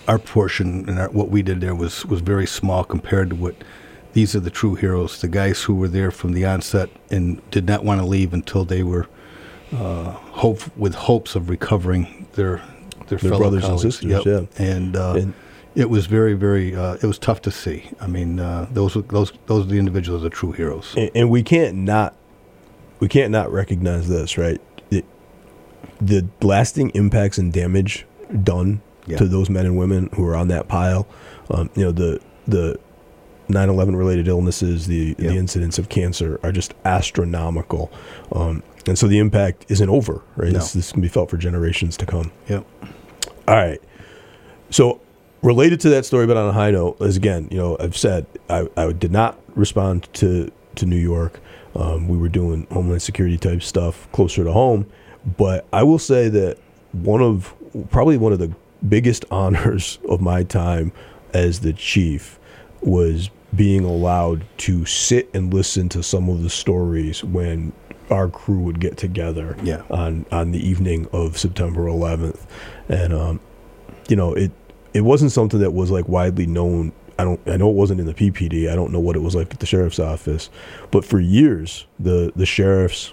Our 0.09 0.19
portion 0.19 0.89
and 0.89 0.99
our, 0.99 1.09
what 1.11 1.31
we 1.31 1.43
did 1.43 1.61
there 1.61 1.75
was 1.75 2.05
was 2.07 2.21
very 2.21 2.47
small 2.47 2.85
compared 2.85 3.31
to 3.31 3.37
what 3.37 3.55
these 4.13 4.35
are 4.35 4.41
the 4.41 4.51
true 4.51 4.75
heroes, 4.75 5.21
the 5.21 5.29
guys 5.29 5.63
who 5.63 5.75
were 5.75 5.89
there 5.89 6.11
from 6.11 6.33
the 6.33 6.45
onset 6.45 6.89
and 7.11 7.41
did 7.51 7.67
not 7.67 7.85
want 7.85 8.01
to 8.01 8.07
leave 8.07 8.33
until 8.33 8.65
they 8.65 8.83
were 8.83 9.07
uh, 9.73 10.11
hope 10.13 10.61
with 10.77 10.95
hopes 10.95 11.35
of 11.35 11.49
recovering 11.51 12.27
their 12.35 12.63
their, 13.09 13.19
Their 13.19 13.31
fellow 13.31 13.39
brothers 13.39 13.65
and 13.65 13.79
sisters, 13.81 14.11
Yep. 14.11 14.25
yeah. 14.27 14.41
And, 14.65 14.97
uh, 14.97 15.15
And- 15.15 15.35
it 15.77 15.91
was 15.91 16.07
very, 16.07 16.33
very. 16.33 16.75
Uh, 16.75 16.95
it 16.95 17.05
was 17.05 17.19
tough 17.19 17.43
to 17.43 17.51
see. 17.51 17.91
I 18.01 18.07
mean, 18.07 18.41
uh, 18.41 18.67
those 18.73 18.95
those 18.95 19.33
those 19.47 19.67
are 19.67 19.69
the 19.69 19.79
individuals 19.79 20.23
that 20.23 20.33
are 20.33 20.37
true 20.37 20.53
heroes. 20.53 20.95
and, 20.97 21.11
and 21.15 21.31
we 21.31 21.43
can't 21.43 21.75
not 21.77 22.15
we 22.99 23.09
can't 23.09 23.31
not 23.31 23.53
recognize 23.53 24.09
this 24.09 24.39
right 24.39 24.59
the 26.01 26.27
lasting 26.43 26.91
impacts 26.91 27.39
and 27.39 27.53
damage 27.53 28.07
done 28.43 28.81
Yeah. 29.07 29.19
to 29.19 29.27
those 29.27 29.49
men 29.51 29.67
and 29.67 29.77
women 29.79 30.11
who 30.15 30.27
are 30.27 30.35
on 30.37 30.49
that 30.49 30.69
pile 30.69 31.07
um, 31.51 31.71
you 31.77 31.85
know 31.85 31.93
the 31.93 32.21
the 32.47 32.79
9-11 33.49 33.97
related 33.97 34.27
illnesses 34.29 34.87
the 34.89 35.15
Yeah. 35.19 35.31
the 35.31 35.37
incidents 35.37 35.79
of 35.79 35.89
cancer 35.89 36.41
are 36.43 36.51
just 36.53 36.75
astronomical 36.85 37.91
um, 38.33 38.63
and 38.87 38.99
so 38.99 39.07
the 39.07 39.19
impact 39.19 39.65
isn't 39.69 39.89
over 39.89 40.23
right 40.37 40.53
No. 40.53 40.59
this, 40.59 40.73
this 40.73 40.93
can 40.93 41.01
be 41.03 41.09
felt 41.09 41.31
for 41.31 41.37
generations 41.37 41.97
to 41.99 42.07
come 42.07 42.33
Yep. 42.49 42.65
all 43.49 43.55
right. 43.57 43.81
So, 44.71 45.01
related 45.43 45.79
to 45.83 45.89
that 45.91 46.05
story, 46.05 46.27
but 46.27 46.37
on 46.37 46.49
a 46.49 46.53
high 46.53 46.73
note, 46.73 47.01
as 47.01 47.17
again, 47.17 47.47
you 47.53 47.57
know, 47.59 47.77
I've 47.79 47.97
said 47.97 48.27
I, 48.51 48.67
I 48.77 48.91
did 48.91 49.13
not 49.13 49.39
respond 49.55 50.09
to 50.15 50.51
to 50.75 50.87
New 50.87 50.97
York. 50.97 51.39
Um, 51.77 52.09
we 52.09 52.17
were 52.19 52.29
doing 52.29 52.67
homeland 52.73 53.01
security 53.03 53.39
type 53.39 53.63
stuff 53.63 54.09
closer 54.11 54.43
to 54.43 54.51
home, 54.53 54.87
but 55.37 55.67
I 55.73 55.83
will 55.83 55.99
say 55.99 56.29
that 56.29 56.59
one 56.93 57.23
of 57.23 57.55
probably 57.91 58.17
one 58.17 58.33
of 58.33 58.39
the 58.39 58.53
biggest 58.89 59.25
honors 59.31 59.99
of 60.09 60.21
my 60.21 60.43
time 60.43 60.93
as 61.35 61.61
the 61.61 61.73
chief 61.73 62.39
was 62.83 63.31
being 63.55 63.85
allowed 63.85 64.45
to 64.59 64.85
sit 64.85 65.29
and 65.35 65.53
listen 65.53 65.89
to 65.89 66.03
some 66.03 66.29
of 66.29 66.43
the 66.43 66.51
stories 66.51 67.25
when 67.25 67.73
our 68.11 68.29
crew 68.29 68.59
would 68.61 68.79
get 68.81 68.97
together 68.97 69.57
Yeah. 69.63 69.83
on 69.91 70.27
on 70.31 70.53
the 70.53 70.65
evening 70.65 71.09
of 71.13 71.37
September 71.39 71.87
11th, 71.87 72.41
and 72.89 73.13
um, 73.13 73.41
you 74.09 74.15
know 74.17 74.35
it 74.35 74.53
it 74.95 75.01
wasn't 75.03 75.33
something 75.33 75.61
that 75.61 75.73
was 75.73 75.91
like 75.91 76.07
widely 76.09 76.47
known. 76.47 76.93
I 77.19 77.25
don't 77.25 77.41
I 77.49 77.57
know 77.57 77.69
it 77.71 77.75
wasn't 77.75 77.99
in 78.01 78.07
the 78.07 78.15
PPD. 78.15 78.71
I 78.71 78.77
don't 78.77 78.93
know 78.93 79.01
what 79.01 79.17
it 79.17 79.21
was 79.23 79.35
like 79.35 79.53
at 79.53 79.59
the 79.61 79.67
sheriff's 79.67 79.99
office, 79.99 80.51
but 80.91 81.05
for 81.05 81.19
years 81.19 81.87
the 81.99 82.33
the 82.37 82.47
sheriffs 82.47 83.13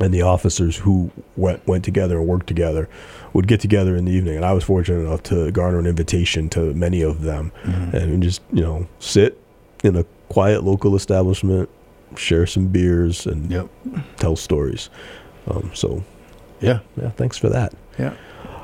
and 0.00 0.12
the 0.12 0.22
officers 0.22 0.76
who 0.76 1.10
went 1.36 1.66
went 1.66 1.84
together 1.84 2.18
and 2.18 2.26
worked 2.26 2.46
together 2.46 2.88
would 3.32 3.46
get 3.48 3.60
together 3.60 3.96
in 3.96 4.04
the 4.04 4.12
evening, 4.12 4.36
and 4.36 4.44
I 4.44 4.52
was 4.52 4.64
fortunate 4.64 5.00
enough 5.00 5.22
to 5.24 5.50
garner 5.52 5.78
an 5.78 5.86
invitation 5.86 6.48
to 6.50 6.72
many 6.74 7.02
of 7.02 7.22
them, 7.22 7.52
and 7.64 8.22
just 8.22 8.42
you 8.52 8.62
know 8.62 8.86
sit 8.98 9.38
in 9.82 9.96
a 9.96 10.04
quiet 10.28 10.64
local 10.64 10.96
establishment, 10.96 11.68
share 12.16 12.46
some 12.46 12.68
beers, 12.68 13.26
and 13.26 13.50
Yep. 13.50 13.68
tell 14.16 14.36
stories. 14.36 14.88
Um, 15.48 15.70
so 15.74 16.02
Yeah. 16.60 16.80
yeah, 17.00 17.10
thanks 17.10 17.36
for 17.38 17.48
that. 17.50 17.74
Yeah. 17.98 18.14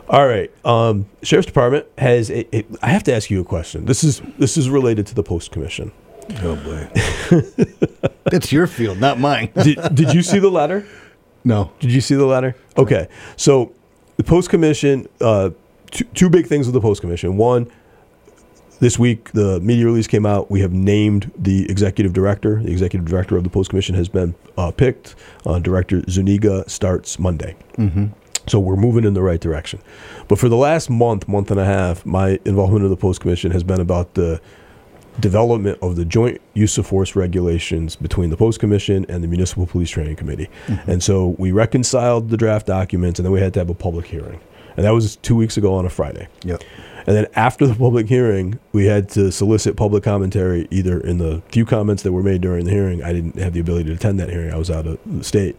All 0.09 0.27
right, 0.27 0.51
um, 0.65 1.07
sheriff's 1.23 1.47
department 1.47 1.87
has. 1.99 2.31
A, 2.31 2.57
a, 2.57 2.65
I 2.83 2.89
have 2.89 3.05
to 3.05 3.15
ask 3.15 3.31
you 3.31 3.41
a 3.41 3.45
question. 3.45 3.85
This 3.85 4.03
is 4.03 4.21
this 4.39 4.57
is 4.57 4.69
related 4.69 5.07
to 5.09 5.15
the 5.15 5.23
post 5.23 5.53
commission. 5.53 5.93
Oh 6.43 6.57
boy. 6.57 6.89
That's 8.25 8.53
your 8.53 8.67
field, 8.67 8.99
not 8.99 9.19
mine. 9.19 9.51
Did, 9.63 9.79
did 9.95 10.13
you 10.15 10.23
see 10.23 10.39
the 10.39 10.51
letter? 10.51 10.87
no. 11.45 11.73
Did 11.81 11.93
you 11.93 12.01
see 12.01 12.15
the 12.15 12.27
letter? 12.27 12.55
Okay, 12.77 13.09
so 13.37 13.73
the 14.17 14.25
post 14.25 14.51
commission. 14.51 15.09
Uh, 15.21 15.51
two, 15.91 16.05
two 16.15 16.29
big 16.29 16.47
things 16.47 16.67
with 16.67 16.75
the 16.75 16.81
post 16.81 17.01
commission. 17.01 17.37
One, 17.37 17.71
this 18.81 18.99
week 18.99 19.33
the 19.33 19.61
media 19.61 19.85
release 19.87 20.07
came 20.07 20.27
out. 20.27 20.51
We 20.51 20.61
have 20.61 20.73
named 20.73 21.31
the 21.37 21.71
executive 21.71 22.13
director. 22.13 22.63
The 22.63 22.71
executive 22.71 23.07
director 23.09 23.37
of 23.37 23.45
the 23.45 23.51
post 23.51 23.71
commission 23.71 23.95
has 23.95 24.09
been 24.09 24.35
uh, 24.57 24.71
picked. 24.71 25.15
Uh, 25.47 25.59
Director 25.59 26.03
Zuniga 26.09 26.69
starts 26.69 27.19
Monday. 27.19 27.57
Mm-hmm. 27.77 28.07
So 28.47 28.59
we're 28.59 28.77
moving 28.77 29.05
in 29.05 29.15
the 29.15 29.23
right 29.23 29.41
direction. 29.41 29.81
But 30.29 30.39
for 30.39 30.49
the 30.49 30.57
last 30.57 30.91
month, 30.91 31.29
month 31.29 31.51
and 31.51 31.61
a 31.61 31.65
half, 31.65 32.05
my 32.07 32.41
involvement 32.45 32.85
in 32.85 32.91
the 32.91 32.97
post 32.97 33.21
commission 33.21 33.51
has 33.53 33.63
been 33.63 33.81
about 33.81 34.15
the 34.15 34.41
development 35.21 35.79
of 35.83 35.97
the 35.97 36.05
joint 36.05 36.41
use 36.55 36.79
of 36.79 36.87
force 36.87 37.15
regulations 37.15 37.97
between 37.97 38.31
the 38.31 38.37
post 38.37 38.61
commission 38.61 39.07
and 39.09 39.23
the 39.23 39.29
municipal 39.29 39.67
police 39.67 39.91
training 39.91 40.17
committee. 40.17 40.49
Mm-hmm. 40.67 40.91
And 40.91 41.03
so 41.03 41.35
we 41.39 41.53
reconciled 41.53 42.31
the 42.31 42.37
draft 42.37 42.67
documents 42.67 43.19
and 43.19 43.27
then 43.27 43.33
we 43.33 43.41
had 43.41 43.55
to 43.55 43.61
have 43.61 43.71
a 43.71 43.75
public 43.75 44.07
hearing. 44.07 44.41
And 44.77 44.87
that 44.87 44.93
was 44.93 45.17
two 45.17 45.37
weeks 45.37 45.57
ago 45.57 45.75
on 45.75 45.85
a 45.85 45.91
Friday. 45.91 46.29
Yep. 46.45 46.63
And 47.07 47.17
then 47.17 47.27
after 47.35 47.67
the 47.67 47.75
public 47.75 48.09
hearing, 48.09 48.59
we 48.73 48.87
had 48.87 49.09
to 49.11 49.33
solicit 49.33 49.77
public 49.77 50.05
commentary 50.05 50.69
either 50.71 51.01
in 51.01 51.19
the 51.19 51.43
few 51.51 51.65
comments 51.65 52.03
that 52.03 52.13
were 52.13 52.23
made 52.23 52.41
during 52.41 52.65
the 52.65 52.71
hearing. 52.71 53.03
I 53.03 53.13
didn't 53.13 53.39
have 53.39 53.53
the 53.53 53.61
ability 53.61 53.89
to 53.91 53.95
attend 53.95 54.21
that 54.21 54.31
hearing, 54.31 54.53
I 54.53 54.57
was 54.57 54.71
out 54.71 54.87
of 54.87 54.99
the 55.07 55.25
state, 55.25 55.59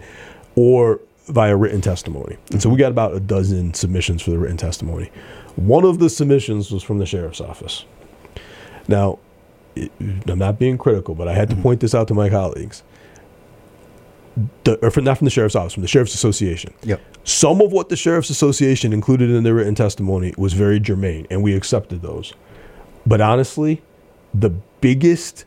or 0.55 0.99
via 1.27 1.55
written 1.55 1.81
testimony. 1.81 2.37
And 2.51 2.61
so 2.61 2.69
we 2.69 2.77
got 2.77 2.91
about 2.91 3.13
a 3.13 3.19
dozen 3.19 3.73
submissions 3.73 4.21
for 4.21 4.31
the 4.31 4.37
written 4.37 4.57
testimony. 4.57 5.11
One 5.55 5.83
of 5.83 5.99
the 5.99 6.09
submissions 6.09 6.71
was 6.71 6.83
from 6.83 6.99
the 6.99 7.05
sheriff's 7.05 7.41
office. 7.41 7.85
Now, 8.87 9.19
it, 9.75 9.91
I'm 9.99 10.39
not 10.39 10.59
being 10.59 10.77
critical, 10.77 11.15
but 11.15 11.27
I 11.27 11.33
had 11.33 11.49
to 11.49 11.55
mm-hmm. 11.55 11.63
point 11.63 11.79
this 11.79 11.95
out 11.95 12.07
to 12.09 12.13
my 12.13 12.29
colleagues. 12.29 12.83
The, 14.63 14.77
or 14.85 14.91
from, 14.91 15.03
not 15.03 15.17
from 15.17 15.25
the 15.25 15.31
sheriff's 15.31 15.55
office, 15.55 15.73
from 15.73 15.81
the 15.81 15.89
sheriff's 15.89 16.13
association. 16.13 16.73
Yep. 16.83 17.01
Some 17.25 17.61
of 17.61 17.71
what 17.71 17.89
the 17.89 17.97
sheriff's 17.97 18.29
association 18.29 18.93
included 18.93 19.29
in 19.29 19.43
their 19.43 19.55
written 19.55 19.75
testimony 19.75 20.33
was 20.37 20.53
very 20.53 20.79
germane, 20.79 21.27
and 21.29 21.43
we 21.43 21.53
accepted 21.53 22.01
those. 22.01 22.33
But 23.05 23.19
honestly, 23.19 23.81
the 24.33 24.51
biggest 24.79 25.45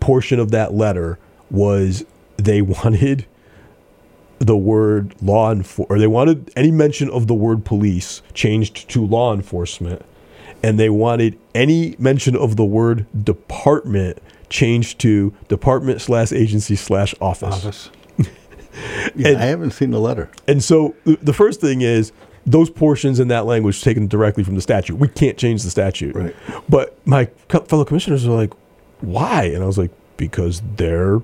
portion 0.00 0.40
of 0.40 0.50
that 0.50 0.74
letter 0.74 1.18
was 1.50 2.04
they 2.36 2.62
wanted 2.62 3.26
the 4.38 4.56
word 4.56 5.14
law 5.20 5.50
enforcement, 5.50 5.90
or 5.90 5.98
they 5.98 6.06
wanted 6.06 6.50
any 6.56 6.70
mention 6.70 7.10
of 7.10 7.26
the 7.26 7.34
word 7.34 7.64
police 7.64 8.22
changed 8.34 8.88
to 8.90 9.04
law 9.04 9.34
enforcement, 9.34 10.02
and 10.62 10.78
they 10.78 10.90
wanted 10.90 11.38
any 11.54 11.94
mention 11.98 12.36
of 12.36 12.56
the 12.56 12.64
word 12.64 13.06
department 13.24 14.18
changed 14.50 14.98
to 15.00 15.34
department 15.48 16.00
slash 16.00 16.32
agency 16.32 16.74
slash 16.76 17.14
office. 17.20 17.54
Office. 17.66 17.90
yeah, 19.14 19.28
And- 19.28 19.38
I 19.38 19.44
haven't 19.46 19.72
seen 19.72 19.90
the 19.90 20.00
letter. 20.00 20.30
And 20.46 20.62
so 20.62 20.94
the 21.04 21.32
first 21.32 21.60
thing 21.60 21.82
is 21.82 22.12
those 22.46 22.70
portions 22.70 23.20
in 23.20 23.28
that 23.28 23.44
language 23.44 23.82
taken 23.82 24.06
directly 24.06 24.42
from 24.42 24.54
the 24.54 24.62
statute. 24.62 24.96
We 24.96 25.08
can't 25.08 25.36
change 25.36 25.62
the 25.64 25.70
statute. 25.70 26.14
Right. 26.14 26.34
But 26.68 26.98
my 27.06 27.26
fellow 27.48 27.84
commissioners 27.84 28.26
are 28.26 28.30
like, 28.30 28.52
why? 29.00 29.44
And 29.44 29.62
I 29.62 29.66
was 29.66 29.76
like, 29.78 29.90
because 30.16 30.62
they're 30.76 31.20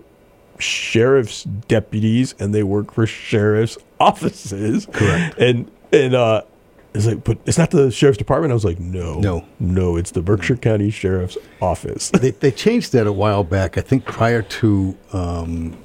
sheriff's 0.59 1.45
deputies 1.45 2.35
and 2.39 2.55
they 2.55 2.63
work 2.63 2.93
for 2.93 3.07
sheriff's 3.07 3.77
offices. 3.99 4.87
Correct. 4.93 5.39
And 5.39 5.71
and 5.93 6.15
uh 6.15 6.43
it's 6.95 7.07
like, 7.07 7.25
but 7.25 7.39
it's 7.45 7.59
not 7.59 7.71
the 7.71 7.91
sheriff's 7.91 8.19
department. 8.19 8.53
I 8.53 8.55
was 8.55 8.65
like, 8.65 8.79
no, 8.79 9.19
No. 9.21 9.45
no, 9.59 9.97
it's 9.97 10.13
the 10.13 10.23
Berkshire 10.23 10.57
County 10.57 10.91
Sheriff's 10.91 11.37
Office. 11.61 12.11
they, 12.11 12.31
they 12.31 12.51
changed 12.51 12.93
that 12.93 13.07
a 13.07 13.13
while 13.13 13.43
back. 13.45 13.77
I 13.77 13.81
think 13.81 14.05
prior 14.05 14.43
to 14.43 14.97
um, 15.13 15.77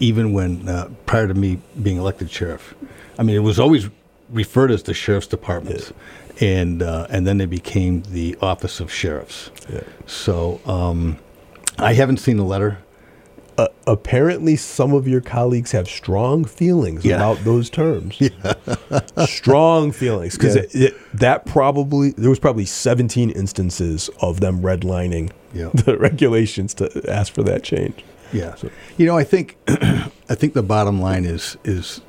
even 0.00 0.32
when 0.32 0.68
uh, 0.68 0.88
prior 1.06 1.28
to 1.28 1.34
me 1.34 1.60
being 1.82 1.96
elected 1.98 2.30
sheriff. 2.30 2.74
I 3.18 3.22
mean, 3.22 3.36
it 3.36 3.40
was 3.40 3.58
always 3.58 3.88
referred 4.30 4.70
as 4.70 4.82
the 4.82 4.92
sheriff's 4.94 5.26
department, 5.26 5.92
and 6.40 6.82
uh, 6.82 7.06
and 7.10 7.26
then 7.26 7.40
it 7.40 7.48
became 7.48 8.02
the 8.10 8.36
office 8.42 8.80
of 8.80 8.92
sheriffs. 8.92 9.50
Yeah. 9.72 9.80
So 10.06 10.60
um, 10.66 11.18
I 11.78 11.92
haven't 11.94 12.18
seen 12.18 12.36
the 12.36 12.44
letter. 12.44 12.78
Uh, 13.58 13.68
apparently 13.86 14.56
some 14.56 14.92
of 14.92 15.08
your 15.08 15.20
colleagues 15.20 15.72
have 15.72 15.88
strong 15.88 16.44
feelings 16.44 17.04
Yeah. 17.04 17.16
about 17.16 17.38
those 17.44 17.70
terms. 17.70 18.20
Yeah. 18.20 18.30
strong 19.26 19.92
feelings 19.92 20.36
because 20.36 20.74
Yeah. 20.74 20.90
that 21.14 21.46
probably 21.46 22.10
there 22.10 22.30
was 22.30 22.38
probably 22.38 22.66
17 22.66 23.30
instances 23.30 24.10
of 24.20 24.40
them 24.40 24.60
redlining 24.60 25.30
the 25.52 25.96
regulations 25.98 26.74
to 26.74 27.10
ask 27.10 27.32
for 27.34 27.42
that 27.44 27.62
change. 27.62 28.04
Yeah. 28.32 28.54
You 28.98 29.06
know, 29.06 29.16
I 29.16 29.24
think 29.24 29.56
I 29.68 30.34
think 30.34 30.52
the 30.54 30.62
bottom 30.62 31.00
line 31.00 31.24
is 31.24 31.56
is 31.64 32.00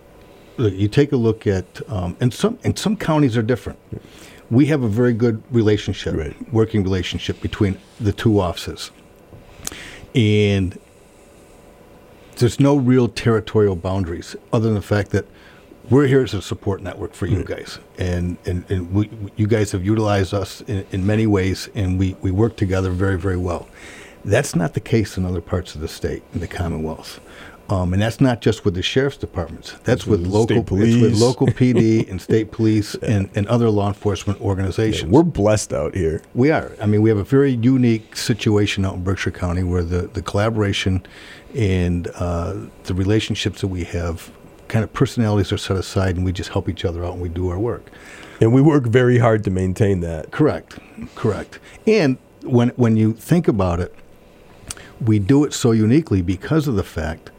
look, 0.57 0.73
you 0.73 0.87
take 0.87 1.11
a 1.11 1.17
look 1.17 1.45
at 1.47 1.65
um, 1.87 2.17
and 2.19 2.33
some 2.33 2.57
and 2.63 2.77
some 2.77 2.97
counties 2.97 3.37
are 3.37 3.41
different. 3.43 3.79
We 4.49 4.65
have 4.67 4.81
a 4.81 4.87
very 4.87 5.13
good 5.13 5.43
relationship, 5.51 6.15
Right. 6.15 6.53
working 6.53 6.81
relationship 6.83 7.41
between 7.41 7.77
the 7.99 8.11
two 8.13 8.39
offices, 8.39 8.91
and 10.15 10.79
there's 12.37 12.59
no 12.59 12.75
real 12.75 13.07
territorial 13.07 13.75
boundaries 13.75 14.35
other 14.53 14.65
than 14.65 14.75
the 14.75 14.81
fact 14.81 15.11
that 15.11 15.25
we're 15.89 16.07
here 16.07 16.21
as 16.21 16.33
a 16.33 16.41
support 16.41 16.81
network 16.81 17.13
for 17.13 17.27
you 17.27 17.43
guys, 17.43 17.79
and 17.97 18.37
and, 18.45 18.69
and 18.69 18.93
we, 18.93 19.09
you 19.37 19.47
guys 19.47 19.71
have 19.71 19.85
utilized 19.85 20.33
us 20.33 20.61
in, 20.61 20.85
in 20.91 21.05
many 21.05 21.25
ways, 21.25 21.69
and 21.75 21.97
we, 21.97 22.15
we 22.21 22.31
work 22.31 22.57
together 22.57 22.91
very 22.91 23.17
very 23.17 23.37
well. 23.37 23.67
That's 24.25 24.55
not 24.55 24.73
the 24.73 24.81
case 24.81 25.17
in 25.17 25.25
other 25.25 25.39
parts 25.39 25.75
of 25.75 25.81
the 25.81 25.87
state, 25.87 26.23
in 26.33 26.41
the 26.41 26.47
Commonwealth. 26.47 27.21
Um, 27.69 27.91
and 27.91 28.01
that's 28.01 28.21
not 28.21 28.39
just 28.39 28.63
with 28.63 28.75
the 28.75 28.81
sheriff's 28.81 29.17
departments. 29.17 29.73
That's 29.83 30.07
with 30.07 30.21
with 30.21 30.29
local, 30.29 30.57
it's 30.57 30.71
with 30.71 31.01
police. 31.01 31.21
local 31.21 31.47
PD 31.47 32.09
and 32.09 32.21
state 32.21 32.51
police 32.51 32.95
and, 32.95 33.29
and 33.35 33.45
other 33.47 33.69
law 33.69 33.89
enforcement 33.89 34.39
organizations. 34.39 35.11
We're 35.11 35.23
blessed 35.23 35.73
out 35.73 35.93
here. 35.93 36.21
We 36.33 36.49
are. 36.49 36.71
I 36.81 36.85
mean, 36.85 37.01
we 37.01 37.09
have 37.09 37.17
a 37.17 37.25
very 37.25 37.51
unique 37.51 38.15
situation 38.15 38.85
out 38.85 38.95
in 38.95 39.03
Berkshire 39.03 39.31
County 39.31 39.63
where 39.63 39.83
the, 39.83 40.03
the 40.07 40.21
collaboration 40.21 41.05
and 41.55 42.07
uh, 42.15 42.55
the 42.83 42.93
relationships 42.93 43.61
that 43.61 43.67
we 43.67 43.83
have, 43.85 44.31
kind 44.67 44.83
of 44.83 44.93
personalities 44.93 45.51
are 45.51 45.57
set 45.57 45.77
aside, 45.77 46.15
and 46.15 46.25
we 46.25 46.31
just 46.31 46.49
help 46.49 46.69
each 46.69 46.85
other 46.85 47.05
out 47.05 47.13
and 47.13 47.21
we 47.21 47.29
do 47.29 47.49
our 47.49 47.59
work. 47.59 47.89
And 48.39 48.53
we 48.53 48.61
work 48.61 48.83
very 48.85 49.17
hard 49.17 49.43
to 49.45 49.49
maintain 49.49 50.01
that. 50.01 50.31
Correct, 50.31 50.77
correct. 51.15 51.59
And 51.87 52.17
when 52.43 52.69
when 52.69 52.95
you 52.95 53.13
think 53.13 53.47
about 53.47 53.79
it, 53.79 53.93
we 55.01 55.19
do 55.19 55.43
it 55.43 55.53
so 55.53 55.71
uniquely 55.71 56.21
because 56.21 56.67
of 56.67 56.75
the 56.75 56.83
fact 56.83 57.31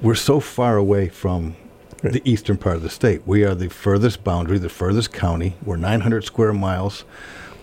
we're 0.00 0.14
so 0.14 0.40
far 0.40 0.76
away 0.76 1.08
from 1.08 1.56
the 2.02 2.20
eastern 2.24 2.56
part 2.56 2.76
of 2.76 2.82
the 2.82 2.90
state. 2.90 3.26
We 3.26 3.44
are 3.44 3.54
the 3.54 3.68
furthest 3.68 4.24
boundary, 4.24 4.58
the 4.58 4.68
furthest 4.68 5.12
county. 5.12 5.56
We're 5.64 5.76
900 5.76 6.24
square 6.24 6.52
miles 6.52 7.04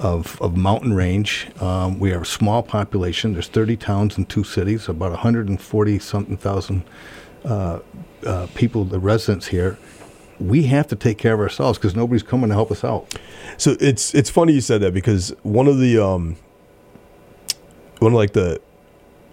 of, 0.02 0.41
of 0.41 0.58
mountain 0.58 0.93
range. 0.93 1.47
Um, 1.62 1.99
we 1.99 2.12
are 2.12 2.22
a 2.22 2.26
small 2.26 2.64
population. 2.64 3.34
There's 3.34 3.47
30 3.47 3.78
towns 3.78 4.18
and 4.18 4.28
two 4.28 4.43
cities, 4.43 4.89
about 4.89 5.12
140 5.12 5.99
something 5.99 6.38
thousand 6.38 6.84
uh, 7.45 7.80
uh, 8.26 8.47
people, 8.56 8.84
the 8.84 8.99
residents 8.99 9.47
here. 9.47 9.78
We 10.39 10.64
have 10.64 10.88
to 10.88 10.95
take 10.95 11.20
care 11.20 11.36
of 11.36 11.39
ourselves 11.39 11.78
because 11.78 11.95
nobody's 11.95 12.24
coming 12.24 12.49
to 12.49 12.56
help 12.56 12.72
us 12.72 12.84
out. 12.84 13.16
So 13.58 13.78
it's 13.80 14.16
it's 14.16 14.30
funny 14.32 14.54
you 14.54 14.62
said 14.62 14.82
that 14.82 14.91
because 14.91 15.30
one 15.43 15.68
of 15.68 15.78
the 15.78 16.04
um 16.04 16.36
one 17.99 18.14
of 18.14 18.18
like 18.18 18.34
the 18.34 18.60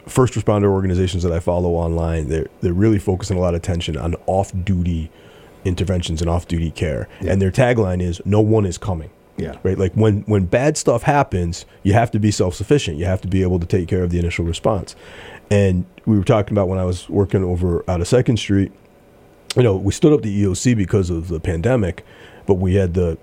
first 0.07 0.35
responder 0.35 0.67
organizations 0.67 1.23
that 1.23 1.33
I 1.33 1.41
follow 1.41 1.71
online, 1.71 2.29
they're 2.29 2.49
they're 2.61 2.75
really 2.75 2.99
focusing 2.99 3.39
a 3.39 3.41
lot 3.41 3.55
of 3.55 3.61
attention 3.61 3.97
on 3.97 4.17
off 4.27 4.53
duty 4.65 5.11
interventions 5.65 6.21
and 6.21 6.29
off 6.29 6.47
duty 6.47 6.71
care. 6.71 7.09
And 7.21 7.41
their 7.41 7.51
tagline 7.51 8.03
is 8.03 8.21
no 8.27 8.43
one 8.43 8.67
is 8.67 8.77
coming. 8.77 9.11
Yeah. 9.39 9.57
Right? 9.63 9.79
Like 9.79 9.93
when 9.95 10.23
when 10.23 10.47
bad 10.47 10.77
stuff 10.77 11.03
happens, 11.03 11.65
you 11.85 11.93
have 11.93 12.11
to 12.11 12.19
be 12.19 12.31
self-sufficient. 12.31 12.99
You 12.99 13.05
have 13.07 13.21
to 13.23 13.29
be 13.29 13.43
able 13.43 13.61
to 13.61 13.67
take 13.67 13.89
care 13.89 14.03
of 14.03 14.11
the 14.11 14.19
initial 14.19 14.45
response. 14.45 14.97
And 15.51 15.87
we 16.05 16.19
were 16.19 16.25
talking 16.25 16.53
about 16.53 16.69
when 16.69 16.79
I 16.79 16.85
was 16.85 17.09
working 17.09 17.45
over 17.45 17.85
out 17.89 18.01
of 18.01 18.09
Second 18.09 18.39
Street, 18.39 18.73
you 19.57 19.63
know, 19.63 19.77
we 19.77 19.93
stood 19.93 20.13
up 20.13 20.23
the 20.23 20.43
EOC 20.43 20.77
because 20.77 21.09
of 21.09 21.29
the 21.29 21.41
pandemic, 21.41 22.05
but 22.47 22.55
we 22.55 22.75
had 22.75 22.95
the 22.95 23.17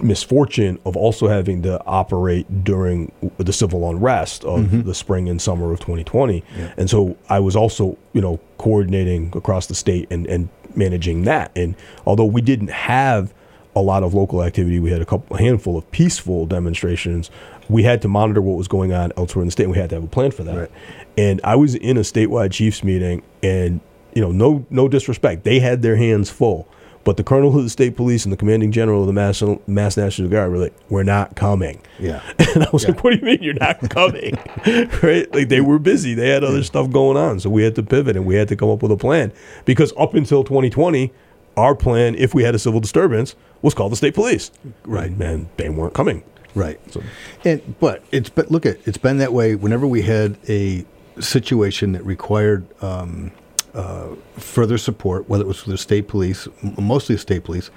misfortune 0.00 0.78
of 0.86 0.96
also 0.96 1.26
having 1.26 1.62
to 1.62 1.84
operate 1.84 2.64
during 2.64 3.10
the 3.38 3.52
civil 3.52 3.90
unrest 3.90 4.44
of 4.44 4.60
mm-hmm. 4.60 4.82
the 4.82 4.94
spring 4.94 5.28
and 5.28 5.42
summer 5.42 5.72
of 5.72 5.80
2020. 5.80 6.44
And 6.76 6.88
so 6.88 7.16
I 7.28 7.40
was 7.40 7.56
also, 7.56 7.98
you 8.12 8.20
know, 8.20 8.38
coordinating 8.58 9.32
across 9.34 9.66
the 9.66 9.74
state 9.74 10.06
and, 10.10 10.26
and 10.26 10.48
managing 10.74 11.24
that. 11.24 11.50
And 11.56 11.74
although 12.06 12.24
we 12.24 12.40
didn't 12.40 12.70
have 12.70 13.34
a 13.78 13.82
lot 13.82 14.02
of 14.02 14.14
local 14.14 14.42
activity, 14.42 14.78
we 14.80 14.90
had 14.90 15.00
a 15.00 15.06
couple, 15.06 15.36
a 15.36 15.40
handful 15.40 15.76
of 15.76 15.90
peaceful 15.90 16.46
demonstrations. 16.46 17.30
We 17.68 17.82
had 17.82 18.02
to 18.02 18.08
monitor 18.08 18.40
what 18.40 18.56
was 18.56 18.68
going 18.68 18.92
on 18.92 19.12
elsewhere 19.16 19.42
in 19.42 19.48
the 19.48 19.52
state. 19.52 19.64
And 19.64 19.72
we 19.72 19.78
had 19.78 19.90
to 19.90 19.96
have 19.96 20.04
a 20.04 20.08
plan 20.08 20.30
for 20.30 20.44
that. 20.44 20.56
Right. 20.56 20.70
And 21.16 21.40
I 21.44 21.56
was 21.56 21.74
in 21.74 21.96
a 21.96 22.00
statewide 22.00 22.52
chiefs 22.52 22.82
meeting, 22.84 23.22
and 23.42 23.80
you 24.14 24.22
know, 24.22 24.32
no 24.32 24.66
no 24.70 24.88
disrespect, 24.88 25.44
they 25.44 25.60
had 25.60 25.82
their 25.82 25.96
hands 25.96 26.30
full. 26.30 26.68
But 27.04 27.16
the 27.16 27.24
colonel 27.24 27.56
of 27.56 27.64
the 27.64 27.70
state 27.70 27.96
police 27.96 28.24
and 28.24 28.32
the 28.32 28.36
commanding 28.36 28.70
general 28.70 29.00
of 29.00 29.06
the 29.06 29.14
Mass, 29.14 29.42
Mass 29.66 29.96
National 29.96 30.28
Guard 30.28 30.50
were 30.50 30.58
like, 30.58 30.74
"We're 30.90 31.04
not 31.04 31.36
coming." 31.36 31.80
Yeah. 31.98 32.20
And 32.54 32.64
I 32.64 32.68
was 32.72 32.86
like, 32.86 33.02
"What 33.02 33.12
do 33.12 33.16
you 33.16 33.24
mean 33.24 33.42
you're 33.42 33.54
not 33.54 33.88
coming?" 33.88 34.34
right? 35.02 35.32
Like 35.32 35.48
they 35.48 35.60
were 35.60 35.78
busy; 35.78 36.12
they 36.14 36.28
had 36.28 36.44
other 36.44 36.62
stuff 36.62 36.90
going 36.90 37.16
on, 37.16 37.40
so 37.40 37.48
we 37.50 37.62
had 37.62 37.74
to 37.76 37.82
pivot 37.82 38.16
and 38.16 38.26
we 38.26 38.34
had 38.34 38.48
to 38.48 38.56
come 38.56 38.68
up 38.68 38.82
with 38.82 38.92
a 38.92 38.96
plan. 38.96 39.32
Because 39.64 39.92
up 39.96 40.14
until 40.14 40.44
2020, 40.44 41.12
our 41.58 41.74
plan, 41.74 42.14
if 42.14 42.34
we 42.34 42.42
had 42.44 42.54
a 42.54 42.58
civil 42.58 42.80
disturbance, 42.80 43.34
was 43.62 43.74
call 43.74 43.88
the 43.88 43.96
state 43.96 44.14
police. 44.14 44.50
Right. 44.84 45.10
And, 45.10 45.48
they 45.56 45.68
weren't 45.68 45.94
coming. 45.94 46.22
Right. 46.54 46.80
So- 46.92 47.02
And 47.44 47.78
but 47.78 48.02
it's 48.12 48.30
but 48.30 48.50
look 48.50 48.64
at 48.66 48.78
it's 48.86 48.98
been 48.98 49.18
that 49.18 49.32
way 49.32 49.54
whenever 49.54 49.86
we 49.86 50.02
had 50.02 50.38
a 50.48 50.84
situation 51.20 51.92
that 51.92 52.04
required 52.04 52.64
um, 52.82 53.30
uh, 53.74 54.08
further 54.36 54.78
support, 54.78 55.28
whether 55.28 55.44
it 55.44 55.46
was 55.46 55.60
for 55.60 55.70
the 55.70 55.78
state 55.78 56.08
police, 56.08 56.48
m- 56.62 56.74
mostly 56.78 57.14
the 57.16 57.20
state 57.20 57.44
police. 57.44 57.70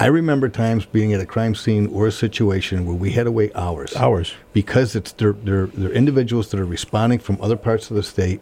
I 0.00 0.06
remember 0.06 0.48
times 0.48 0.86
being 0.86 1.12
at 1.12 1.20
a 1.20 1.26
crime 1.26 1.54
scene 1.54 1.86
or 1.88 2.06
a 2.06 2.12
situation 2.12 2.86
where 2.86 2.94
we 2.94 3.10
had 3.10 3.24
to 3.24 3.32
wait 3.32 3.54
hours. 3.56 3.94
Hours. 3.96 4.32
Because 4.52 4.94
it's 4.94 5.12
they're, 5.12 5.32
they're, 5.32 5.66
they're 5.66 5.90
individuals 5.92 6.50
that 6.50 6.60
are 6.60 6.64
responding 6.66 7.18
from 7.18 7.36
other 7.40 7.56
parts 7.56 7.90
of 7.90 7.96
the 7.96 8.02
state 8.02 8.40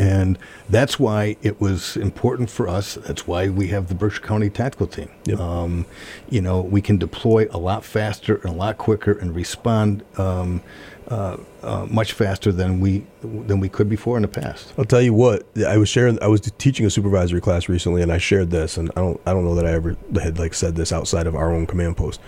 And 0.00 0.38
that's 0.70 0.98
why 0.98 1.36
it 1.42 1.60
was 1.60 1.98
important 1.98 2.48
for 2.48 2.66
us. 2.66 2.94
That's 2.94 3.26
why 3.26 3.50
we 3.50 3.68
have 3.68 3.88
the 3.88 3.94
Berkshire 3.94 4.22
County 4.22 4.48
Tactical 4.48 4.86
Team. 4.86 5.10
Yep. 5.26 5.38
Um, 5.38 5.84
you 6.30 6.40
know, 6.40 6.62
we 6.62 6.80
can 6.80 6.96
deploy 6.96 7.48
a 7.50 7.58
lot 7.58 7.84
faster 7.84 8.36
and 8.36 8.46
a 8.46 8.52
lot 8.52 8.78
quicker 8.78 9.12
and 9.12 9.36
respond 9.36 10.02
um, 10.16 10.62
uh, 11.08 11.36
uh, 11.62 11.86
much 11.90 12.14
faster 12.14 12.50
than 12.50 12.80
we 12.80 13.04
than 13.20 13.60
we 13.60 13.68
could 13.68 13.90
before 13.90 14.16
in 14.16 14.22
the 14.22 14.28
past. 14.28 14.72
I'll 14.78 14.86
tell 14.86 15.02
you 15.02 15.12
what. 15.12 15.46
I 15.66 15.76
was 15.76 15.90
sharing. 15.90 16.22
I 16.22 16.28
was 16.28 16.40
teaching 16.40 16.86
a 16.86 16.90
supervisory 16.90 17.42
class 17.42 17.68
recently, 17.68 18.00
and 18.00 18.10
I 18.10 18.16
shared 18.16 18.50
this. 18.50 18.78
And 18.78 18.90
I 18.96 19.02
don't. 19.02 19.20
I 19.26 19.34
don't 19.34 19.44
know 19.44 19.54
that 19.54 19.66
I 19.66 19.72
ever 19.72 19.98
had 20.14 20.38
like 20.38 20.54
said 20.54 20.76
this 20.76 20.92
outside 20.92 21.26
of 21.26 21.34
our 21.34 21.52
own 21.52 21.66
command 21.66 21.98
post. 21.98 22.22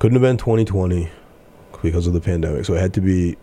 Couldn't 0.00 0.16
have 0.16 0.22
been 0.22 0.38
2020 0.38 1.08
because 1.82 2.08
of 2.08 2.14
the 2.14 2.20
pandemic. 2.20 2.64
So 2.64 2.74
it 2.74 2.80
had 2.80 2.94
to 2.94 3.00
be 3.00 3.36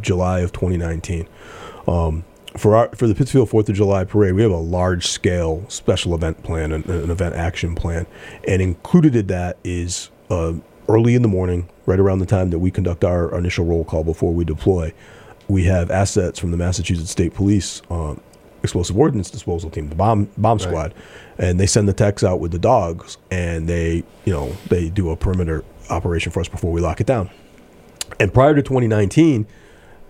July 0.00 0.40
of 0.40 0.52
2019. 0.52 1.26
Um, 1.88 2.24
for 2.56 2.76
our 2.76 2.88
for 2.94 3.06
the 3.06 3.14
Pittsfield 3.14 3.50
Fourth 3.50 3.68
of 3.68 3.74
July 3.74 4.04
parade, 4.04 4.34
we 4.34 4.42
have 4.42 4.50
a 4.52 4.56
large 4.56 5.06
scale 5.06 5.64
special 5.68 6.14
event 6.14 6.42
plan, 6.42 6.72
an, 6.72 6.88
an 6.90 7.10
event 7.10 7.34
action 7.34 7.74
plan, 7.74 8.06
and 8.46 8.62
included 8.62 9.16
in 9.16 9.26
that 9.28 9.58
is 9.64 10.10
uh, 10.30 10.52
early 10.88 11.14
in 11.14 11.22
the 11.22 11.28
morning, 11.28 11.68
right 11.86 11.98
around 11.98 12.20
the 12.20 12.26
time 12.26 12.50
that 12.50 12.58
we 12.58 12.70
conduct 12.70 13.04
our, 13.04 13.32
our 13.32 13.38
initial 13.38 13.64
roll 13.64 13.84
call 13.84 14.04
before 14.04 14.32
we 14.32 14.44
deploy. 14.44 14.92
We 15.48 15.64
have 15.64 15.90
assets 15.90 16.38
from 16.38 16.52
the 16.52 16.56
Massachusetts 16.56 17.10
State 17.10 17.34
Police 17.34 17.82
um, 17.90 18.20
explosive 18.62 18.96
ordnance 18.96 19.30
disposal 19.30 19.68
team, 19.70 19.88
the 19.90 19.94
bomb 19.94 20.30
bomb 20.38 20.58
Right. 20.58 20.62
squad, 20.66 20.94
and 21.38 21.60
they 21.60 21.66
send 21.66 21.88
the 21.88 21.92
techs 21.92 22.24
out 22.24 22.40
with 22.40 22.52
the 22.52 22.58
dogs, 22.58 23.18
and 23.30 23.68
they 23.68 24.04
you 24.24 24.32
know 24.32 24.52
they 24.68 24.88
do 24.90 25.10
a 25.10 25.16
perimeter 25.16 25.64
operation 25.90 26.32
for 26.32 26.40
us 26.40 26.48
before 26.48 26.72
we 26.72 26.80
lock 26.80 27.00
it 27.00 27.06
down. 27.06 27.30
And 28.20 28.32
prior 28.32 28.54
to 28.54 28.62
2019, 28.62 29.46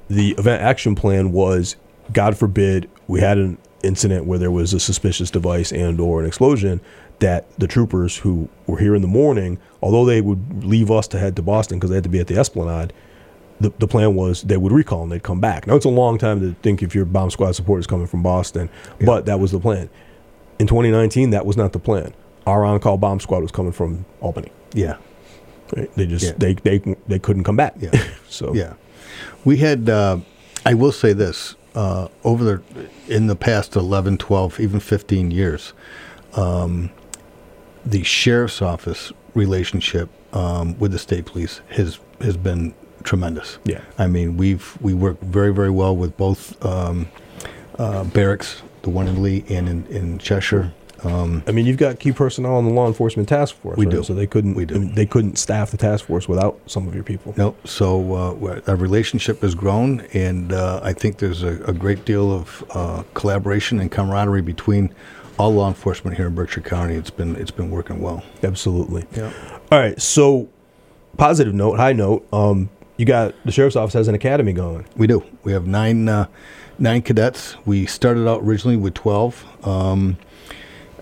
the 0.09 0.33
event 0.33 0.63
action 0.63 0.95
plan 0.95 1.33
was, 1.33 1.77
God 2.13 2.37
forbid, 2.37 2.91
we 3.09 3.21
had 3.21 3.39
an 3.39 3.59
incident 3.83 4.25
where 4.27 4.39
there 4.39 4.51
was 4.51 4.73
a 4.73 4.81
suspicious 4.81 5.31
device 5.31 5.73
and 5.73 6.01
or 6.01 6.21
an 6.21 6.27
explosion 6.27 6.81
that 7.19 7.47
the 7.59 7.67
troopers 7.67 8.17
who 8.19 8.49
were 8.67 8.79
here 8.79 8.95
in 8.95 9.03
the 9.03 9.09
morning, 9.09 9.59
although 9.83 10.05
they 10.05 10.21
would 10.21 10.65
leave 10.65 10.91
us 10.91 11.07
to 11.09 11.19
head 11.19 11.37
to 11.37 11.43
Boston 11.43 11.79
because 11.79 11.91
they 11.91 11.97
had 11.97 12.05
to 12.05 12.11
be 12.11 12.19
at 12.19 12.27
the 12.27 12.37
Esplanade, 12.37 12.93
the, 13.61 13.71
the 13.79 13.87
plan 13.87 14.15
was 14.15 14.43
they 14.43 14.57
would 14.57 14.73
recall 14.73 15.05
and 15.05 15.13
they'd 15.13 15.23
come 15.23 15.41
back. 15.41 15.67
Now 15.67 15.77
it's 15.77 15.85
a 15.85 15.91
long 15.91 16.19
time 16.19 16.41
to 16.41 16.55
think 16.63 16.83
if 16.83 16.95
your 16.95 17.05
bomb 17.05 17.31
squad 17.31 17.53
support 17.53 17.81
is 17.81 17.87
coming 17.87 18.07
from 18.07 18.23
Boston, 18.23 18.69
but 19.05 19.27
that 19.27 19.39
was 19.39 19.53
the 19.53 19.61
plan. 19.61 19.89
In 20.59 20.67
2019, 20.67 21.31
that 21.31 21.47
was 21.47 21.57
not 21.57 21.73
the 21.73 21.79
plan. 21.79 22.13
Our 22.47 22.65
on-call 22.65 22.99
bomb 22.99 23.21
squad 23.21 23.43
was 23.43 23.51
coming 23.53 23.73
from 23.73 24.05
Albany. 24.21 24.51
Yeah. 24.73 24.97
Right? 25.77 25.93
They 25.95 26.07
just 26.07 26.25
Yeah. 26.27 26.33
they, 26.37 26.55
they 26.55 26.97
they 27.07 27.19
couldn't 27.19 27.45
come 27.45 27.57
back. 27.57 27.75
Yeah. 27.79 27.91
so 28.29 28.55
Yeah, 28.55 28.75
we 29.45 29.57
had. 29.59 29.89
Uh, 29.89 30.19
I 30.67 30.75
will 30.75 30.93
say 30.93 31.13
this: 31.13 31.55
uh, 31.75 32.09
over 32.22 32.45
the 32.45 32.62
in 33.09 33.27
the 33.27 33.37
past 33.37 33.77
11, 33.77 34.18
12, 34.18 34.61
even 34.61 34.81
fifteen 34.81 35.31
years, 35.31 35.72
um, 36.35 36.91
the 37.85 38.03
sheriff's 38.03 38.62
office 38.62 39.12
relationship 39.35 40.09
um, 40.35 40.79
with 40.79 40.93
the 40.93 40.99
state 40.99 41.27
police 41.27 41.61
has 41.70 41.99
has 42.20 42.37
been 42.37 42.75
tremendous. 43.03 43.59
Yeah. 43.64 43.83
I 43.99 44.07
mean, 44.07 44.37
we've 44.37 44.77
we 44.81 44.95
work 44.95 45.20
very 45.20 45.53
very 45.53 45.70
well 45.70 45.97
with 45.97 46.16
both 46.16 46.64
um, 46.64 47.09
uh, 47.79 48.05
barracks, 48.05 48.62
the 48.83 48.91
one 48.91 49.09
in 49.09 49.22
Lee 49.22 49.45
and 49.49 49.68
in, 49.68 49.87
in 49.87 50.18
Cheshire. 50.18 50.72
Um, 51.05 51.43
I 51.47 51.53
mean, 51.53 51.67
you've 51.67 51.77
got 51.77 51.99
key 51.99 52.13
personnel 52.13 52.55
on 52.55 52.65
the 52.65 52.73
law 52.73 52.87
enforcement 52.87 53.29
task 53.29 53.55
force. 53.57 53.77
We 53.77 53.87
right? 53.87 53.97
do. 53.97 54.03
So 54.03 54.15
they 54.15 54.27
couldn't. 54.27 54.55
We 54.55 54.65
do. 54.65 54.77
I 54.77 54.79
mean, 54.79 54.95
they 54.95 55.07
couldn't 55.07 55.37
staff 55.39 55.71
the 55.71 55.77
task 55.77 56.07
force 56.07 56.29
without 56.29 56.59
some 56.67 56.89
of 56.89 56.95
your 56.95 57.05
people. 57.05 57.35
No, 57.37 57.55
so 57.65 58.15
uh, 58.15 58.61
our 58.67 58.77
relationship 58.77 59.41
has 59.43 59.55
grown, 59.55 60.01
and 60.13 60.53
uh, 60.53 60.81
I 60.83 60.93
think 60.93 61.19
there's 61.19 61.43
a, 61.43 61.63
a 61.65 61.73
great 61.73 62.05
deal 62.05 62.33
of 62.33 62.65
uh, 62.71 63.03
collaboration 63.15 63.81
and 63.81 63.91
camaraderie 63.91 64.43
between 64.43 64.95
all 65.39 65.53
law 65.53 65.69
enforcement 65.69 66.17
here 66.17 66.27
in 66.27 66.35
Berkshire 66.35 66.61
County. 66.61 66.95
It's 66.95 67.11
been 67.11 67.37
it's 67.37 67.51
been 67.51 67.71
working 67.71 68.01
well. 68.01 68.23
Absolutely. 68.43 69.07
Yeah. 69.17 69.33
All 69.71 69.79
right. 69.79 70.01
So, 70.01 70.49
positive 71.17 71.55
note, 71.55 71.77
high 71.77 71.93
note. 71.93 72.27
Um, 72.33 72.71
you 72.97 73.05
got 73.05 73.35
the 73.45 73.53
sheriff's 73.53 73.77
office 73.77 73.95
has 73.95 74.09
an 74.09 74.15
academy 74.15 74.53
going. 74.53 74.87
We 74.97 75.07
do. 75.07 75.25
We 75.43 75.53
have 75.53 75.67
nine 75.67 76.09
uh, 76.09 76.27
nine 76.79 77.03
cadets. 77.03 77.57
We 77.67 77.87
started 77.87 78.29
out 78.29 78.43
originally 78.43 78.77
with 78.77 78.95
twelve, 78.95 79.45
um, 79.67 80.17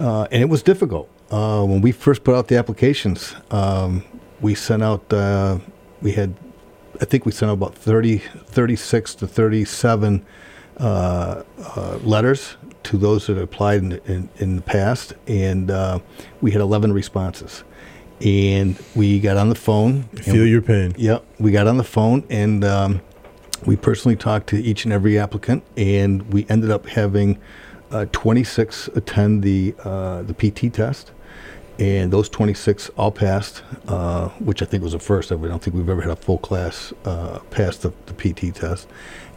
uh, 0.00 0.26
and 0.30 0.42
it 0.42 0.48
was 0.48 0.62
difficult. 0.62 1.08
Uh, 1.30 1.64
when 1.64 1.80
we 1.80 1.92
first 1.92 2.24
put 2.24 2.34
out 2.34 2.48
the 2.48 2.56
applications, 2.56 3.34
um, 3.50 4.04
we 4.40 4.54
sent 4.54 4.82
out. 4.82 5.10
Uh, 5.12 5.58
we 6.02 6.12
had, 6.12 6.34
I 7.00 7.04
think 7.04 7.24
we 7.24 7.32
sent 7.32 7.50
out 7.50 7.54
about 7.54 7.74
30, 7.74 8.18
36 8.18 9.14
to 9.16 9.26
thirty-seven 9.26 10.26
uh, 10.78 11.42
uh, 11.76 11.98
letters 12.02 12.56
to 12.82 12.96
those 12.98 13.26
that 13.28 13.38
applied 13.38 13.78
in, 13.80 13.92
in, 14.06 14.28
in 14.36 14.56
the 14.56 14.62
past, 14.62 15.14
and 15.26 15.70
uh, 15.70 15.98
we 16.40 16.50
had 16.50 16.60
eleven 16.60 16.92
responses. 16.92 17.64
And 18.20 18.78
we 18.94 19.18
got 19.18 19.36
on 19.36 19.48
the 19.48 19.54
phone. 19.56 20.04
Feel 20.04 20.46
your 20.46 20.62
pain. 20.62 20.94
Yep, 20.96 21.24
we 21.40 21.50
got 21.50 21.66
on 21.66 21.76
the 21.76 21.82
phone 21.84 22.24
and 22.30 22.64
um, 22.64 23.00
we 23.66 23.74
personally 23.76 24.16
talked 24.16 24.48
to 24.48 24.62
each 24.62 24.84
and 24.84 24.92
every 24.92 25.18
applicant, 25.18 25.62
and 25.76 26.32
we 26.32 26.46
ended 26.48 26.70
up 26.70 26.86
having 26.86 27.38
uh, 27.92 28.06
26 28.12 28.88
attend 28.88 29.42
the 29.42 29.74
uh, 29.84 30.22
the 30.22 30.34
PT 30.34 30.72
test, 30.72 31.12
and 31.78 32.12
those 32.12 32.28
26 32.28 32.90
all 32.96 33.10
passed, 33.10 33.62
uh, 33.86 34.28
which 34.38 34.62
I 34.62 34.64
think 34.64 34.82
was 34.82 34.94
a 34.94 34.98
first. 34.98 35.30
I 35.30 35.36
don't 35.36 35.62
think 35.62 35.76
we've 35.76 35.88
ever 35.88 36.00
had 36.00 36.10
a 36.10 36.16
full 36.16 36.38
class 36.38 36.92
uh, 37.04 37.40
pass 37.50 37.76
the, 37.76 37.92
the 38.06 38.14
PT 38.14 38.54
test, 38.54 38.88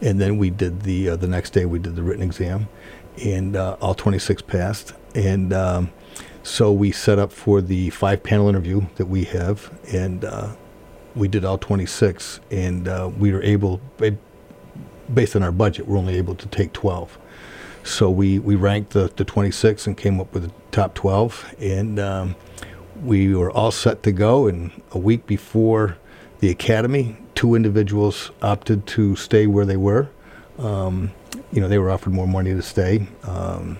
and 0.01 0.19
then 0.19 0.37
we 0.37 0.49
did 0.49 0.83
the 0.83 1.09
uh, 1.09 1.15
the 1.17 1.27
next 1.27 1.51
day 1.51 1.65
we 1.65 1.79
did 1.79 1.95
the 1.95 2.03
written 2.03 2.23
exam, 2.23 2.69
and 3.23 3.55
uh, 3.55 3.77
all 3.81 3.93
26 3.93 4.41
passed, 4.43 4.93
and 5.13 5.51
um, 5.51 5.91
so 6.43 6.71
we 6.71 6.91
set 6.91 7.19
up 7.19 7.31
for 7.33 7.61
the 7.61 7.89
five 7.89 8.23
panel 8.23 8.47
interview 8.47 8.85
that 8.95 9.07
we 9.07 9.25
have, 9.25 9.71
and 9.91 10.25
we 11.13 11.27
did 11.27 11.43
all 11.43 11.57
26, 11.57 12.39
and 12.51 12.87
we 13.19 13.33
were 13.33 13.41
able, 13.41 13.81
based 15.13 15.35
on 15.35 15.43
our 15.43 15.51
budget, 15.51 15.87
we're 15.87 15.97
only 15.97 16.15
able 16.15 16.35
to 16.35 16.47
take 16.47 16.71
12. 16.73 17.17
So 17.85 18.09
we, 18.09 18.39
we 18.39 18.55
ranked 18.55 18.91
the, 18.91 19.11
the 19.15 19.23
26 19.23 19.85
and 19.85 19.95
came 19.95 20.19
up 20.19 20.33
with 20.33 20.43
the 20.43 20.51
top 20.71 20.95
12, 20.95 21.53
and 21.59 21.99
um, 21.99 22.35
we 23.03 23.33
were 23.35 23.51
all 23.51 23.69
set 23.69 24.01
to 24.03 24.11
go. 24.11 24.47
And 24.47 24.71
a 24.91 24.97
week 24.97 25.27
before 25.27 25.95
the 26.39 26.49
academy, 26.49 27.15
two 27.35 27.53
individuals 27.53 28.31
opted 28.41 28.87
to 28.87 29.15
stay 29.15 29.45
where 29.45 29.65
they 29.65 29.77
were. 29.77 30.09
Um, 30.57 31.11
you 31.51 31.61
know, 31.61 31.67
they 31.67 31.77
were 31.77 31.91
offered 31.91 32.11
more 32.11 32.27
money 32.27 32.55
to 32.55 32.61
stay 32.63 33.07
um, 33.23 33.77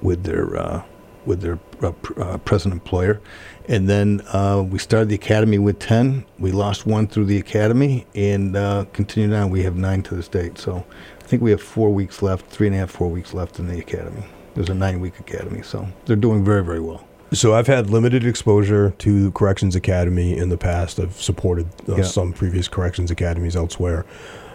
with 0.00 0.24
their 0.24 0.56
uh, 0.56 0.82
with 1.26 1.40
their 1.40 1.58
uh, 1.82 1.90
pr- 1.90 2.22
uh, 2.22 2.38
present 2.38 2.72
employer, 2.72 3.20
and 3.68 3.88
then 3.88 4.22
uh, 4.32 4.64
we 4.64 4.78
started 4.78 5.08
the 5.08 5.16
academy 5.16 5.58
with 5.58 5.80
ten. 5.80 6.24
We 6.38 6.52
lost 6.52 6.86
one 6.86 7.08
through 7.08 7.24
the 7.24 7.38
academy, 7.38 8.06
and 8.14 8.56
uh, 8.56 8.84
continued 8.92 9.34
on. 9.36 9.50
We 9.50 9.64
have 9.64 9.74
nine 9.74 10.02
to 10.04 10.14
this 10.14 10.28
date. 10.28 10.58
So 10.58 10.86
I 11.26 11.28
think 11.28 11.42
we 11.42 11.50
have 11.50 11.60
four 11.60 11.92
weeks 11.92 12.22
left, 12.22 12.46
three 12.46 12.68
and 12.68 12.76
a 12.76 12.78
half, 12.78 12.90
four 12.92 13.08
weeks 13.08 13.34
left 13.34 13.58
in 13.58 13.66
the 13.66 13.80
academy. 13.80 14.22
There's 14.54 14.68
a 14.68 14.74
nine-week 14.74 15.18
academy, 15.18 15.60
so 15.62 15.88
they're 16.04 16.14
doing 16.14 16.44
very, 16.44 16.62
very 16.62 16.78
well. 16.78 17.04
So 17.32 17.52
I've 17.52 17.66
had 17.66 17.90
limited 17.90 18.24
exposure 18.24 18.90
to 18.98 19.32
Corrections 19.32 19.74
Academy 19.74 20.38
in 20.38 20.50
the 20.50 20.56
past. 20.56 21.00
I've 21.00 21.20
supported 21.20 21.66
uh, 21.88 21.96
Yeah. 21.96 22.04
some 22.04 22.32
previous 22.32 22.68
corrections 22.68 23.10
academies 23.10 23.56
elsewhere 23.56 24.06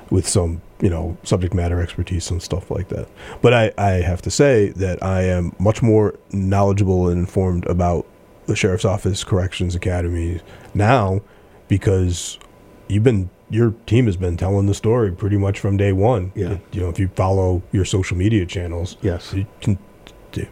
with 0.09 0.25
some, 0.25 0.61
you 0.79 0.89
know, 0.89 1.17
subject 1.23 1.53
matter 1.53 1.81
expertise 1.81 2.31
and 2.31 2.41
stuff 2.41 2.71
like 2.71 2.87
that. 2.87 3.09
But 3.41 3.53
I, 3.53 3.73
I 3.77 3.89
have 3.95 4.21
to 4.21 4.31
say 4.31 4.69
that 4.69 5.03
I 5.03 5.23
am 5.23 5.53
much 5.59 5.81
more 5.81 6.15
knowledgeable 6.31 7.09
and 7.09 7.19
informed 7.19 7.65
about 7.67 8.05
the 8.45 8.55
Sheriff's 8.55 8.85
Office 8.85 9.25
Corrections 9.25 9.75
Academy 9.75 10.39
now 10.73 11.19
because 11.67 12.39
you've 12.87 13.03
been 13.03 13.29
your 13.51 13.71
team 13.85 14.05
has 14.07 14.15
been 14.17 14.37
telling 14.37 14.65
the 14.65 14.73
story 14.73 15.11
pretty 15.11 15.37
much 15.37 15.59
from 15.59 15.77
day 15.77 15.91
one. 15.91 16.31
Yeah. 16.35 16.57
You 16.71 16.81
know, 16.81 16.89
if 16.89 16.97
you 16.97 17.09
follow 17.09 17.61
your 17.71 17.85
social 17.85 18.17
media 18.17 18.45
channels, 18.45 18.97
Yes. 19.01 19.33
you 19.33 19.45
can 19.61 19.77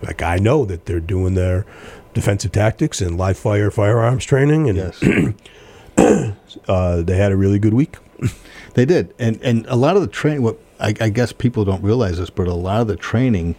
like 0.02 0.22
I 0.22 0.36
know 0.38 0.66
that 0.66 0.86
they're 0.86 1.00
doing 1.00 1.36
their 1.36 1.66
defensive 2.14 2.52
tactics 2.52 3.00
and 3.02 3.18
live 3.18 3.38
fire 3.38 3.72
firearms 3.72 4.26
training, 4.26 4.70
and 4.70 4.78
Yes. 4.78 5.02
uh, 6.68 7.02
they 7.02 7.18
had 7.18 7.32
a 7.32 7.38
really 7.38 7.60
good 7.60 7.74
week. 7.74 7.98
They 8.76 8.86
did, 8.86 9.14
and 9.18 9.42
and 9.42 9.66
a 9.68 9.76
lot 9.76 9.96
of 9.96 10.04
the 10.04 10.08
training. 10.08 10.44
What 10.44 10.58
I, 10.80 10.94
I 11.02 11.10
guess 11.10 11.34
people 11.34 11.66
don't 11.66 11.84
realize 11.84 12.18
this, 12.20 12.30
but 12.30 12.48
a 12.48 12.54
lot 12.54 12.82
of 12.82 12.88
the 12.88 12.96
training 12.96 13.56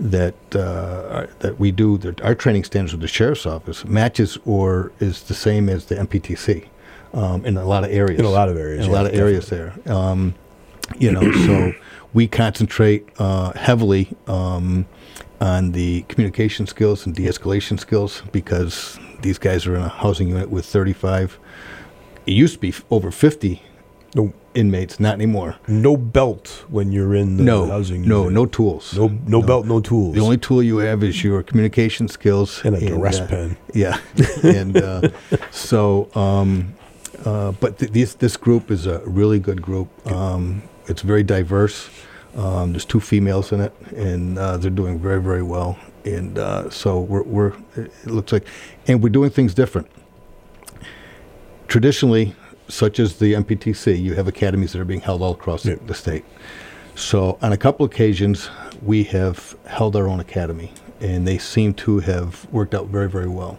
that 0.00 0.34
uh, 0.56 1.26
that 1.40 1.60
we 1.60 1.70
do, 1.70 1.98
that 1.98 2.20
our 2.22 2.34
training 2.34 2.64
standards 2.64 2.92
with 2.94 3.02
the 3.02 3.06
sheriff's 3.06 3.44
office 3.44 3.84
matches 3.84 4.38
or 4.46 4.92
is 4.98 5.24
the 5.24 5.34
same 5.34 5.68
as 5.68 5.84
the 5.86 5.94
MPTC 5.96 6.66
um, 7.12 7.44
in 7.44 7.56
a 7.56 7.64
lot 7.64 7.84
of 7.84 7.90
areas. 7.90 8.18
In 8.20 8.24
a 8.26 8.30
lot 8.30 8.48
of 8.48 8.56
areas, 8.56 8.84
In 8.84 8.90
a 8.90 8.94
lot 8.94 9.06
of 9.06 9.14
areas 9.14 9.48
there. 9.48 9.72
Um, 9.86 10.34
you 10.98 11.10
know, 11.12 11.32
so 11.32 11.72
we 12.12 12.28
concentrate 12.28 13.08
uh, 13.18 13.52
heavily 13.54 14.08
um, 14.26 14.86
on 15.40 15.72
the 15.72 16.02
communication 16.08 16.66
skills 16.66 17.04
and 17.06 17.14
de-escalation 17.14 17.78
skills 17.78 18.22
because 18.32 18.98
these 19.22 19.38
guys 19.38 19.66
are 19.66 19.74
in 19.76 19.82
a 19.82 19.88
housing 19.88 20.28
unit 20.28 20.48
with 20.50 20.64
35. 20.64 21.38
It 22.26 22.32
used 22.32 22.54
to 22.54 22.60
be 22.60 22.72
over 22.90 23.10
50 23.10 23.62
No, 24.14 24.32
inmates, 24.54 24.98
not 25.00 25.14
anymore. 25.14 25.56
no 25.68 25.96
belt 25.96 26.64
when 26.68 26.90
you're 26.92 27.14
in 27.14 27.36
the 27.36 27.42
No, 27.44 27.66
housing. 27.66 28.06
no, 28.06 28.20
unit. 28.22 28.32
no 28.34 28.46
tools. 28.46 28.94
no, 28.96 29.08
no, 29.26 29.42
belt, 29.42 29.66
no 29.66 29.80
tools. 29.80 30.14
The 30.14 30.20
only 30.22 30.38
tool 30.38 30.62
you 30.62 30.78
have 30.78 31.02
is 31.02 31.22
your 31.22 31.42
communication 31.42 32.08
skills 32.08 32.62
And 32.64 32.76
a 32.76 32.80
duress 32.80 33.18
uh, 33.20 33.26
pen. 33.26 33.56
Yeah, 33.74 33.98
and 34.42 34.76
uh, 34.76 35.08
so, 35.50 36.08
um, 36.14 36.74
uh, 37.26 37.52
but 37.60 37.78
th- 37.78 37.92
this 37.92 38.14
this 38.14 38.36
group 38.38 38.70
is 38.70 38.86
a 38.86 39.00
really 39.04 39.38
good 39.38 39.60
group. 39.60 39.88
Um, 40.10 40.62
it's 40.86 41.02
very 41.02 41.22
diverse. 41.22 41.90
Um, 42.36 42.72
there's 42.72 42.84
two 42.84 43.00
females 43.00 43.52
in 43.52 43.60
it, 43.60 43.74
and 43.96 44.38
uh, 44.38 44.56
they're 44.56 44.70
doing 44.70 44.98
very 44.98 45.20
very 45.20 45.42
well. 45.42 45.78
And 46.04 46.38
uh, 46.38 46.70
so 46.70 47.00
we're, 47.00 47.24
we're 47.24 47.52
it 47.76 47.90
looks 48.06 48.32
like, 48.32 48.46
and 48.86 49.02
we're 49.02 49.10
doing 49.10 49.30
things 49.30 49.52
different. 49.54 49.88
Traditionally, 51.68 52.34
such 52.68 53.00
as 53.00 53.18
the 53.18 53.32
MPTC, 53.34 54.00
you 54.00 54.14
have 54.14 54.28
academies 54.28 54.72
that 54.72 54.80
are 54.80 54.84
being 54.84 55.00
held 55.00 55.20
all 55.22 55.32
across 55.32 55.64
Yeah. 55.66 55.76
the 55.86 55.94
state. 55.94 56.24
So 56.94 57.38
on 57.42 57.52
a 57.52 57.56
couple 57.56 57.84
occasions, 57.84 58.48
we 58.82 59.04
have 59.04 59.56
held 59.66 59.96
our 59.96 60.08
own 60.08 60.20
academy, 60.20 60.72
and 61.00 61.26
they 61.26 61.38
seem 61.38 61.74
to 61.74 61.98
have 62.00 62.46
worked 62.52 62.74
out 62.74 62.86
very, 62.86 63.08
very 63.08 63.28
well. 63.28 63.58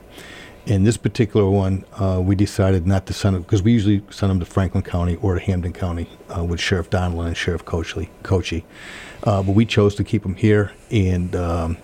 In 0.67 0.83
this 0.83 0.97
particular 0.97 1.49
one, 1.49 1.85
uh, 1.93 2.19
we 2.21 2.35
decided 2.35 2.85
not 2.85 3.05
to 3.05 3.13
send 3.13 3.37
them 3.37 3.43
because 3.43 3.63
we 3.63 3.71
usually 3.71 4.03
send 4.09 4.31
them 4.31 4.39
to 4.41 4.45
Franklin 4.45 4.83
County 4.83 5.15
or 5.21 5.35
to 5.35 5.39
Hampden 5.39 5.71
County 5.71 6.09
uh, 6.35 6.43
with 6.43 6.59
Sheriff 6.59 6.89
Donelan 6.89 7.27
and 7.27 7.37
Sheriff 7.37 7.63
Coachley, 7.63 8.09
Cocchi. 8.21 8.65
Uh, 9.23 9.41
but 9.41 9.53
we 9.55 9.65
chose 9.65 9.95
to 9.95 10.03
keep 10.03 10.23
them 10.23 10.35
here, 10.35 10.73
and 10.91 11.33
um, 11.37 11.77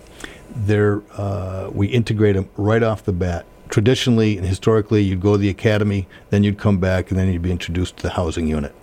they're 0.54 1.00
uh, 1.16 1.70
we 1.72 1.86
integrate 1.86 2.36
them 2.36 2.50
right 2.58 2.82
off 2.82 3.02
the 3.04 3.12
bat. 3.12 3.46
Traditionally 3.70 4.36
and 4.36 4.46
historically, 4.46 5.02
you'd 5.02 5.22
go 5.22 5.32
to 5.32 5.38
the 5.38 5.48
academy, 5.48 6.06
then 6.28 6.44
you'd 6.44 6.58
come 6.58 6.78
back, 6.78 7.10
and 7.10 7.18
then 7.18 7.32
you'd 7.32 7.40
be 7.40 7.50
introduced 7.50 7.96
to 7.96 8.02
the 8.02 8.10
housing 8.10 8.46
unit. 8.46 8.74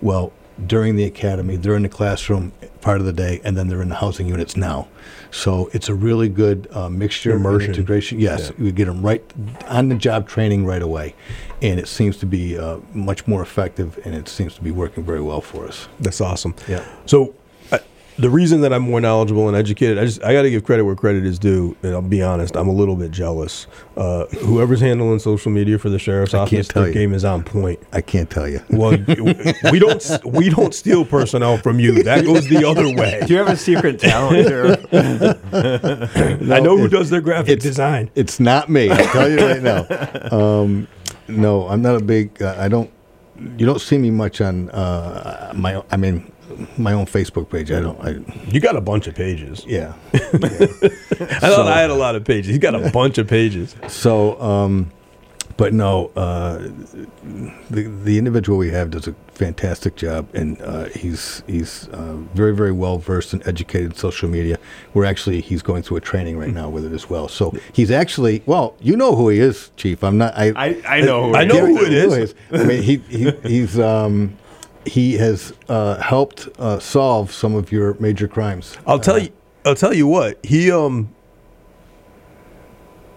Well, 0.00 0.32
during 0.66 0.96
the 0.96 1.04
academy, 1.04 1.56
they're 1.56 1.76
in 1.76 1.82
the 1.82 1.88
classroom 1.88 2.52
part 2.80 2.98
of 3.00 3.06
the 3.06 3.12
day, 3.12 3.40
and 3.44 3.56
then 3.56 3.68
they're 3.68 3.82
in 3.82 3.88
the 3.88 3.96
housing 3.96 4.26
units 4.26 4.56
now. 4.56 4.88
So 5.30 5.70
it's 5.72 5.88
a 5.88 5.94
really 5.94 6.28
good 6.28 6.66
uh, 6.72 6.88
mixture 6.88 7.32
Immersion. 7.32 7.70
integration. 7.70 8.18
Yes, 8.18 8.52
we 8.58 8.72
get 8.72 8.86
them 8.86 9.02
right 9.02 9.22
on 9.68 9.88
the 9.88 9.94
job 9.94 10.28
training 10.28 10.66
right 10.66 10.82
away, 10.82 11.14
and 11.62 11.78
it 11.78 11.88
seems 11.88 12.16
to 12.18 12.26
be 12.26 12.58
uh, 12.58 12.78
much 12.92 13.26
more 13.26 13.42
effective, 13.42 13.98
and 14.04 14.14
it 14.14 14.28
seems 14.28 14.54
to 14.54 14.62
be 14.62 14.70
working 14.70 15.04
very 15.04 15.20
well 15.20 15.40
for 15.40 15.66
us. 15.66 15.88
That's 16.00 16.20
awesome. 16.20 16.54
Yeah. 16.68 16.84
So, 17.06 17.34
the 18.20 18.30
reason 18.30 18.60
that 18.60 18.72
I'm 18.72 18.82
more 18.82 19.00
knowledgeable 19.00 19.48
and 19.48 19.56
educated, 19.56 19.98
I 19.98 20.04
just 20.04 20.22
I 20.22 20.32
got 20.32 20.42
to 20.42 20.50
give 20.50 20.64
credit 20.64 20.84
where 20.84 20.94
credit 20.94 21.24
is 21.24 21.38
due, 21.38 21.76
and 21.82 21.92
I'll 21.94 22.02
be 22.02 22.22
honest, 22.22 22.56
I'm 22.56 22.68
a 22.68 22.72
little 22.72 22.96
bit 22.96 23.10
jealous. 23.10 23.66
Uh, 23.96 24.26
whoever's 24.26 24.80
handling 24.80 25.18
social 25.18 25.50
media 25.50 25.78
for 25.78 25.88
the 25.88 25.98
sheriff's 25.98 26.34
I 26.34 26.38
can't 26.46 26.52
office, 26.60 26.68
tell 26.68 26.82
their 26.82 26.88
you. 26.92 26.94
game 26.94 27.14
is 27.14 27.24
on 27.24 27.42
point. 27.42 27.80
I 27.92 28.00
can't 28.00 28.28
tell 28.30 28.48
you. 28.48 28.60
Well, 28.70 28.90
we 29.72 29.78
don't 29.78 30.24
we 30.24 30.48
don't 30.50 30.74
steal 30.74 31.04
personnel 31.04 31.58
from 31.58 31.80
you. 31.80 32.02
That 32.02 32.24
goes 32.24 32.46
the 32.48 32.64
other 32.64 32.94
way. 32.94 33.20
Do 33.26 33.32
you 33.32 33.38
have 33.38 33.48
a 33.48 33.56
secret 33.56 33.98
talent, 33.98 34.46
Sheriff? 34.48 34.86
I 35.52 36.60
know 36.60 36.76
who 36.76 36.88
does 36.88 37.10
their 37.10 37.20
graphic 37.20 37.50
it's- 37.58 37.62
design. 37.62 38.10
It's 38.14 38.38
not 38.40 38.68
me. 38.68 38.90
I 38.90 39.02
tell 39.04 39.30
you 39.30 39.38
right 39.38 39.62
now. 39.62 39.86
Um, 40.30 40.86
no, 41.28 41.66
I'm 41.68 41.82
not 41.82 41.96
a 41.96 42.00
big. 42.00 42.40
Uh, 42.42 42.54
I 42.58 42.68
don't. 42.68 42.90
You 43.56 43.66
don't 43.66 43.80
see 43.80 43.98
me 43.98 44.10
much 44.10 44.40
on 44.40 44.68
uh, 44.70 45.52
my. 45.54 45.82
I 45.90 45.96
mean, 45.96 46.30
my 46.76 46.92
own 46.92 47.06
Facebook 47.06 47.50
page. 47.50 47.70
I 47.70 47.80
don't. 47.80 47.98
I, 48.04 48.18
You 48.50 48.60
got 48.60 48.76
a 48.76 48.80
bunch 48.80 49.06
of 49.06 49.14
pages. 49.14 49.64
yeah. 49.66 49.94
I 50.14 50.18
thought 51.48 51.66
I 51.68 51.80
had 51.80 51.90
a 51.90 51.94
lot 51.94 52.14
of 52.16 52.24
pages. 52.24 52.48
He's 52.48 52.58
got 52.58 52.74
a 52.74 52.90
bunch 52.90 53.18
of 53.18 53.26
pages. 53.28 53.74
So, 53.88 54.40
um, 54.40 54.90
but 55.56 55.74
no, 55.74 56.10
uh, 56.16 56.58
the 57.70 57.82
the 58.04 58.16
individual 58.18 58.56
we 58.56 58.70
have 58.70 58.90
does 58.90 59.06
a 59.06 59.14
fantastic 59.34 59.94
job, 59.96 60.26
and 60.32 60.60
uh, 60.62 60.86
he's 60.86 61.42
he's 61.46 61.86
uh, 61.88 62.16
very 62.34 62.54
very 62.54 62.72
well 62.72 62.96
versed 62.98 63.32
and 63.34 63.46
educated 63.46 63.90
in 63.90 63.94
social 63.96 64.28
media. 64.28 64.58
We're 64.94 65.04
actually 65.04 65.40
he's 65.42 65.60
going 65.62 65.82
through 65.82 65.98
a 65.98 66.00
training 66.00 66.38
right 66.38 66.52
now 66.52 66.70
with 66.70 66.86
it 66.86 66.92
as 66.92 67.10
well. 67.10 67.28
So 67.28 67.54
he's 67.72 67.90
actually 67.90 68.42
well, 68.46 68.74
you 68.80 68.96
know 68.96 69.14
who 69.14 69.28
he 69.28 69.38
is, 69.40 69.70
Chief. 69.76 70.02
I'm 70.02 70.16
not. 70.18 70.32
I 70.36 70.52
I, 70.56 70.82
I 70.98 71.00
know. 71.02 71.28
Who 71.28 71.34
I 71.34 71.42
it 71.42 71.46
know 71.48 71.66
is. 71.66 71.78
who 71.78 71.84
it 71.84 71.92
You 71.92 72.12
is. 72.12 72.34
I 72.52 72.64
mean, 72.64 72.82
he, 72.82 72.96
he 73.08 73.30
he's 73.42 73.78
um, 73.78 74.36
he 74.90 75.14
has 75.14 75.52
uh, 75.68 75.96
helped 76.02 76.48
uh, 76.58 76.78
solve 76.80 77.32
some 77.32 77.54
of 77.54 77.70
your 77.70 77.94
major 78.00 78.26
crimes. 78.26 78.76
I'll 78.86 78.98
tell 78.98 79.18
you. 79.18 79.30
I'll 79.64 79.74
tell 79.74 79.94
you 79.94 80.06
what 80.06 80.38
he 80.44 80.72
um 80.72 81.14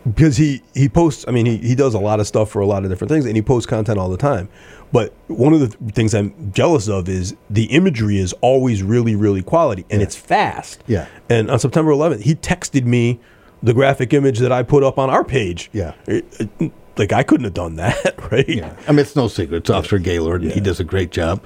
because 0.06 0.36
he 0.38 0.62
he 0.74 0.90
posts. 0.90 1.24
I 1.28 1.32
mean, 1.32 1.46
he 1.46 1.58
he 1.58 1.76
does 1.76 1.94
a 1.94 2.00
lot 2.00 2.20
of 2.20 2.28
stuff 2.28 2.50
for 2.52 2.60
a 2.60 2.66
lot 2.66 2.84
of 2.84 2.90
different 2.90 3.10
things, 3.10 3.26
and 3.26 3.36
he 3.36 3.42
posts 3.42 3.66
content 3.66 3.98
all 3.98 4.10
the 4.10 4.18
time. 4.18 4.50
But 4.92 5.14
one 5.28 5.54
of 5.54 5.60
the 5.62 5.70
th- 5.70 5.94
things 5.96 6.14
I'm 6.14 6.52
jealous 6.52 6.88
of 6.88 7.10
is 7.10 7.36
the 7.50 7.64
imagery 7.66 8.18
is 8.20 8.34
always 8.42 8.84
really 8.84 9.16
really 9.16 9.42
quality, 9.42 9.86
and 9.90 10.02
it's 10.02 10.16
fast. 10.16 10.84
Yeah. 10.86 11.08
And 11.30 11.50
on 11.50 11.60
September 11.60 11.92
11th, 11.92 12.22
he 12.22 12.36
texted 12.36 12.84
me 12.86 13.20
the 13.64 13.74
graphic 13.74 14.14
image 14.14 14.40
that 14.40 14.52
I 14.52 14.62
put 14.64 14.84
up 14.84 14.98
on 15.00 15.10
our 15.10 15.24
page. 15.24 15.70
Yeah. 15.74 15.94
It- 16.06 16.50
it- 16.60 16.72
like 16.98 17.12
I 17.12 17.24
couldn't 17.24 17.46
have 17.46 17.54
done 17.54 17.76
that, 17.78 18.16
right? 18.32 18.48
Yeah, 18.48 18.76
I 18.88 18.92
mean 18.92 19.00
it's 19.00 19.16
no 19.16 19.28
secret. 19.28 19.58
It's 19.58 19.70
Officer 19.70 20.00
Gaylord, 20.00 20.44
and 20.44 20.52
he 20.52 20.60
does 20.60 20.80
a 20.80 20.84
great 20.84 21.12
job, 21.12 21.42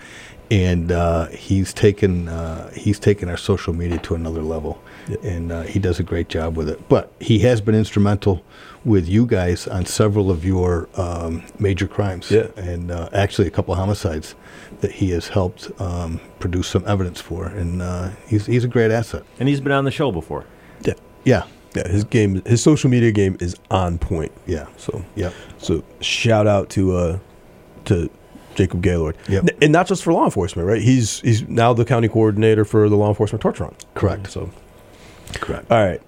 and 0.51 0.91
uh, 0.91 1.27
he's 1.27 1.73
taken 1.73 2.27
uh, 2.29 2.69
he's 2.71 2.99
taken 2.99 3.29
our 3.29 3.37
social 3.37 3.73
media 3.73 3.97
to 3.99 4.15
another 4.15 4.41
level, 4.41 4.81
and 5.23 5.51
uh, 5.51 5.61
he 5.63 5.79
does 5.79 5.99
a 5.99 6.03
great 6.03 6.29
job 6.29 6.57
with 6.57 6.69
it. 6.69 6.87
But 6.89 7.11
he 7.19 7.39
has 7.39 7.61
been 7.61 7.75
instrumental 7.75 8.43
with 8.85 9.07
you 9.07 9.25
guys 9.25 9.67
on 9.67 9.85
several 9.85 10.31
of 10.31 10.45
your 10.45 10.87
um, 10.95 11.43
major 11.59 11.87
crimes, 11.87 12.31
Yeah. 12.31 12.47
and 12.55 12.89
uh, 12.91 13.09
actually 13.11 13.47
a 13.47 13.51
couple 13.51 13.73
of 13.73 13.79
homicides 13.79 14.35
that 14.79 14.91
he 14.91 15.09
has 15.11 15.27
helped 15.29 15.69
um, 15.81 16.21
produce 16.39 16.67
some 16.67 16.85
evidence 16.87 17.19
for, 17.19 17.47
and 17.47 17.81
uh, 17.81 18.09
he's 18.27 18.45
he's 18.45 18.63
a 18.63 18.67
great 18.69 18.91
asset. 18.91 19.23
And 19.39 19.49
he's 19.49 19.59
been 19.61 19.71
on 19.73 19.83
the 19.85 19.91
show 19.91 20.11
before. 20.11 20.45
Yeah. 20.83 20.93
Yeah, 21.25 21.43
Yeah. 21.76 21.88
His 21.88 22.03
game, 22.05 22.41
his 22.45 22.61
social 22.63 22.89
media 22.89 23.11
game 23.11 23.38
is 23.39 23.55
on 23.70 23.97
point. 23.99 24.32
yeah, 24.45 24.65
So 24.78 25.03
yep. 25.15 25.34
So 25.59 25.84
shout 26.01 26.47
out 26.47 26.70
to 26.72 26.95
uh 26.95 27.20
to 27.86 28.09
Jacob 28.55 28.82
Gaylord. 28.82 29.15
Yep. 29.30 29.49
And 29.61 29.72
not 29.72 29.86
just 29.88 30.03
for 30.03 30.11
law 30.13 30.26
enforcement, 30.26 30.68
right? 30.68 30.82
He's 30.82 31.20
he's 31.22 31.47
now 31.47 31.74
the 31.74 31.86
county 31.86 32.07
coordinator 32.07 32.65
for 32.65 32.89
the 32.89 32.95
law 32.95 33.09
enforcement 33.09 33.41
torch 33.41 33.59
run. 33.59 33.76
Correct. 33.93 34.32
So 34.32 34.49
Correct. 35.36 35.70
all 35.72 35.84
right. 35.86 36.01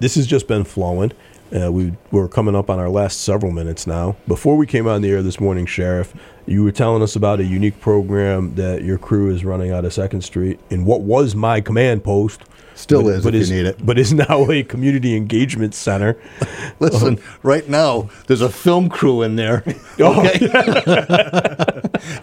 This 0.00 0.16
has 0.16 0.26
just 0.26 0.48
been 0.48 0.64
flowing. 0.64 1.12
Uh, 1.54 1.70
we 1.70 1.92
we're 2.10 2.26
coming 2.26 2.56
up 2.56 2.68
on 2.68 2.80
our 2.80 2.88
last 2.88 3.20
several 3.20 3.52
minutes 3.52 3.86
now. 3.86 4.16
Before 4.26 4.56
we 4.56 4.66
came 4.66 4.88
on 4.88 5.02
the 5.02 5.10
air 5.10 5.22
this 5.22 5.38
morning, 5.38 5.66
Sheriff, 5.66 6.12
you 6.46 6.64
were 6.64 6.72
telling 6.72 7.00
us 7.02 7.14
about 7.14 7.38
a 7.38 7.44
unique 7.44 7.80
program 7.80 8.54
that 8.56 8.82
your 8.82 8.98
crew 8.98 9.32
is 9.32 9.44
running 9.44 9.70
out 9.70 9.84
of 9.84 9.92
Second 9.92 10.22
Street 10.22 10.58
in 10.70 10.84
what 10.84 11.02
was 11.02 11.36
my 11.36 11.60
command 11.60 12.02
post. 12.02 12.42
Still 12.74 13.08
is 13.08 13.24
if 13.24 13.32
you 13.34 13.40
is, 13.40 13.50
need 13.50 13.66
it. 13.66 13.84
But 13.84 13.98
is 13.98 14.12
now 14.28 14.50
a 14.50 14.62
community 14.62 15.16
engagement 15.16 15.74
center. 15.74 16.16
Listen, 16.80 17.20
right 17.42 17.68
now 17.68 18.10
there's 18.26 18.40
a 18.40 18.50
film 18.50 18.88
crew 18.88 19.22
in 19.22 19.36
there. 19.36 19.62
Oh. 20.00 20.22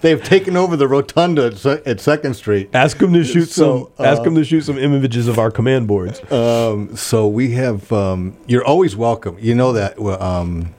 They've 0.02 0.22
taken 0.22 0.58
over 0.58 0.76
the 0.76 0.88
rotunda 0.88 1.45
at, 1.47 1.58
Se- 1.58 1.82
at 1.86 1.99
Second 2.02 2.34
Street. 2.34 2.70
Ask 2.74 2.97
them 2.97 3.14
to 3.14 3.24
shoot 3.24 3.47
So, 3.49 3.91
some. 3.97 4.06
ask 4.06 4.20
uh, 4.20 4.24
them 4.26 4.36
to 4.36 4.43
shoot 4.43 4.62
some 4.62 4.78
images 4.78 5.28
of 5.30 5.39
our 5.39 5.49
command 5.52 5.88
boards. 5.88 6.20
Um, 6.32 6.95
so 6.97 7.28
we 7.28 7.52
have. 7.52 7.91
Um, 7.93 8.36
you're 8.45 8.66
always 8.66 8.95
welcome. 8.97 9.38
You 9.39 9.56
know 9.56 9.72
that. 9.74 9.97
Um, 10.22 10.74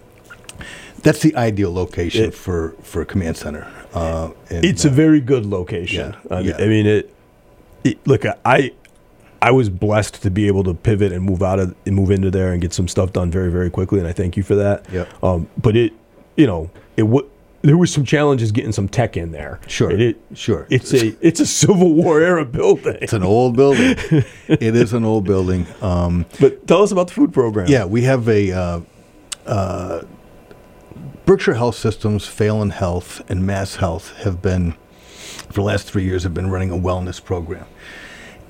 that's 1.02 1.20
the 1.20 1.34
ideal 1.34 1.72
location 1.72 2.26
It- 2.26 2.34
for 2.34 2.74
for 2.82 3.00
a 3.00 3.06
command 3.06 3.36
center. 3.38 3.66
Uh, 3.94 4.30
and, 4.50 4.64
it's 4.64 4.84
a 4.84 4.90
uh, 4.90 4.92
very 4.92 5.20
good 5.20 5.46
location. 5.46 6.14
yeah, 6.30 6.36
I, 6.36 6.40
mean, 6.40 6.46
yeah. 6.48 6.56
I 6.58 6.66
mean 6.66 6.86
it, 6.86 7.14
it. 7.84 8.06
Look, 8.06 8.24
I, 8.44 8.72
I 9.42 9.50
was 9.50 9.68
blessed 9.68 10.22
to 10.22 10.30
be 10.30 10.46
able 10.46 10.62
to 10.64 10.72
pivot 10.74 11.12
and 11.12 11.22
move 11.24 11.42
out 11.42 11.58
of 11.58 11.74
and 11.84 11.94
move 11.96 12.10
into 12.10 12.30
there 12.30 12.52
and 12.52 12.62
get 12.62 12.72
some 12.72 12.86
stuff 12.88 13.12
done 13.12 13.30
very 13.30 13.50
very 13.50 13.68
quickly, 13.70 13.98
and 13.98 14.06
I 14.08 14.12
thank 14.12 14.36
you 14.36 14.42
for 14.42 14.54
that. 14.54 14.88
Yep. 14.90 15.22
Um, 15.24 15.48
but 15.60 15.76
it, 15.76 15.92
you 16.36 16.46
know, 16.46 16.70
it 16.96 17.02
would. 17.04 17.26
There 17.62 17.76
was 17.76 17.92
some 17.92 18.04
challenges 18.04 18.50
getting 18.50 18.72
some 18.72 18.88
tech 18.88 19.16
in 19.16 19.30
there. 19.30 19.60
Sure, 19.68 19.88
It, 19.90 20.00
it- 20.00 20.20
sure. 20.34 20.66
It's 20.70 20.92
a 20.94 21.14
it's 21.20 21.38
a 21.40 21.46
Civil 21.46 21.92
War 21.94 22.20
era 22.20 22.44
building. 22.44 22.96
It's 23.00 23.12
an 23.12 23.22
old 23.22 23.56
building. 23.56 23.96
it 24.48 24.74
is 24.76 24.92
an 24.92 25.04
old 25.04 25.24
building. 25.24 25.66
Um, 25.80 26.26
But 26.40 26.66
tell 26.66 26.82
us 26.82 26.90
about 26.90 27.06
the 27.08 27.14
food 27.14 27.32
program. 27.32 27.68
Yeah, 27.68 27.84
we 27.84 28.02
have 28.02 28.28
a 28.28 28.50
uh, 28.52 28.80
uh, 29.46 30.02
Berkshire 31.24 31.54
Health 31.54 31.76
Systems, 31.76 32.26
Fallon 32.26 32.70
Health, 32.70 33.22
and 33.30 33.46
Mass 33.46 33.76
Health 33.76 34.12
have 34.18 34.42
been 34.42 34.74
for 35.46 35.52
the 35.52 35.62
last 35.62 35.88
three 35.88 36.04
years 36.04 36.22
have 36.24 36.34
been 36.34 36.50
running 36.50 36.70
a 36.70 36.76
wellness 36.76 37.22
program, 37.22 37.66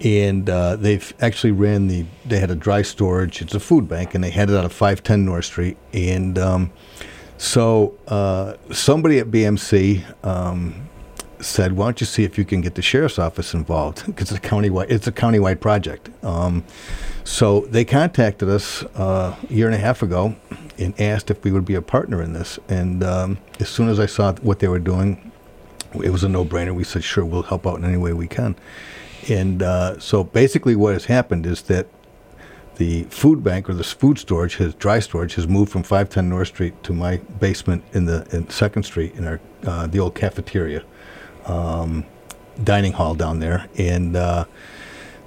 and 0.02 0.50
uh, 0.50 0.76
they've 0.76 1.12
actually 1.20 1.52
ran 1.52 1.88
the. 1.88 2.04
They 2.24 2.38
had 2.38 2.50
a 2.50 2.56
dry 2.56 2.82
storage. 2.82 3.40
It's 3.40 3.54
a 3.54 3.60
food 3.60 3.88
bank, 3.88 4.14
and 4.14 4.22
they 4.22 4.30
had 4.30 4.50
it 4.50 4.56
out 4.56 4.64
of 4.64 4.72
five 4.72 5.02
ten 5.02 5.24
North 5.24 5.44
Street, 5.44 5.76
and 5.92 6.38
um, 6.38 6.72
so 7.38 7.94
uh, 8.08 8.54
somebody 8.72 9.18
at 9.18 9.28
BMC. 9.28 10.24
Um, 10.24 10.88
said, 11.40 11.72
"Why 11.72 11.86
don't 11.86 12.00
you 12.00 12.06
see 12.06 12.22
if 12.22 12.38
you 12.38 12.44
can 12.44 12.60
get 12.60 12.76
the 12.76 12.82
sheriff's 12.82 13.18
office 13.18 13.52
involved? 13.52 14.04
Because 14.06 14.30
it's 14.30 14.38
a 14.38 14.48
countywide, 14.48 14.90
it's 14.90 15.08
a 15.08 15.12
countywide 15.12 15.58
project." 15.58 16.08
Um, 16.24 16.64
so 17.24 17.62
they 17.62 17.84
contacted 17.84 18.48
us 18.48 18.84
uh, 18.94 19.36
a 19.48 19.52
year 19.52 19.66
and 19.66 19.74
a 19.74 19.78
half 19.78 20.02
ago 20.02 20.36
and 20.78 20.98
asked 21.00 21.30
if 21.30 21.42
we 21.44 21.50
would 21.50 21.64
be 21.64 21.74
a 21.74 21.82
partner 21.82 22.22
in 22.22 22.32
this. 22.32 22.58
And 22.68 23.02
um, 23.02 23.38
as 23.60 23.68
soon 23.68 23.88
as 23.88 23.98
I 23.98 24.06
saw 24.06 24.34
what 24.34 24.58
they 24.60 24.68
were 24.68 24.78
doing, 24.78 25.32
it 26.02 26.10
was 26.10 26.24
a 26.24 26.28
no-brainer. 26.28 26.74
We 26.74 26.84
said, 26.84 27.04
sure, 27.04 27.24
we'll 27.24 27.42
help 27.42 27.66
out 27.66 27.78
in 27.78 27.84
any 27.84 27.96
way 27.96 28.12
we 28.12 28.26
can. 28.26 28.56
And 29.28 29.62
uh, 29.62 29.98
so 30.00 30.24
basically, 30.24 30.76
what 30.76 30.94
has 30.94 31.04
happened 31.06 31.46
is 31.46 31.62
that 31.62 31.86
the 32.76 33.04
food 33.04 33.44
bank 33.44 33.68
or 33.68 33.74
the 33.74 33.84
food 33.84 34.18
storage, 34.18 34.56
has 34.56 34.74
dry 34.74 34.98
storage, 34.98 35.34
has 35.34 35.46
moved 35.46 35.70
from 35.70 35.82
510 35.82 36.28
North 36.28 36.48
Street 36.48 36.82
to 36.84 36.92
my 36.92 37.18
basement 37.18 37.84
in 37.92 38.06
the 38.06 38.26
in 38.34 38.48
Second 38.48 38.84
Street 38.84 39.14
in 39.14 39.26
our 39.26 39.40
uh, 39.64 39.86
the 39.86 40.00
old 40.00 40.14
cafeteria, 40.14 40.82
um, 41.46 42.04
dining 42.64 42.92
hall 42.92 43.14
down 43.14 43.38
there, 43.38 43.68
and 43.76 44.16
uh, 44.16 44.44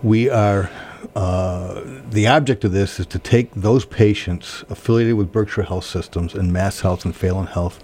we 0.03 0.29
are. 0.29 0.69
Uh, 1.15 1.83
the 2.09 2.25
object 2.25 2.63
of 2.63 2.71
this 2.71 2.99
is 2.99 3.05
to 3.05 3.19
take 3.19 3.53
those 3.53 3.85
patients 3.85 4.63
affiliated 4.71 5.13
with 5.13 5.31
Berkshire 5.31 5.61
Health 5.61 5.85
Systems 5.85 6.33
and 6.33 6.51
Mass 6.51 6.79
Health 6.79 7.05
and 7.05 7.15
Fallon 7.15 7.45
Health 7.45 7.79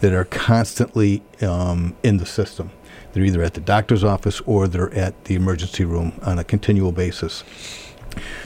that 0.00 0.12
are 0.12 0.26
constantly 0.26 1.22
um, 1.40 1.96
in 2.02 2.18
the 2.18 2.26
system. 2.26 2.70
They're 3.16 3.24
either 3.24 3.42
at 3.42 3.54
the 3.54 3.62
doctor's 3.62 4.04
office 4.04 4.42
or 4.44 4.68
they're 4.68 4.92
at 4.92 5.24
the 5.24 5.36
emergency 5.36 5.86
room 5.86 6.20
on 6.20 6.38
a 6.38 6.44
continual 6.44 6.92
basis. 6.92 7.44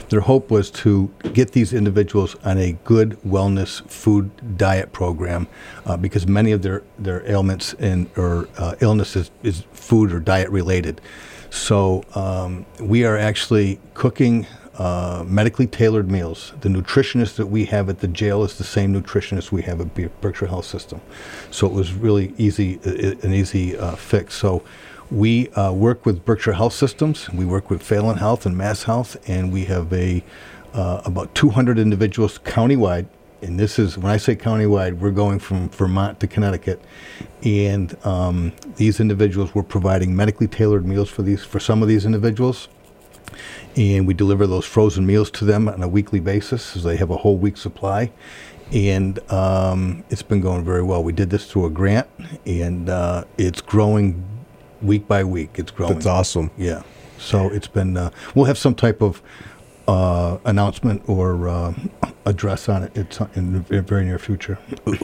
Their 0.07 0.21
hope 0.21 0.49
was 0.49 0.71
to 0.71 1.13
get 1.33 1.51
these 1.51 1.73
individuals 1.73 2.37
on 2.45 2.57
a 2.57 2.71
good 2.85 3.19
wellness 3.27 3.85
food 3.89 4.31
diet 4.57 4.93
program 4.93 5.49
uh, 5.85 5.97
because 5.97 6.25
many 6.25 6.53
of 6.53 6.61
their, 6.61 6.83
their 6.97 7.29
ailments 7.29 7.73
and 7.79 8.09
or 8.15 8.47
uh, 8.57 8.75
illnesses 8.79 9.29
is 9.43 9.65
food 9.73 10.13
or 10.13 10.21
diet 10.21 10.49
related. 10.49 11.01
So 11.49 12.05
um, 12.15 12.65
we 12.79 13.03
are 13.03 13.17
actually 13.17 13.77
cooking 13.93 14.47
uh, 14.77 15.23
medically 15.27 15.67
tailored 15.67 16.09
meals. 16.09 16.53
The 16.61 16.69
nutritionist 16.69 17.35
that 17.35 17.47
we 17.47 17.65
have 17.65 17.89
at 17.89 17.99
the 17.99 18.07
jail 18.07 18.43
is 18.43 18.57
the 18.57 18.63
same 18.63 18.93
nutritionist 18.93 19.51
we 19.51 19.63
have 19.63 19.81
at 19.81 20.21
Berkshire 20.21 20.47
Health 20.47 20.65
System. 20.65 21.01
So 21.49 21.67
it 21.67 21.73
was 21.73 21.93
really 21.93 22.33
easy, 22.37 22.79
an 22.83 23.33
easy 23.33 23.77
uh, 23.77 23.95
fix. 23.95 24.33
So 24.35 24.63
we 25.11 25.49
uh, 25.49 25.73
work 25.73 26.05
with 26.05 26.23
Berkshire 26.23 26.53
Health 26.53 26.73
Systems. 26.73 27.29
We 27.31 27.43
work 27.43 27.69
with 27.69 27.83
Fallon 27.83 28.17
Health 28.17 28.45
and 28.45 28.57
Mass 28.57 28.83
Health, 28.83 29.17
and 29.27 29.51
we 29.51 29.65
have 29.65 29.91
a 29.91 30.23
uh, 30.73 31.01
about 31.03 31.35
200 31.35 31.77
individuals 31.77 32.39
countywide. 32.39 33.07
And 33.41 33.59
this 33.59 33.77
is 33.77 33.97
when 33.97 34.09
I 34.09 34.15
say 34.17 34.37
countywide, 34.37 34.99
we're 34.99 35.11
going 35.11 35.39
from 35.39 35.67
Vermont 35.69 36.21
to 36.21 36.27
Connecticut, 36.27 36.81
and 37.43 37.93
um, 38.05 38.53
these 38.77 39.01
individuals 39.01 39.53
we're 39.53 39.63
providing 39.63 40.15
medically 40.15 40.47
tailored 40.47 40.85
meals 40.85 41.09
for 41.09 41.23
these 41.23 41.43
for 41.43 41.59
some 41.59 41.81
of 41.81 41.89
these 41.89 42.05
individuals 42.05 42.69
and 43.75 44.07
we 44.07 44.13
deliver 44.13 44.47
those 44.47 44.65
frozen 44.65 45.05
meals 45.05 45.31
to 45.31 45.45
them 45.45 45.67
on 45.67 45.81
a 45.81 45.87
weekly 45.87 46.19
basis 46.19 46.63
so 46.63 46.79
they 46.79 46.97
have 46.97 47.09
a 47.09 47.17
whole 47.17 47.37
week 47.37 47.57
supply. 47.57 48.11
And 48.71 49.19
um, 49.31 50.03
it's 50.09 50.21
been 50.21 50.39
going 50.39 50.63
very 50.63 50.83
well. 50.83 51.03
We 51.03 51.11
did 51.11 51.29
this 51.29 51.49
through 51.51 51.65
a 51.65 51.69
grant 51.69 52.07
and 52.45 52.89
uh, 52.89 53.25
it's 53.37 53.59
growing 53.61 54.25
week 54.81 55.07
by 55.07 55.23
week. 55.23 55.51
It's 55.55 55.71
growing. 55.71 55.93
That's 55.93 56.05
awesome. 56.05 56.51
yeah. 56.57 56.83
So 57.17 57.49
it's 57.49 57.67
been 57.67 57.97
uh, 57.97 58.09
we'll 58.33 58.45
have 58.45 58.57
some 58.57 58.73
type 58.73 59.01
of 59.01 59.21
uh, 59.87 60.37
announcement 60.45 61.03
or 61.07 61.47
uh, 61.47 61.73
address 62.25 62.69
on 62.69 62.83
it 62.83 62.91
it's 62.95 63.19
in 63.35 63.53
the 63.53 63.81
very 63.81 64.05
near 64.05 64.17
future. 64.19 64.55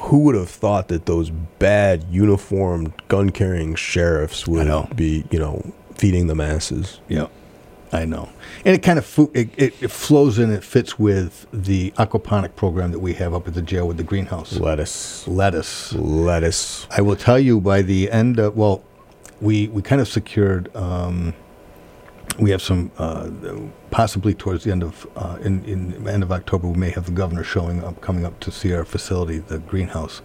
Who 0.02 0.20
would 0.20 0.36
have 0.36 0.50
thought 0.50 0.88
that 0.88 1.06
those 1.06 1.30
bad 1.30 2.06
uniformed 2.10 2.94
gun 3.08 3.30
carrying 3.32 3.76
sheriffs 3.76 4.48
would 4.48 4.96
be, 4.96 5.26
you 5.30 5.40
know, 5.40 5.74
feeding 5.96 6.28
the 6.28 6.36
masses? 6.36 7.02
Yeah, 7.08 7.28
I 7.92 8.06
know, 8.06 8.30
and 8.66 8.76
it 8.76 8.84
kind 8.84 9.00
of 9.00 9.06
fo- 9.06 9.32
it, 9.34 9.50
it, 9.58 9.74
it 9.82 9.92
flows 9.92 10.40
in. 10.40 10.52
It 10.52 10.64
fits 10.64 11.00
with 11.00 11.48
the 11.54 11.92
aquaponic 11.92 12.56
program 12.56 12.92
that 12.92 13.00
we 13.00 13.14
have 13.14 13.34
up 13.34 13.48
at 13.48 13.54
the 13.54 13.62
jail 13.62 13.88
with 13.88 13.98
the 13.98 14.04
greenhouse. 14.04 14.58
Lettuce. 14.58 15.28
Lettuce. 15.28 15.94
Lettuce. 15.94 16.88
I 16.92 17.02
will 17.02 17.16
tell 17.16 17.40
you 17.40 17.62
by 17.62 17.82
the 17.82 18.12
end. 18.12 18.40
Of, 18.40 18.58
well, 18.58 18.84
we 19.40 19.68
we 19.70 19.82
kind 19.82 20.02
of 20.02 20.08
secured. 20.08 20.76
Um, 20.76 21.34
we 22.40 22.52
have 22.52 22.62
some 22.62 22.92
uh, 22.98 23.30
possibly 23.90 24.34
towards 24.34 24.64
the 24.66 24.72
end 24.72 24.84
of 24.84 25.08
uh, 25.16 25.38
in 25.42 25.64
in 25.66 26.08
end 26.08 26.24
of 26.24 26.32
October. 26.32 26.68
We 26.68 26.78
may 26.78 26.90
have 26.90 27.06
the 27.06 27.12
governor 27.12 27.44
showing 27.44 27.84
up, 27.84 28.02
coming 28.02 28.26
up 28.26 28.40
to 28.42 28.52
see 28.52 28.74
our 28.74 28.86
facility, 28.86 29.40
the 29.40 29.60
greenhouse, 29.60 30.22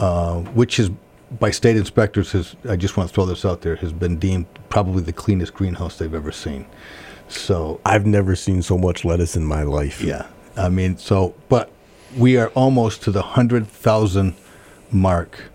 uh, 0.00 0.40
which 0.40 0.78
is 0.80 0.90
by 1.30 1.50
state 1.50 1.76
inspectors. 1.76 2.32
Has 2.32 2.56
I 2.68 2.76
just 2.76 2.96
want 2.96 3.08
to 3.08 3.14
throw 3.14 3.26
this 3.26 3.44
out 3.44 3.62
there 3.62 3.76
has 3.76 3.92
been 3.92 4.18
deemed 4.18 4.46
probably 4.68 5.02
the 5.02 5.12
cleanest 5.12 5.54
greenhouse 5.54 5.98
they've 5.98 6.14
ever 6.14 6.32
seen. 6.32 6.66
So 7.28 7.80
I've 7.84 8.06
never 8.06 8.34
seen 8.34 8.62
so 8.62 8.78
much 8.78 9.04
lettuce 9.04 9.36
in 9.36 9.44
my 9.44 9.62
life. 9.62 10.00
yeah, 10.00 10.26
I 10.56 10.68
mean, 10.68 10.96
so 10.96 11.34
but 11.48 11.70
we 12.16 12.36
are 12.38 12.48
almost 12.50 13.02
to 13.02 13.10
the 13.10 13.22
hundred 13.22 13.66
thousand 13.66 14.34
mark 14.90 15.50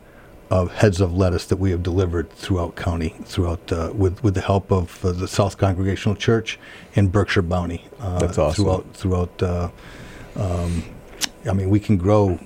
of 0.52 0.72
heads 0.72 1.02
of 1.02 1.12
lettuce 1.12 1.48
that 1.48 1.58
we 1.58 1.72
have 1.72 1.82
delivered 1.82 2.30
throughout 2.32 2.76
county, 2.76 3.16
throughout 3.26 3.72
uh, 3.72 3.92
with 3.96 4.24
with 4.24 4.36
the 4.36 4.42
help 4.42 4.72
of 4.72 5.04
uh, 5.04 5.12
the 5.12 5.28
South 5.28 5.58
Congregational 5.58 6.16
Church 6.16 6.60
and 6.96 7.12
Berkshire 7.12 7.42
Bounty. 7.42 7.88
Uh, 8.00 8.20
That's 8.20 8.38
awesome. 8.38 8.64
Throughout, 8.64 8.94
throughout. 8.94 9.44
Uh, 9.44 9.70
um, 10.36 10.84
I 11.50 11.54
mean, 11.54 11.70
we 11.70 11.80
can 11.80 11.98
grow. 11.98 12.40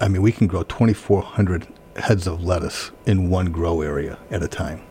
I 0.00 0.08
mean, 0.08 0.22
we 0.22 0.32
can 0.32 0.46
grow 0.46 0.62
twenty 0.64 0.92
four 0.92 1.22
hundred 1.22 1.66
heads 1.96 2.26
of 2.26 2.42
lettuce 2.44 2.90
in 3.06 3.30
one 3.30 3.50
grow 3.50 3.80
area 3.80 4.18
at 4.30 4.42
a 4.42 4.48
time. 4.48 4.82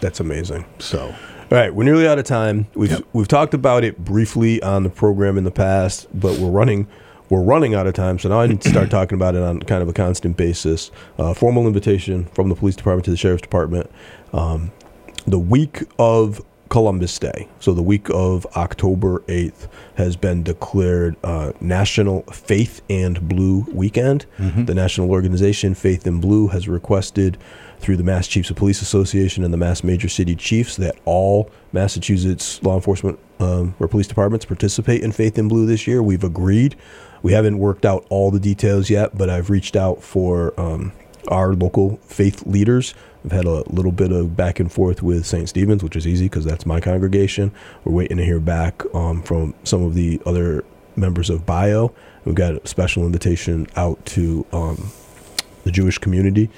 That's 0.00 0.20
amazing. 0.20 0.64
So. 0.78 1.14
All 1.52 1.58
right, 1.60 1.74
we're 1.74 1.84
nearly 1.84 2.08
out 2.08 2.18
of 2.18 2.24
time. 2.24 2.66
We've 2.74 2.90
Yep. 2.90 3.04
we've 3.12 3.28
talked 3.28 3.52
about 3.54 3.84
it 3.84 3.98
briefly 3.98 4.62
on 4.62 4.82
the 4.82 4.88
program 4.90 5.36
in 5.36 5.44
the 5.44 5.50
past, 5.50 6.08
but 6.18 6.38
we're 6.38 6.50
running 6.50 6.88
we're 7.30 7.42
running 7.42 7.74
out 7.74 7.86
of 7.86 7.94
time, 7.94 8.18
so 8.18 8.28
now 8.28 8.40
I 8.40 8.46
need 8.46 8.60
to 8.62 8.68
start 8.70 8.90
talking 8.90 9.16
about 9.16 9.34
it 9.34 9.42
on 9.42 9.60
kind 9.60 9.82
of 9.82 9.88
a 9.88 9.92
constant 9.92 10.36
basis. 10.36 10.90
Uh, 11.18 11.32
formal 11.34 11.66
invitation 11.66 12.26
from 12.34 12.48
the 12.48 12.54
police 12.54 12.76
department 12.76 13.04
to 13.06 13.10
the 13.10 13.16
sheriff's 13.16 13.42
department. 13.42 13.90
Um, 14.32 14.72
the 15.26 15.38
week 15.38 15.84
of 15.98 16.42
Columbus 16.74 17.20
Day, 17.20 17.46
so 17.60 17.72
the 17.72 17.84
week 17.84 18.08
of 18.10 18.48
October 18.56 19.20
8th, 19.28 19.68
has 19.94 20.16
been 20.16 20.42
declared 20.42 21.14
uh, 21.22 21.52
National 21.60 22.22
Faith 22.22 22.82
and 22.90 23.28
Blue 23.28 23.60
Weekend. 23.72 24.26
The 24.64 24.74
national 24.74 25.12
organization 25.12 25.74
Faith 25.74 26.04
and 26.04 26.20
Blue 26.20 26.48
has 26.48 26.66
requested 26.66 27.38
through 27.78 27.96
the 27.96 28.02
Mass 28.02 28.26
Chiefs 28.26 28.50
of 28.50 28.56
Police 28.56 28.82
Association 28.82 29.44
and 29.44 29.54
the 29.54 29.56
Mass 29.56 29.84
Major 29.84 30.08
City 30.08 30.34
Chiefs 30.34 30.74
that 30.78 30.96
all 31.04 31.48
Massachusetts 31.72 32.60
law 32.64 32.74
enforcement 32.74 33.20
um, 33.38 33.76
or 33.78 33.86
police 33.86 34.08
departments 34.08 34.44
participate 34.44 35.04
in 35.04 35.12
Faith 35.12 35.38
in 35.38 35.46
Blue 35.46 35.66
this 35.66 35.86
year. 35.86 36.02
We've 36.02 36.24
agreed. 36.24 36.74
We 37.22 37.34
haven't 37.34 37.60
worked 37.60 37.84
out 37.84 38.04
all 38.10 38.32
the 38.32 38.40
details 38.40 38.90
yet, 38.90 39.16
but 39.16 39.30
I've 39.30 39.48
reached 39.48 39.76
out 39.76 40.02
for 40.02 40.58
um, 40.58 40.90
our 41.28 41.54
local 41.54 41.98
faith 41.98 42.44
leaders. 42.46 42.94
I've 43.24 43.32
had 43.32 43.44
a 43.46 43.62
little 43.70 43.92
bit 43.92 44.12
of 44.12 44.36
back 44.36 44.60
and 44.60 44.70
forth 44.70 45.02
with 45.02 45.24
St. 45.24 45.48
Stephen's, 45.48 45.82
which 45.82 45.96
is 45.96 46.06
easy 46.06 46.26
because 46.26 46.44
that's 46.44 46.66
my 46.66 46.80
congregation. 46.80 47.52
We're 47.84 47.92
waiting 47.92 48.18
to 48.18 48.24
hear 48.24 48.40
back 48.40 48.82
um, 48.94 49.22
from 49.22 49.54
some 49.64 49.82
of 49.82 49.94
the 49.94 50.20
other 50.26 50.64
members 50.96 51.30
of 51.30 51.46
Bio. 51.46 51.94
We've 52.24 52.34
got 52.34 52.54
a 52.54 52.66
special 52.66 53.06
invitation 53.06 53.66
out 53.76 54.04
to 54.06 54.46
um, 54.52 54.90
the 55.64 55.70
Jewish 55.70 55.96
community, 55.98 56.50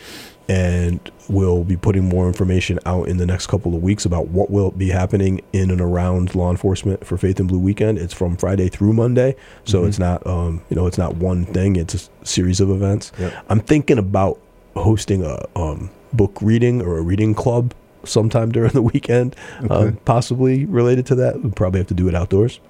and 0.48 0.98
we'll 1.28 1.62
be 1.62 1.76
putting 1.76 2.08
more 2.08 2.26
information 2.26 2.80
out 2.84 3.08
in 3.08 3.16
the 3.16 3.26
next 3.26 3.46
couple 3.46 3.74
of 3.76 3.82
weeks 3.82 4.04
about 4.04 4.28
what 4.28 4.50
will 4.50 4.72
be 4.72 4.88
happening 4.90 5.42
in 5.52 5.70
and 5.70 5.80
around 5.80 6.34
law 6.34 6.50
enforcement 6.50 7.04
for 7.06 7.16
Faith 7.16 7.38
and 7.38 7.48
Blue 7.48 7.58
Weekend. 7.60 7.98
It's 7.98 8.14
from 8.14 8.36
Friday 8.36 8.68
through 8.68 8.92
Monday, 8.92 9.36
so 9.64 9.84
it's 9.84 10.00
not 10.00 10.26
um, 10.26 10.62
you 10.68 10.74
know 10.74 10.86
it's 10.86 10.98
not 10.98 11.16
one 11.16 11.44
thing; 11.44 11.76
it's 11.76 11.94
a 11.94 12.26
series 12.26 12.60
of 12.60 12.70
events. 12.70 13.12
Yep. 13.18 13.44
I'm 13.48 13.60
thinking 13.60 13.98
about 13.98 14.40
hosting 14.74 15.24
a 15.24 15.44
um, 15.56 15.90
book 16.16 16.38
reading 16.40 16.80
or 16.82 16.98
a 16.98 17.02
reading 17.02 17.34
club 17.34 17.74
sometime 18.04 18.50
during 18.52 18.70
the 18.74 18.82
weekend, 18.82 19.34
um, 19.70 19.96
possibly 20.04 20.64
related 20.64 21.06
to 21.06 21.14
that. 21.16 21.42
We'll 21.42 21.52
probably 21.52 21.80
have 21.80 21.88
to 21.88 21.94
do 21.94 22.08
it 22.08 22.14
outdoors. 22.14 22.60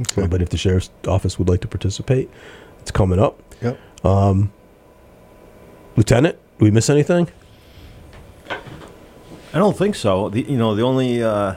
Okay. 0.00 0.22
Uh, 0.22 0.26
but 0.28 0.40
if 0.42 0.50
the 0.50 0.56
sheriff's 0.56 0.90
office 1.06 1.38
would 1.38 1.48
like 1.48 1.60
to 1.62 1.68
participate, 1.68 2.30
it's 2.80 2.90
coming 2.92 3.18
up. 3.18 3.40
Yep. 3.60 3.78
Lieutenant, 5.96 6.38
do 6.58 6.64
we 6.64 6.70
miss 6.70 6.88
anything? 6.88 7.28
I 8.50 9.58
don't 9.58 9.76
think 9.76 9.94
so. 9.96 10.28
The, 10.28 10.42
you 10.42 10.56
know, 10.56 10.74
the 10.76 10.82
only, 10.82 11.22
uh, 11.22 11.54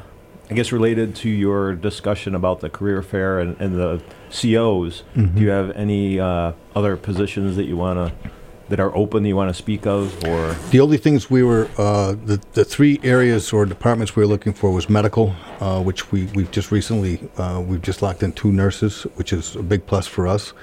I 0.49 0.53
guess, 0.53 0.71
related 0.71 1.15
to 1.17 1.29
your 1.29 1.73
discussion 1.75 2.33
about 2.33 2.61
the 2.61 2.69
career 2.69 3.03
fair 3.03 3.39
and, 3.39 3.59
and 3.61 3.75
the 3.75 4.01
COs, 4.31 5.03
Mm-hmm. 5.15 5.35
do 5.35 5.41
you 5.43 5.49
have 5.49 5.71
any 5.71 6.19
uh, 6.19 6.53
other 6.75 6.97
positions 6.97 7.55
that 7.57 7.65
you 7.65 7.77
want 7.77 7.99
to, 7.99 8.29
that 8.71 8.79
are 8.79 8.95
open 8.95 9.23
that 9.23 9.29
you 9.29 9.35
want 9.35 9.49
to 9.49 9.53
speak 9.53 9.85
of, 9.85 10.23
or 10.25 10.55
The 10.71 10.79
only 10.79 10.97
things 10.97 11.29
we 11.29 11.43
were, 11.43 11.69
uh, 11.77 12.13
the, 12.13 12.41
the 12.53 12.65
three 12.65 12.99
areas 13.03 13.53
or 13.53 13.65
departments 13.65 14.15
we 14.15 14.23
were 14.23 14.27
looking 14.27 14.53
for 14.53 14.71
was 14.71 14.89
medical, 14.89 15.35
uh, 15.59 15.81
which 15.81 16.11
we, 16.11 16.25
we've 16.33 16.49
just 16.51 16.71
recently, 16.71 17.19
uh, 17.37 17.61
we've 17.63 17.81
just 17.81 18.01
locked 18.01 18.23
in 18.23 18.31
two 18.31 18.51
nurses, 18.51 19.03
which 19.15 19.31
is 19.33 19.55
a 19.55 19.61
big 19.61 19.85
plus 19.85 20.07
for 20.07 20.25
us. 20.27 20.53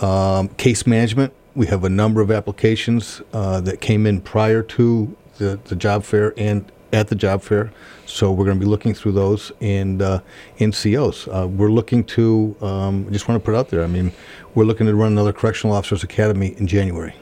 Um, 0.00 0.48
case 0.50 0.86
management, 0.86 1.32
we 1.56 1.66
have 1.66 1.82
a 1.82 1.88
number 1.88 2.20
of 2.20 2.30
applications 2.30 3.20
uh, 3.32 3.60
that 3.62 3.80
came 3.80 4.06
in 4.06 4.20
prior 4.20 4.62
to 4.62 5.16
the, 5.38 5.58
the 5.64 5.74
job 5.74 6.04
fair 6.04 6.32
and 6.38 6.70
at 6.92 7.08
the 7.08 7.16
job 7.16 7.42
fair. 7.42 7.72
So 8.06 8.30
we're 8.32 8.44
going 8.44 8.58
to 8.58 8.64
be 8.64 8.70
looking 8.70 8.94
through 8.94 9.12
those 9.12 9.52
and 9.60 10.00
uh, 10.00 10.20
in 10.58 10.72
COs. 10.72 11.26
Uh, 11.28 11.48
we're 11.48 11.70
looking 11.70 12.04
to, 12.04 12.56
um, 12.60 13.12
just 13.12 13.28
want 13.28 13.42
to 13.42 13.44
put 13.44 13.56
out 13.56 13.68
there, 13.68 13.82
I 13.82 13.88
mean, 13.88 14.12
we're 14.54 14.64
looking 14.64 14.86
to 14.86 14.94
run 14.94 15.12
another 15.12 15.32
correctional 15.32 15.74
officers 15.74 16.04
academy 16.04 16.54
in 16.56 16.68
January. 16.68 17.14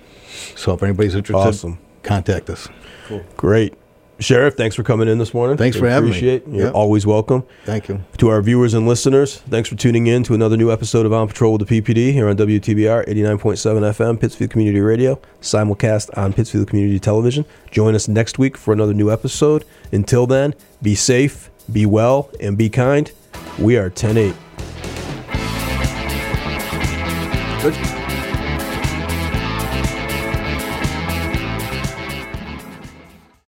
So 0.57 0.73
if 0.75 0.83
anybody's 0.83 1.15
interested, 1.15 1.49
Awesome. 1.49 1.79
contact 2.03 2.51
us. 2.51 2.69
Cool. 3.09 3.23
Great. 3.37 3.75
Sheriff, 4.19 4.55
thanks 4.55 4.75
for 4.75 4.83
coming 4.83 5.09
in 5.09 5.19
this 5.19 5.35
morning. 5.35 5.59
Thanks 5.59 5.77
We 5.77 5.81
for 5.81 5.89
having 5.91 6.09
me. 6.09 6.17
appreciate 6.17 6.43
it. 6.47 6.49
You're 6.51 6.65
Yep. 6.69 6.75
always 6.75 7.07
welcome. 7.07 7.43
Thank 7.67 7.89
you. 7.91 8.01
To 8.17 8.29
our 8.31 8.41
viewers 8.41 8.73
and 8.73 8.89
listeners, 8.89 9.43
thanks 9.51 9.69
for 9.69 9.75
tuning 9.75 10.07
in 10.07 10.23
to 10.23 10.33
another 10.33 10.57
new 10.57 10.73
episode 10.73 11.05
of 11.05 11.13
On 11.13 11.29
Patrol 11.29 11.53
with 11.53 11.69
the 11.69 11.83
PPD 11.83 12.13
here 12.13 12.27
on 12.27 12.35
WTBR 12.35 13.05
89.7 13.07 13.85
FM, 13.85 14.17
Pittsfield 14.17 14.49
Community 14.51 14.81
Radio, 14.81 15.19
simulcast 15.43 16.09
on 16.17 16.33
Pittsfield 16.33 16.67
Community 16.67 16.99
Television. 16.99 17.45
Join 17.71 17.95
us 17.95 18.09
next 18.09 18.39
week 18.39 18.57
for 18.57 18.73
another 18.73 18.95
new 18.95 19.11
episode. 19.13 19.67
Until 19.93 20.27
then, 20.27 20.55
be 20.83 20.95
safe, 20.95 21.51
be 21.71 21.85
well, 21.85 22.31
and 22.41 22.57
be 22.57 22.71
kind. 22.71 23.11
We 23.59 23.77
are 23.77 23.91
10 23.91 24.17
8. 24.17 24.35
Good. 27.63 27.96